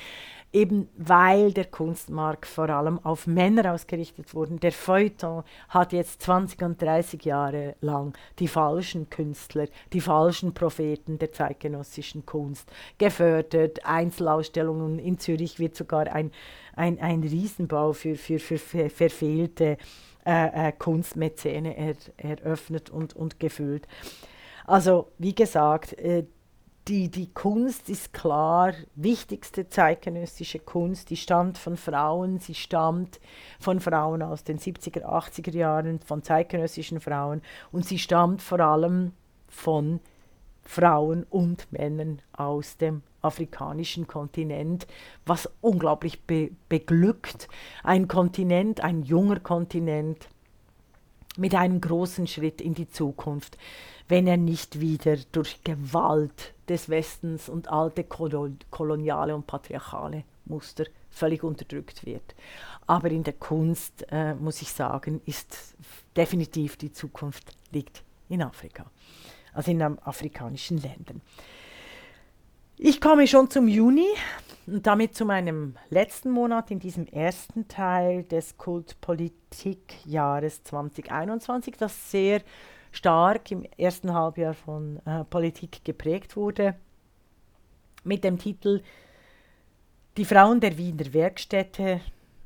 eben 0.53 0.89
weil 0.97 1.53
der 1.53 1.65
Kunstmarkt 1.65 2.45
vor 2.45 2.69
allem 2.69 2.99
auf 2.99 3.25
Männer 3.25 3.73
ausgerichtet 3.73 4.33
wurde. 4.33 4.57
Der 4.57 4.71
Feuilleton 4.71 5.43
hat 5.69 5.93
jetzt 5.93 6.21
20 6.23 6.61
und 6.63 6.81
30 6.81 7.23
Jahre 7.25 7.75
lang 7.81 8.17
die 8.39 8.47
falschen 8.47 9.09
Künstler, 9.09 9.67
die 9.93 10.01
falschen 10.01 10.53
Propheten 10.53 11.17
der 11.19 11.31
zeitgenössischen 11.31 12.25
Kunst 12.25 12.71
gefördert. 12.97 13.85
Einzelausstellungen 13.85 14.99
in 14.99 15.17
Zürich 15.19 15.57
wird 15.57 15.75
sogar 15.75 16.07
ein 16.13 16.31
ein, 16.77 16.99
ein 16.99 17.21
Riesenbau 17.21 17.93
für, 17.93 18.15
für, 18.15 18.39
für, 18.39 18.57
für 18.57 18.89
verfehlte 18.89 19.77
äh, 20.25 20.69
äh, 20.69 20.71
Kunstmäzene 20.71 21.75
er, 21.75 21.95
eröffnet 22.17 22.89
und, 22.89 23.15
und 23.15 23.39
gefüllt. 23.39 23.87
Also 24.65 25.11
wie 25.17 25.33
gesagt, 25.33 25.97
äh, 25.99 26.25
die, 26.87 27.09
die 27.09 27.33
Kunst 27.33 27.89
ist 27.89 28.13
klar 28.13 28.73
wichtigste 28.95 29.67
zeitgenössische 29.67 30.59
Kunst. 30.59 31.09
Die 31.09 31.17
stammt 31.17 31.57
von 31.57 31.75
Frauen, 31.75 32.39
sie 32.39 32.55
stammt 32.55 33.19
von 33.59 33.81
Frauen 33.81 34.21
aus 34.21 34.45
den 34.45 34.57
70er, 34.57 35.03
80er 35.03 35.53
Jahren, 35.53 35.99
von 35.99 36.23
zeitgenössischen 36.23 37.01
Frauen 37.01 37.41
und 37.73 37.85
sie 37.85 37.99
stammt 37.99 38.41
vor 38.41 38.61
allem 38.61 39.11
von 39.49 39.99
Frauen 39.99 40.16
und 41.29 41.71
Männern 41.71 42.21
aus 42.33 42.77
dem 42.77 43.01
afrikanischen 43.21 44.07
Kontinent, 44.07 44.87
was 45.25 45.49
unglaublich 45.61 46.21
be 46.23 46.51
beglückt. 46.69 47.47
Ein 47.83 48.07
Kontinent, 48.07 48.81
ein 48.81 49.03
junger 49.03 49.39
Kontinent 49.39 50.27
mit 51.37 51.55
einem 51.55 51.81
großen 51.81 52.27
Schritt 52.27 52.61
in 52.61 52.73
die 52.73 52.89
Zukunft, 52.89 53.57
wenn 54.07 54.27
er 54.27 54.37
nicht 54.37 54.79
wieder 54.79 55.17
durch 55.31 55.63
Gewalt 55.63 56.53
des 56.69 56.89
Westens 56.89 57.49
und 57.49 57.69
alte 57.69 58.03
koloniale 58.03 59.35
und 59.35 59.47
patriarchale 59.47 60.23
Muster 60.45 60.85
völlig 61.09 61.43
unterdrückt 61.43 62.05
wird. 62.05 62.35
Aber 62.85 63.09
in 63.11 63.23
der 63.23 63.33
Kunst, 63.33 64.05
äh, 64.11 64.33
muss 64.35 64.61
ich 64.61 64.71
sagen, 64.71 65.21
ist 65.25 65.75
definitiv 66.15 66.77
die 66.77 66.91
Zukunft 66.91 67.55
liegt 67.71 68.03
in 68.29 68.41
Afrika, 68.41 68.85
also 69.53 69.71
in 69.71 69.81
afrikanischen 69.81 70.81
Ländern. 70.81 71.21
Ich 72.77 73.01
komme 73.01 73.27
schon 73.27 73.49
zum 73.49 73.67
Juni 73.67 74.07
und 74.67 74.85
damit 74.85 75.15
zu 75.15 75.25
meinem 75.25 75.75
letzten 75.89 76.29
Monat 76.29 76.69
in 76.69 76.79
diesem 76.79 77.07
ersten 77.07 77.67
Teil 77.67 78.23
des 78.23 78.57
Kultpolitikjahres 78.57 80.63
2021, 80.63 81.75
das 81.77 82.11
sehr 82.11 82.43
stark 82.91 83.49
im 83.49 83.63
ersten 83.77 84.13
Halbjahr 84.13 84.53
von 84.53 84.99
äh, 85.05 85.23
Politik 85.23 85.83
geprägt 85.85 86.35
wurde, 86.35 86.75
mit 88.03 88.23
dem 88.23 88.37
Titel 88.37 88.83
Die 90.17 90.25
Frauen 90.25 90.59
der 90.59 90.77
Wiener 90.77 91.13
Werkstätte 91.13 92.01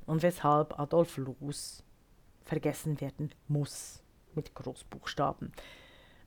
und 0.05 0.23
weshalb 0.23 0.79
Adolf 0.79 1.17
Loos 1.17 1.83
vergessen 2.43 3.01
werden 3.01 3.33
muss, 3.47 4.01
mit 4.33 4.55
Großbuchstaben. 4.55 5.51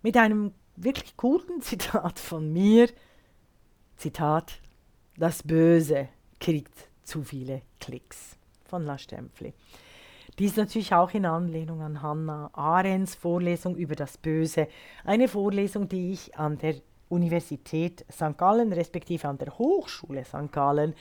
Mit 0.02 0.16
einem 0.16 0.52
wirklich 0.76 1.16
guten 1.16 1.60
Zitat 1.62 2.18
von 2.18 2.52
mir, 2.52 2.88
Zitat, 3.96 4.60
das 5.16 5.42
Böse 5.42 6.08
kriegt 6.40 6.88
zu 7.04 7.22
viele 7.22 7.62
Klicks 7.80 8.36
von 8.64 8.84
La 8.84 8.98
Stempfli. 8.98 9.54
Dies 10.38 10.56
natürlich 10.56 10.92
auch 10.92 11.12
in 11.12 11.26
Anlehnung 11.26 11.80
an 11.80 12.02
Hannah 12.02 12.50
Arendts 12.54 13.14
Vorlesung 13.14 13.76
über 13.76 13.94
das 13.94 14.18
Böse, 14.18 14.66
eine 15.04 15.28
Vorlesung, 15.28 15.88
die 15.88 16.12
ich 16.12 16.36
an 16.36 16.58
der 16.58 16.76
Universität 17.08 18.04
St. 18.10 18.36
Gallen 18.36 18.72
respektive 18.72 19.28
an 19.28 19.38
der 19.38 19.56
Hochschule 19.56 20.24
St. 20.24 20.50
Gallen 20.50 20.94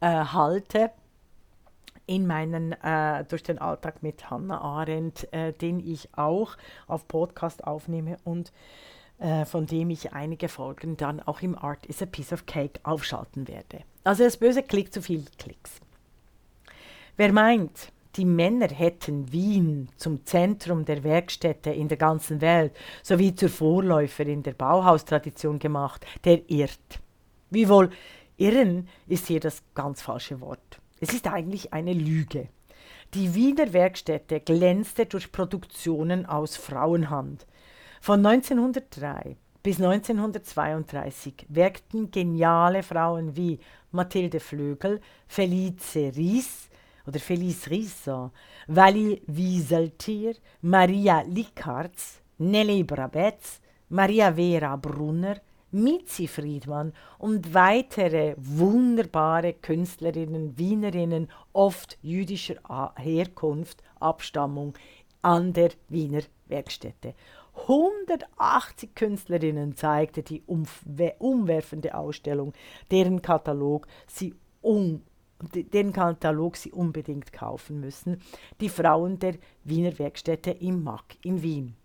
äh, 0.00 0.06
halte 0.06 0.90
in 2.06 2.26
meinen 2.26 2.72
äh, 2.72 3.24
durch 3.24 3.42
den 3.42 3.58
Alltag 3.58 4.02
mit 4.02 4.30
Hannah 4.30 4.60
Arendt, 4.60 5.32
äh, 5.32 5.52
den 5.52 5.80
ich 5.80 6.08
auch 6.16 6.56
auf 6.86 7.08
Podcast 7.08 7.64
aufnehme 7.64 8.18
und 8.24 8.52
äh, 9.18 9.44
von 9.44 9.66
dem 9.66 9.90
ich 9.90 10.12
einige 10.12 10.48
Folgen 10.48 10.96
dann 10.96 11.20
auch 11.20 11.42
im 11.42 11.56
Art 11.56 11.86
is 11.86 12.02
a 12.02 12.06
Piece 12.06 12.32
of 12.32 12.46
Cake 12.46 12.80
aufschalten 12.84 13.48
werde. 13.48 13.80
Also 14.04 14.24
das 14.24 14.36
böse 14.36 14.62
Klick 14.62 14.92
zu 14.92 15.02
viel 15.02 15.24
Klicks. 15.38 15.80
Wer 17.16 17.32
meint, 17.32 17.92
die 18.16 18.24
Männer 18.24 18.68
hätten 18.68 19.32
Wien 19.32 19.88
zum 19.96 20.24
Zentrum 20.24 20.84
der 20.84 21.04
Werkstätte 21.04 21.70
in 21.70 21.88
der 21.88 21.98
ganzen 21.98 22.40
Welt 22.40 22.72
sowie 23.02 23.34
zur 23.34 23.48
Vorläuferin 23.48 24.42
der 24.42 24.54
Bauhaustradition 24.54 25.58
gemacht, 25.58 26.06
der 26.24 26.48
irrt. 26.50 27.00
Wiewohl, 27.50 27.90
irren 28.36 28.88
ist 29.06 29.26
hier 29.26 29.40
das 29.40 29.62
ganz 29.74 30.02
falsche 30.02 30.40
Wort. 30.40 30.80
Es 31.00 31.12
ist 31.12 31.26
eigentlich 31.26 31.72
eine 31.72 31.92
Lüge. 31.92 32.48
Die 33.14 33.34
Wiener 33.34 33.72
Werkstätte 33.72 34.40
glänzte 34.40 35.06
durch 35.06 35.32
Produktionen 35.32 36.26
aus 36.26 36.56
Frauenhand. 36.56 37.46
Von 38.00 38.24
1903 38.24 39.36
bis 39.62 39.76
1932 39.80 41.46
wirkten 41.48 42.10
geniale 42.10 42.82
Frauen 42.82 43.36
wie 43.36 43.58
Mathilde 43.90 44.40
Flögel, 44.40 45.00
Felice 45.26 46.12
Ries 46.16 46.68
oder 47.06 47.18
Felice 47.18 47.68
Rissa, 47.70 48.30
Wally 48.66 49.22
Wieseltier, 49.26 50.34
Maria 50.62 51.22
Likartz, 51.22 52.20
Nelly 52.38 52.84
Brabetz, 52.84 53.60
Maria 53.88 54.32
Vera 54.32 54.76
Brunner, 54.76 55.36
Mitzi 55.70 56.28
Friedmann 56.28 56.92
und 57.18 57.52
weitere 57.52 58.34
wunderbare 58.38 59.52
Künstlerinnen, 59.54 60.56
Wienerinnen, 60.56 61.28
oft 61.52 61.98
jüdischer 62.00 62.94
Herkunft, 62.96 63.82
Abstammung 64.00 64.74
an 65.20 65.52
der 65.52 65.70
Wiener 65.88 66.22
Werkstätte. 66.46 67.14
180 67.66 68.94
Künstlerinnen 68.94 69.74
zeigte 69.74 70.22
die 70.22 70.42
umwerfende 70.46 71.94
Ausstellung, 71.94 72.52
deren 72.90 73.22
Katalog 73.22 73.86
sie 74.06 74.34
um 74.60 75.02
den 75.40 75.92
Katalog 75.92 76.56
Sie 76.56 76.72
unbedingt 76.72 77.32
kaufen 77.32 77.80
müssen. 77.80 78.20
Die 78.60 78.68
Frauen 78.68 79.18
der 79.18 79.34
Wiener 79.64 79.96
Werkstätte 79.98 80.50
im 80.50 80.82
Mack 80.82 81.16
in 81.22 81.42
Wien. 81.42 81.76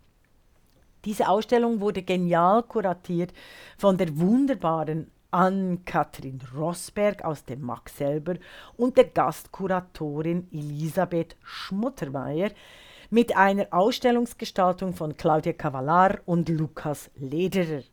Diese 1.05 1.27
Ausstellung 1.27 1.79
wurde 1.81 2.01
genial 2.01 2.63
kuratiert 2.63 3.33
von 3.77 3.97
der 3.97 4.17
wunderbaren 4.17 5.11
Ann-Kathrin 5.31 6.39
Rosberg 6.55 7.25
aus 7.25 7.43
dem 7.43 7.61
Mack 7.61 7.89
selber 7.89 8.35
und 8.77 8.97
der 8.97 9.05
Gastkuratorin 9.05 10.47
Elisabeth 10.51 11.35
Schmuttermeier, 11.43 12.51
mit 13.13 13.37
einer 13.37 13.67
Ausstellungsgestaltung 13.69 14.95
von 14.95 15.15
Claudia 15.15 15.53
Cavallar 15.53 16.21
und 16.25 16.49
Lukas 16.49 17.11
Lederer. 17.15 17.83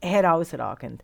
Herausragend. 0.00 1.02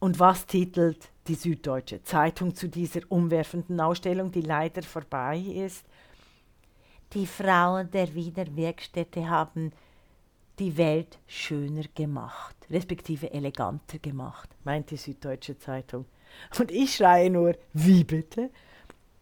Und 0.00 0.20
was 0.20 0.44
titelt 0.44 1.08
die 1.28 1.34
Süddeutsche 1.34 2.02
Zeitung 2.02 2.54
zu 2.54 2.68
dieser 2.68 3.00
umwerfenden 3.08 3.80
Ausstellung, 3.80 4.30
die 4.30 4.42
leider 4.42 4.82
vorbei 4.82 5.38
ist? 5.38 5.86
Die 7.14 7.26
Frauen 7.26 7.90
der 7.90 8.14
Wiener 8.14 8.54
Werkstätte 8.54 9.30
haben 9.30 9.72
die 10.58 10.76
Welt 10.76 11.20
schöner 11.26 11.84
gemacht, 11.94 12.56
respektive 12.68 13.32
eleganter 13.32 13.98
gemacht, 13.98 14.50
meint 14.62 14.90
die 14.90 14.98
Süddeutsche 14.98 15.56
Zeitung. 15.56 16.04
Und 16.58 16.70
ich 16.70 16.96
schreie 16.96 17.30
nur, 17.30 17.56
wie 17.72 18.04
bitte? 18.04 18.50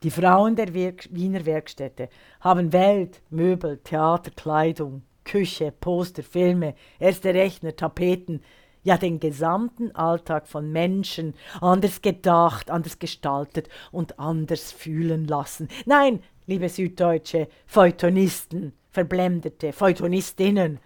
Die 0.02 0.10
Frauen 0.10 0.56
der 0.56 0.72
Wiener 0.72 1.44
Werkstätte 1.44 2.08
haben 2.40 2.72
Welt, 2.72 3.20
Möbel, 3.28 3.76
Theater, 3.84 4.30
Kleidung, 4.30 5.02
Küche, 5.24 5.74
Poster, 5.78 6.22
Filme, 6.22 6.74
erste 6.98 7.34
Rechner, 7.34 7.76
Tapeten, 7.76 8.42
ja 8.82 8.96
den 8.96 9.20
gesamten 9.20 9.94
Alltag 9.94 10.48
von 10.48 10.72
Menschen 10.72 11.34
anders 11.60 12.00
gedacht, 12.00 12.70
anders 12.70 12.98
gestaltet 12.98 13.68
und 13.92 14.18
anders 14.18 14.72
fühlen 14.72 15.26
lassen. 15.26 15.68
Nein, 15.84 16.22
liebe 16.46 16.70
Süddeutsche, 16.70 17.48
Feuilletonisten, 17.66 18.72
verblendete 18.88 19.74
Feuilletonistinnen, 19.74 20.78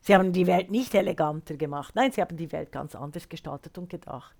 sie 0.00 0.14
haben 0.14 0.32
die 0.32 0.46
Welt 0.46 0.70
nicht 0.70 0.94
eleganter 0.94 1.56
gemacht, 1.56 1.94
nein, 1.94 2.10
sie 2.10 2.22
haben 2.22 2.38
die 2.38 2.52
Welt 2.52 2.72
ganz 2.72 2.94
anders 2.94 3.28
gestaltet 3.28 3.76
und 3.76 3.90
gedacht. 3.90 4.34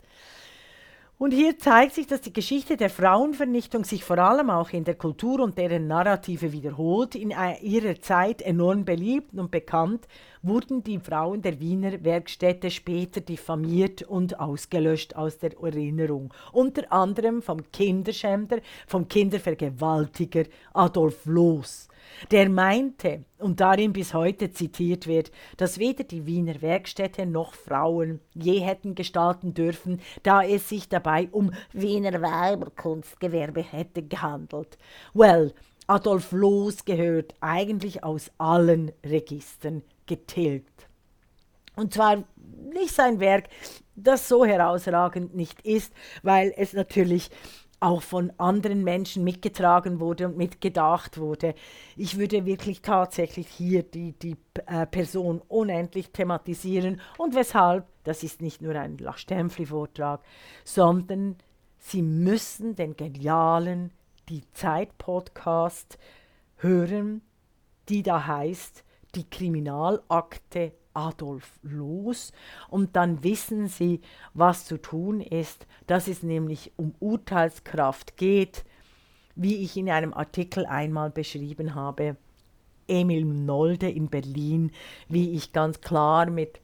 Und 1.23 1.31
hier 1.31 1.57
zeigt 1.57 1.95
sich, 1.95 2.09
dass 2.09 2.21
die 2.21 2.33
Geschichte 2.33 2.77
der 2.77 2.91
Frauenvernichtung 2.91 3.85
sich 3.85 4.03
vor 4.03 4.19
allem 4.19 4.51
auch 4.51 4.71
in 4.71 4.83
der 4.83 4.97
Kultur 4.97 5.39
und 5.39 5.57
deren 5.57 5.87
Narrative 5.87 6.51
wiederholt. 6.51 7.15
In 7.15 7.33
ihrer 7.63 8.01
Zeit 8.01 8.43
enorm 8.43 8.85
beliebt 8.85 9.33
und 9.39 9.53
bekannt 9.53 10.09
wurden 10.43 10.83
die 10.83 10.99
Frauen 10.99 11.43
der 11.43 11.61
Wiener 11.61 12.05
Werkstätte 12.05 12.71
später 12.71 13.21
diffamiert 13.21 14.03
und 14.03 14.39
ausgelöscht 14.41 15.17
aus 15.17 15.39
der 15.39 15.53
Erinnerung. 15.61 16.33
Unter 16.53 16.93
anderem 16.93 17.43
vom 17.43 17.71
Kinderschänder, 17.73 18.59
vom 18.87 19.09
Kindervergewaltiger 19.09 20.45
Adolf 20.73 21.25
Loos 21.27 21.89
der 22.31 22.49
meinte 22.49 23.25
und 23.39 23.61
darin 23.61 23.93
bis 23.93 24.15
heute 24.15 24.51
zitiert 24.53 25.07
wird, 25.07 25.31
dass 25.57 25.79
weder 25.79 26.05
die 26.05 26.27
Wiener 26.27 26.61
Werkstätte 26.63 27.27
noch 27.27 27.55
Frauen 27.55 28.21
je 28.35 28.61
hätten 28.61 28.95
gestalten 28.95 29.55
dürfen, 29.55 30.01
da 30.23 30.43
es 30.43 30.69
sich 30.69 30.89
dabei 30.89 31.29
um 31.33 31.53
Wiener 31.73 32.23
Weiberkunstgewerbe 32.23 33.63
hätte 33.63 34.03
gehandelt. 34.03 34.79
Well, 35.15 35.53
Adolf 35.89 36.31
Loos 36.33 36.85
gehört 36.85 37.35
eigentlich 37.41 38.05
aus 38.05 38.31
allen 38.39 38.93
Registern 39.05 39.83
getilgt. 40.17 40.89
Und 41.77 41.95
zwar 41.95 42.25
nicht 42.75 42.95
sein 42.95 43.19
Werk, 43.19 43.49
das 43.95 44.29
so 44.29 44.45
herausragend 44.45 45.35
nicht 45.35 45.63
ist, 45.63 45.93
weil 46.23 46.53
es 46.57 46.73
natürlich 46.73 47.31
auch 47.81 48.03
von 48.03 48.33
anderen 48.39 48.85
Menschen 48.85 49.25
mitgetragen 49.25 49.99
wurde 49.99 50.27
und 50.29 50.37
mitgedacht 50.37 51.19
wurde. 51.19 51.55
Ich 51.97 52.17
würde 52.17 52.45
wirklich 52.45 52.81
tatsächlich 52.83 53.49
hier 53.49 53.83
die, 53.83 54.13
die 54.13 54.37
äh, 54.67 54.87
Person 54.87 55.43
unendlich 55.49 56.11
thematisieren 56.11 57.01
und 57.19 57.35
weshalb, 57.35 57.87
das 58.05 58.23
ist 58.23 58.41
nicht 58.41 58.63
nur 58.63 58.77
ein 58.77 58.99
Lachstempfli-Vortrag, 58.99 60.21
sondern 60.65 61.37
Sie 61.79 62.03
müssen 62.03 62.77
den 62.77 62.97
genialen 62.97 63.91
Die 64.29 64.45
Zeit-Podcast 64.53 65.99
hören, 66.59 67.23
die 67.89 68.05
da 68.05 68.25
heißt 68.25 68.85
Die 69.15 69.29
Kriminalakte 69.29 70.73
Adolf 70.95 71.59
los 71.63 72.33
und 72.69 72.97
dann 72.97 73.23
wissen 73.23 73.69
sie, 73.69 74.01
was 74.35 74.65
zu 74.65 74.81
tun 74.81 75.21
ist, 75.21 75.67
dass 75.87 76.09
es 76.09 76.23
nämlich 76.23 76.73
um 76.77 76.95
Urteilskraft 76.99 78.17
geht, 78.17 78.65
wie 79.35 79.57
ich 79.57 79.77
in 79.77 79.91
einem 79.91 80.15
Artikel 80.15 80.67
einmal 80.67 81.11
beschrieben 81.11 81.75
habe. 81.75 82.17
Emil 82.89 83.25
Nolde 83.25 83.91
in 83.91 84.09
Berlin, 84.09 84.73
wie 85.09 85.33
ich 85.33 85.53
ganz 85.53 85.81
klar 85.81 86.29
mit 86.29 86.62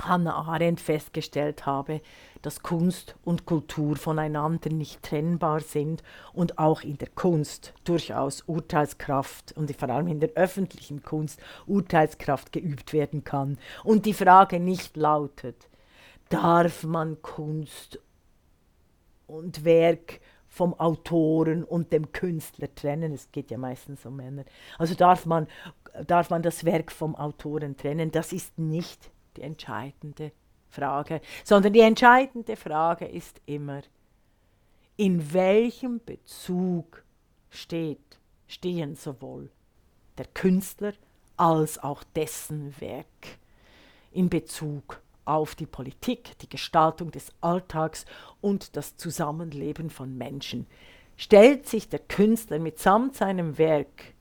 Hannah 0.00 0.34
Arendt 0.34 0.80
festgestellt 0.80 1.66
habe, 1.66 2.00
dass 2.42 2.62
Kunst 2.62 3.16
und 3.24 3.46
Kultur 3.46 3.96
voneinander 3.96 4.70
nicht 4.70 5.02
trennbar 5.02 5.60
sind 5.60 6.02
und 6.32 6.58
auch 6.58 6.82
in 6.82 6.98
der 6.98 7.08
Kunst 7.08 7.74
durchaus 7.84 8.42
Urteilskraft 8.42 9.52
und 9.52 9.74
vor 9.76 9.88
allem 9.88 10.08
in 10.08 10.20
der 10.20 10.30
öffentlichen 10.34 11.02
Kunst 11.02 11.40
Urteilskraft 11.66 12.52
geübt 12.52 12.92
werden 12.92 13.24
kann. 13.24 13.58
Und 13.84 14.06
die 14.06 14.14
Frage 14.14 14.60
nicht 14.60 14.96
lautet, 14.96 15.68
darf 16.28 16.84
man 16.84 17.20
Kunst 17.22 17.98
und 19.26 19.64
Werk 19.64 20.20
vom 20.48 20.72
Autoren 20.74 21.64
und 21.64 21.92
dem 21.92 22.12
Künstler 22.12 22.74
trennen. 22.74 23.12
Es 23.12 23.30
geht 23.30 23.50
ja 23.50 23.58
meistens 23.58 24.06
um 24.06 24.16
Männer. 24.16 24.44
Also 24.78 24.94
darf 24.94 25.26
man, 25.26 25.46
darf 26.06 26.30
man 26.30 26.42
das 26.42 26.64
Werk 26.64 26.92
vom 26.92 27.14
Autoren 27.14 27.76
trennen. 27.76 28.10
Das 28.10 28.32
ist 28.32 28.58
nicht 28.58 29.10
die 29.36 29.42
entscheidende 29.42 30.32
Frage, 30.68 31.20
sondern 31.44 31.72
die 31.72 31.80
entscheidende 31.80 32.56
Frage 32.56 33.06
ist 33.06 33.40
immer, 33.46 33.82
in 34.96 35.32
welchem 35.32 36.00
Bezug 36.04 37.04
steht, 37.50 38.18
stehen 38.46 38.96
sowohl 38.96 39.50
der 40.18 40.26
Künstler 40.26 40.92
als 41.36 41.78
auch 41.78 42.02
dessen 42.14 42.74
Werk 42.80 43.38
in 44.12 44.30
Bezug 44.30 45.02
auf 45.26 45.54
die 45.54 45.66
Politik, 45.66 46.38
die 46.38 46.48
Gestaltung 46.48 47.10
des 47.10 47.30
Alltags 47.40 48.06
und 48.40 48.76
das 48.76 48.96
Zusammenleben 48.96 49.90
von 49.90 50.16
Menschen. 50.16 50.66
Stellt 51.16 51.66
sich 51.66 51.88
der 51.88 51.98
Künstler 51.98 52.58
mitsamt 52.58 53.16
seinem 53.16 53.58
Werk 53.58 54.14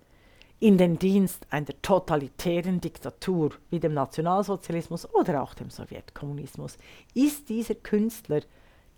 in 0.66 0.80
den 0.80 0.98
Dienst 0.98 1.46
einer 1.52 1.80
totalitären 1.84 2.82
Diktatur 2.82 3.52
wie 3.70 3.80
dem 3.80 3.94
Nationalsozialismus 3.94 5.08
oder 5.14 5.44
auch 5.44 5.54
dem 5.54 5.70
Sowjetkommunismus, 5.70 6.80
ist 7.14 7.50
dieser 7.50 7.76
Künstler 7.76 8.42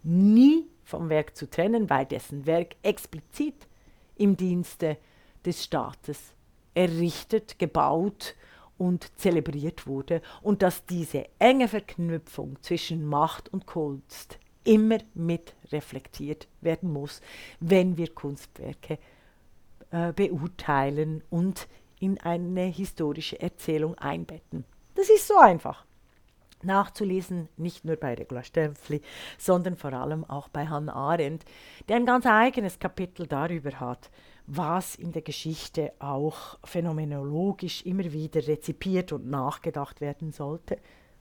nie 0.01 0.65
vom 0.85 1.09
Werk 1.09 1.35
zu 1.35 1.49
trennen, 1.49 1.89
weil 1.89 2.05
dessen 2.05 2.45
Werk 2.45 2.77
explizit 2.83 3.67
im 4.15 4.37
Dienste 4.37 4.95
des 5.45 5.61
Staates 5.61 6.17
errichtet, 6.73 7.59
gebaut 7.59 8.35
und 8.77 9.11
zelebriert 9.19 9.87
wurde 9.87 10.21
und 10.41 10.61
dass 10.61 10.85
diese 10.85 11.25
enge 11.37 11.67
Verknüpfung 11.67 12.55
zwischen 12.61 13.05
Macht 13.05 13.51
und 13.51 13.65
Kunst 13.65 14.39
immer 14.63 14.99
mit 15.15 15.53
reflektiert 15.73 16.47
werden 16.61 16.93
muss, 16.93 17.19
wenn 17.59 17.97
wir 17.97 18.07
Kunstwerke 18.15 18.99
äh, 19.91 20.13
beurteilen 20.13 21.23
und 21.29 21.67
in 21.99 22.19
eine 22.21 22.65
historische 22.65 23.39
Erzählung 23.41 23.97
einbetten. 23.97 24.65
Das 24.95 25.09
ist 25.09 25.27
so 25.27 25.37
einfach 25.37 25.85
nachzulesen, 26.63 27.49
nicht 27.57 27.85
nur 27.85 27.97
bei 27.97 28.15
Regula 28.15 28.43
Stempfli, 28.43 29.01
sondern 29.37 29.75
vor 29.75 29.93
allem 29.93 30.25
auch 30.25 30.49
bei 30.49 30.67
Hannah 30.67 30.93
Arendt, 30.93 31.45
der 31.87 31.97
ein 31.97 32.05
ganz 32.05 32.25
eigenes 32.25 32.79
Kapitel 32.79 33.27
darüber 33.27 33.79
hat, 33.79 34.09
was 34.47 34.95
in 34.95 35.11
der 35.11 35.21
Geschichte 35.21 35.93
auch 35.99 36.57
phänomenologisch 36.63 37.85
immer 37.85 38.11
wieder 38.11 38.47
rezipiert 38.47 39.11
und 39.11 39.29
nachgedacht 39.29 40.01
werden 40.01 40.31
sollte 40.31 40.77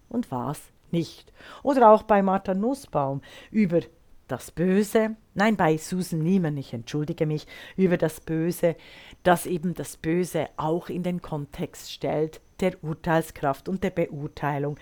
und 0.08 0.30
was 0.30 0.60
nicht. 0.90 1.32
Oder 1.62 1.90
auch 1.90 2.04
bei 2.04 2.22
Martha 2.22 2.54
Nussbaum 2.54 3.20
über 3.50 3.80
das 4.28 4.50
Böse, 4.50 5.16
nein, 5.34 5.56
bei 5.56 5.76
Susan 5.76 6.20
Niemann, 6.20 6.56
ich 6.56 6.72
entschuldige 6.72 7.26
mich, 7.26 7.46
über 7.76 7.96
das 7.96 8.20
Böse, 8.20 8.76
das 9.22 9.46
eben 9.46 9.74
das 9.74 9.96
Böse 9.96 10.48
auch 10.56 10.88
in 10.88 11.02
den 11.02 11.22
Kontext 11.22 11.92
stellt 11.92 12.40
der 12.60 12.82
Urteilskraft 12.82 13.68
und 13.68 13.84
der 13.84 13.90
Beurteilung 13.90 14.78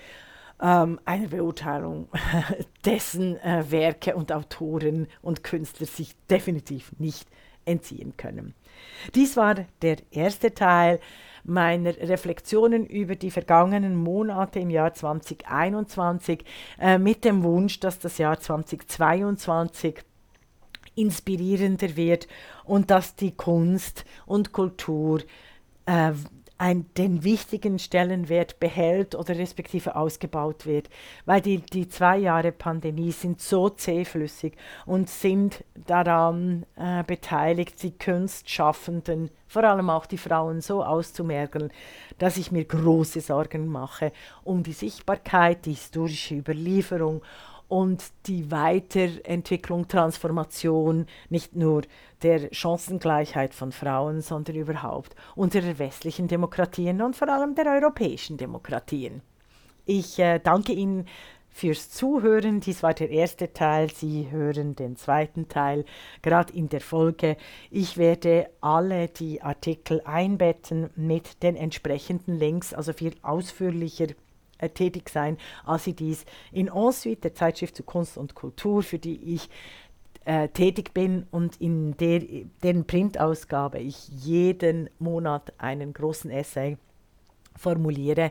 ähm, 0.60 1.00
eine 1.04 1.28
Beurteilung, 1.28 2.08
dessen 2.84 3.36
äh, 3.40 3.64
Werke 3.70 4.14
und 4.14 4.32
Autoren 4.32 5.08
und 5.22 5.42
Künstler 5.42 5.86
sich 5.86 6.14
definitiv 6.30 6.92
nicht 6.98 7.28
entziehen 7.64 8.16
können. 8.16 8.54
Dies 9.14 9.36
war 9.36 9.54
der 9.82 9.96
erste 10.10 10.54
Teil 10.54 11.00
meiner 11.44 11.96
Reflexionen 11.96 12.86
über 12.86 13.16
die 13.16 13.30
vergangenen 13.30 13.96
Monate 13.96 14.60
im 14.60 14.70
Jahr 14.70 14.94
2021 14.94 16.44
äh, 16.80 16.98
mit 16.98 17.24
dem 17.24 17.42
Wunsch, 17.42 17.80
dass 17.80 17.98
das 17.98 18.18
Jahr 18.18 18.40
2022 18.40 20.02
inspirierender 20.96 21.96
wird 21.96 22.28
und 22.64 22.90
dass 22.90 23.14
die 23.14 23.32
Kunst 23.32 24.04
und 24.26 24.52
Kultur 24.52 25.20
äh, 25.86 26.12
ein, 26.56 26.86
den 26.96 27.24
wichtigen 27.24 27.78
Stellenwert 27.78 28.60
behält 28.60 29.14
oder 29.14 29.36
respektive 29.36 29.96
ausgebaut 29.96 30.66
wird, 30.66 30.88
weil 31.26 31.40
die, 31.40 31.58
die 31.58 31.88
zwei 31.88 32.18
Jahre 32.18 32.52
Pandemie 32.52 33.10
sind 33.10 33.40
so 33.40 33.68
zähflüssig 33.68 34.56
und 34.86 35.10
sind 35.10 35.64
daran 35.74 36.64
äh, 36.76 37.02
beteiligt, 37.02 37.82
die 37.82 37.98
Kunstschaffenden, 37.98 39.30
vor 39.48 39.64
allem 39.64 39.90
auch 39.90 40.06
die 40.06 40.18
Frauen, 40.18 40.60
so 40.60 40.84
auszumergeln, 40.84 41.72
dass 42.18 42.36
ich 42.36 42.52
mir 42.52 42.64
große 42.64 43.20
Sorgen 43.20 43.66
mache 43.66 44.12
um 44.44 44.62
die 44.62 44.72
Sichtbarkeit, 44.72 45.66
die 45.66 45.72
historische 45.72 46.36
Überlieferung 46.36 47.22
und 47.74 48.04
die 48.26 48.52
Weiterentwicklung, 48.52 49.88
Transformation 49.88 51.06
nicht 51.28 51.56
nur 51.56 51.82
der 52.22 52.54
Chancengleichheit 52.54 53.52
von 53.52 53.72
Frauen, 53.72 54.20
sondern 54.20 54.54
überhaupt 54.54 55.16
unserer 55.34 55.76
westlichen 55.80 56.28
Demokratien 56.28 57.02
und 57.02 57.16
vor 57.16 57.28
allem 57.28 57.56
der 57.56 57.66
europäischen 57.66 58.36
Demokratien. 58.36 59.22
Ich 59.86 60.20
äh, 60.20 60.38
danke 60.38 60.72
Ihnen 60.72 61.06
fürs 61.50 61.90
Zuhören. 61.90 62.60
Dies 62.60 62.84
war 62.84 62.94
der 62.94 63.10
erste 63.10 63.52
Teil. 63.52 63.90
Sie 63.90 64.30
hören 64.30 64.76
den 64.76 64.94
zweiten 64.94 65.48
Teil 65.48 65.84
gerade 66.22 66.52
in 66.52 66.68
der 66.68 66.80
Folge. 66.80 67.36
Ich 67.72 67.98
werde 67.98 68.50
alle 68.60 69.08
die 69.08 69.42
Artikel 69.42 70.00
einbetten 70.04 70.90
mit 70.94 71.42
den 71.42 71.56
entsprechenden 71.56 72.38
Links, 72.38 72.72
also 72.72 72.92
viel 72.92 73.16
ausführlicher 73.22 74.06
äh, 74.58 74.68
tätig 74.68 75.08
sein, 75.08 75.38
als 75.64 75.84
sie 75.84 75.94
dies 75.94 76.24
in 76.52 76.68
Ensuite, 76.68 77.22
der 77.22 77.34
Zeitschrift 77.34 77.76
zu 77.76 77.82
Kunst 77.82 78.18
und 78.18 78.34
Kultur, 78.34 78.82
für 78.82 78.98
die 78.98 79.34
ich 79.34 79.48
äh, 80.24 80.48
tätig 80.48 80.94
bin 80.94 81.26
und 81.30 81.60
in 81.60 81.96
der, 81.96 82.22
deren 82.62 82.86
Printausgabe 82.86 83.78
ich 83.78 84.08
jeden 84.08 84.88
Monat 84.98 85.52
einen 85.58 85.92
großen 85.92 86.30
Essay 86.30 86.78
formuliere. 87.56 88.30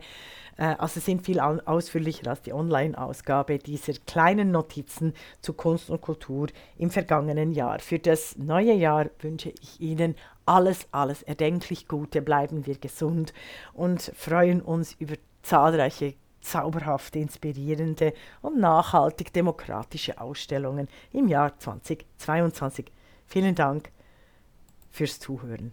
Äh, 0.58 0.76
also 0.78 1.00
sind 1.00 1.26
viel 1.26 1.40
ausführlicher 1.40 2.30
als 2.30 2.42
die 2.42 2.54
Online-Ausgabe 2.54 3.60
dieser 3.60 3.94
kleinen 4.06 4.52
Notizen 4.52 5.14
zu 5.42 5.54
Kunst 5.54 5.90
und 5.90 6.02
Kultur 6.02 6.48
im 6.78 6.90
vergangenen 6.90 7.52
Jahr. 7.52 7.80
Für 7.80 8.00
das 8.00 8.38
neue 8.38 8.74
Jahr 8.74 9.08
wünsche 9.20 9.54
ich 9.62 9.80
Ihnen 9.80 10.16
alles, 10.46 10.88
alles 10.92 11.24
erdenklich 11.24 11.88
Gute. 11.88 12.22
Bleiben 12.22 12.66
wir 12.66 12.78
gesund 12.78 13.34
und 13.74 14.02
freuen 14.16 14.62
uns 14.62 14.96
über 15.00 15.16
zahlreiche 15.44 16.16
zauberhafte, 16.42 17.20
inspirierende 17.20 18.14
und 18.42 18.60
nachhaltig 18.60 19.32
demokratische 19.34 20.20
Ausstellungen 20.20 20.88
im 21.12 21.28
Jahr 21.28 21.58
2022. 21.58 22.92
Vielen 23.28 23.56
Dank 23.56 23.92
fürs 24.92 25.20
Zuhören. 25.20 25.72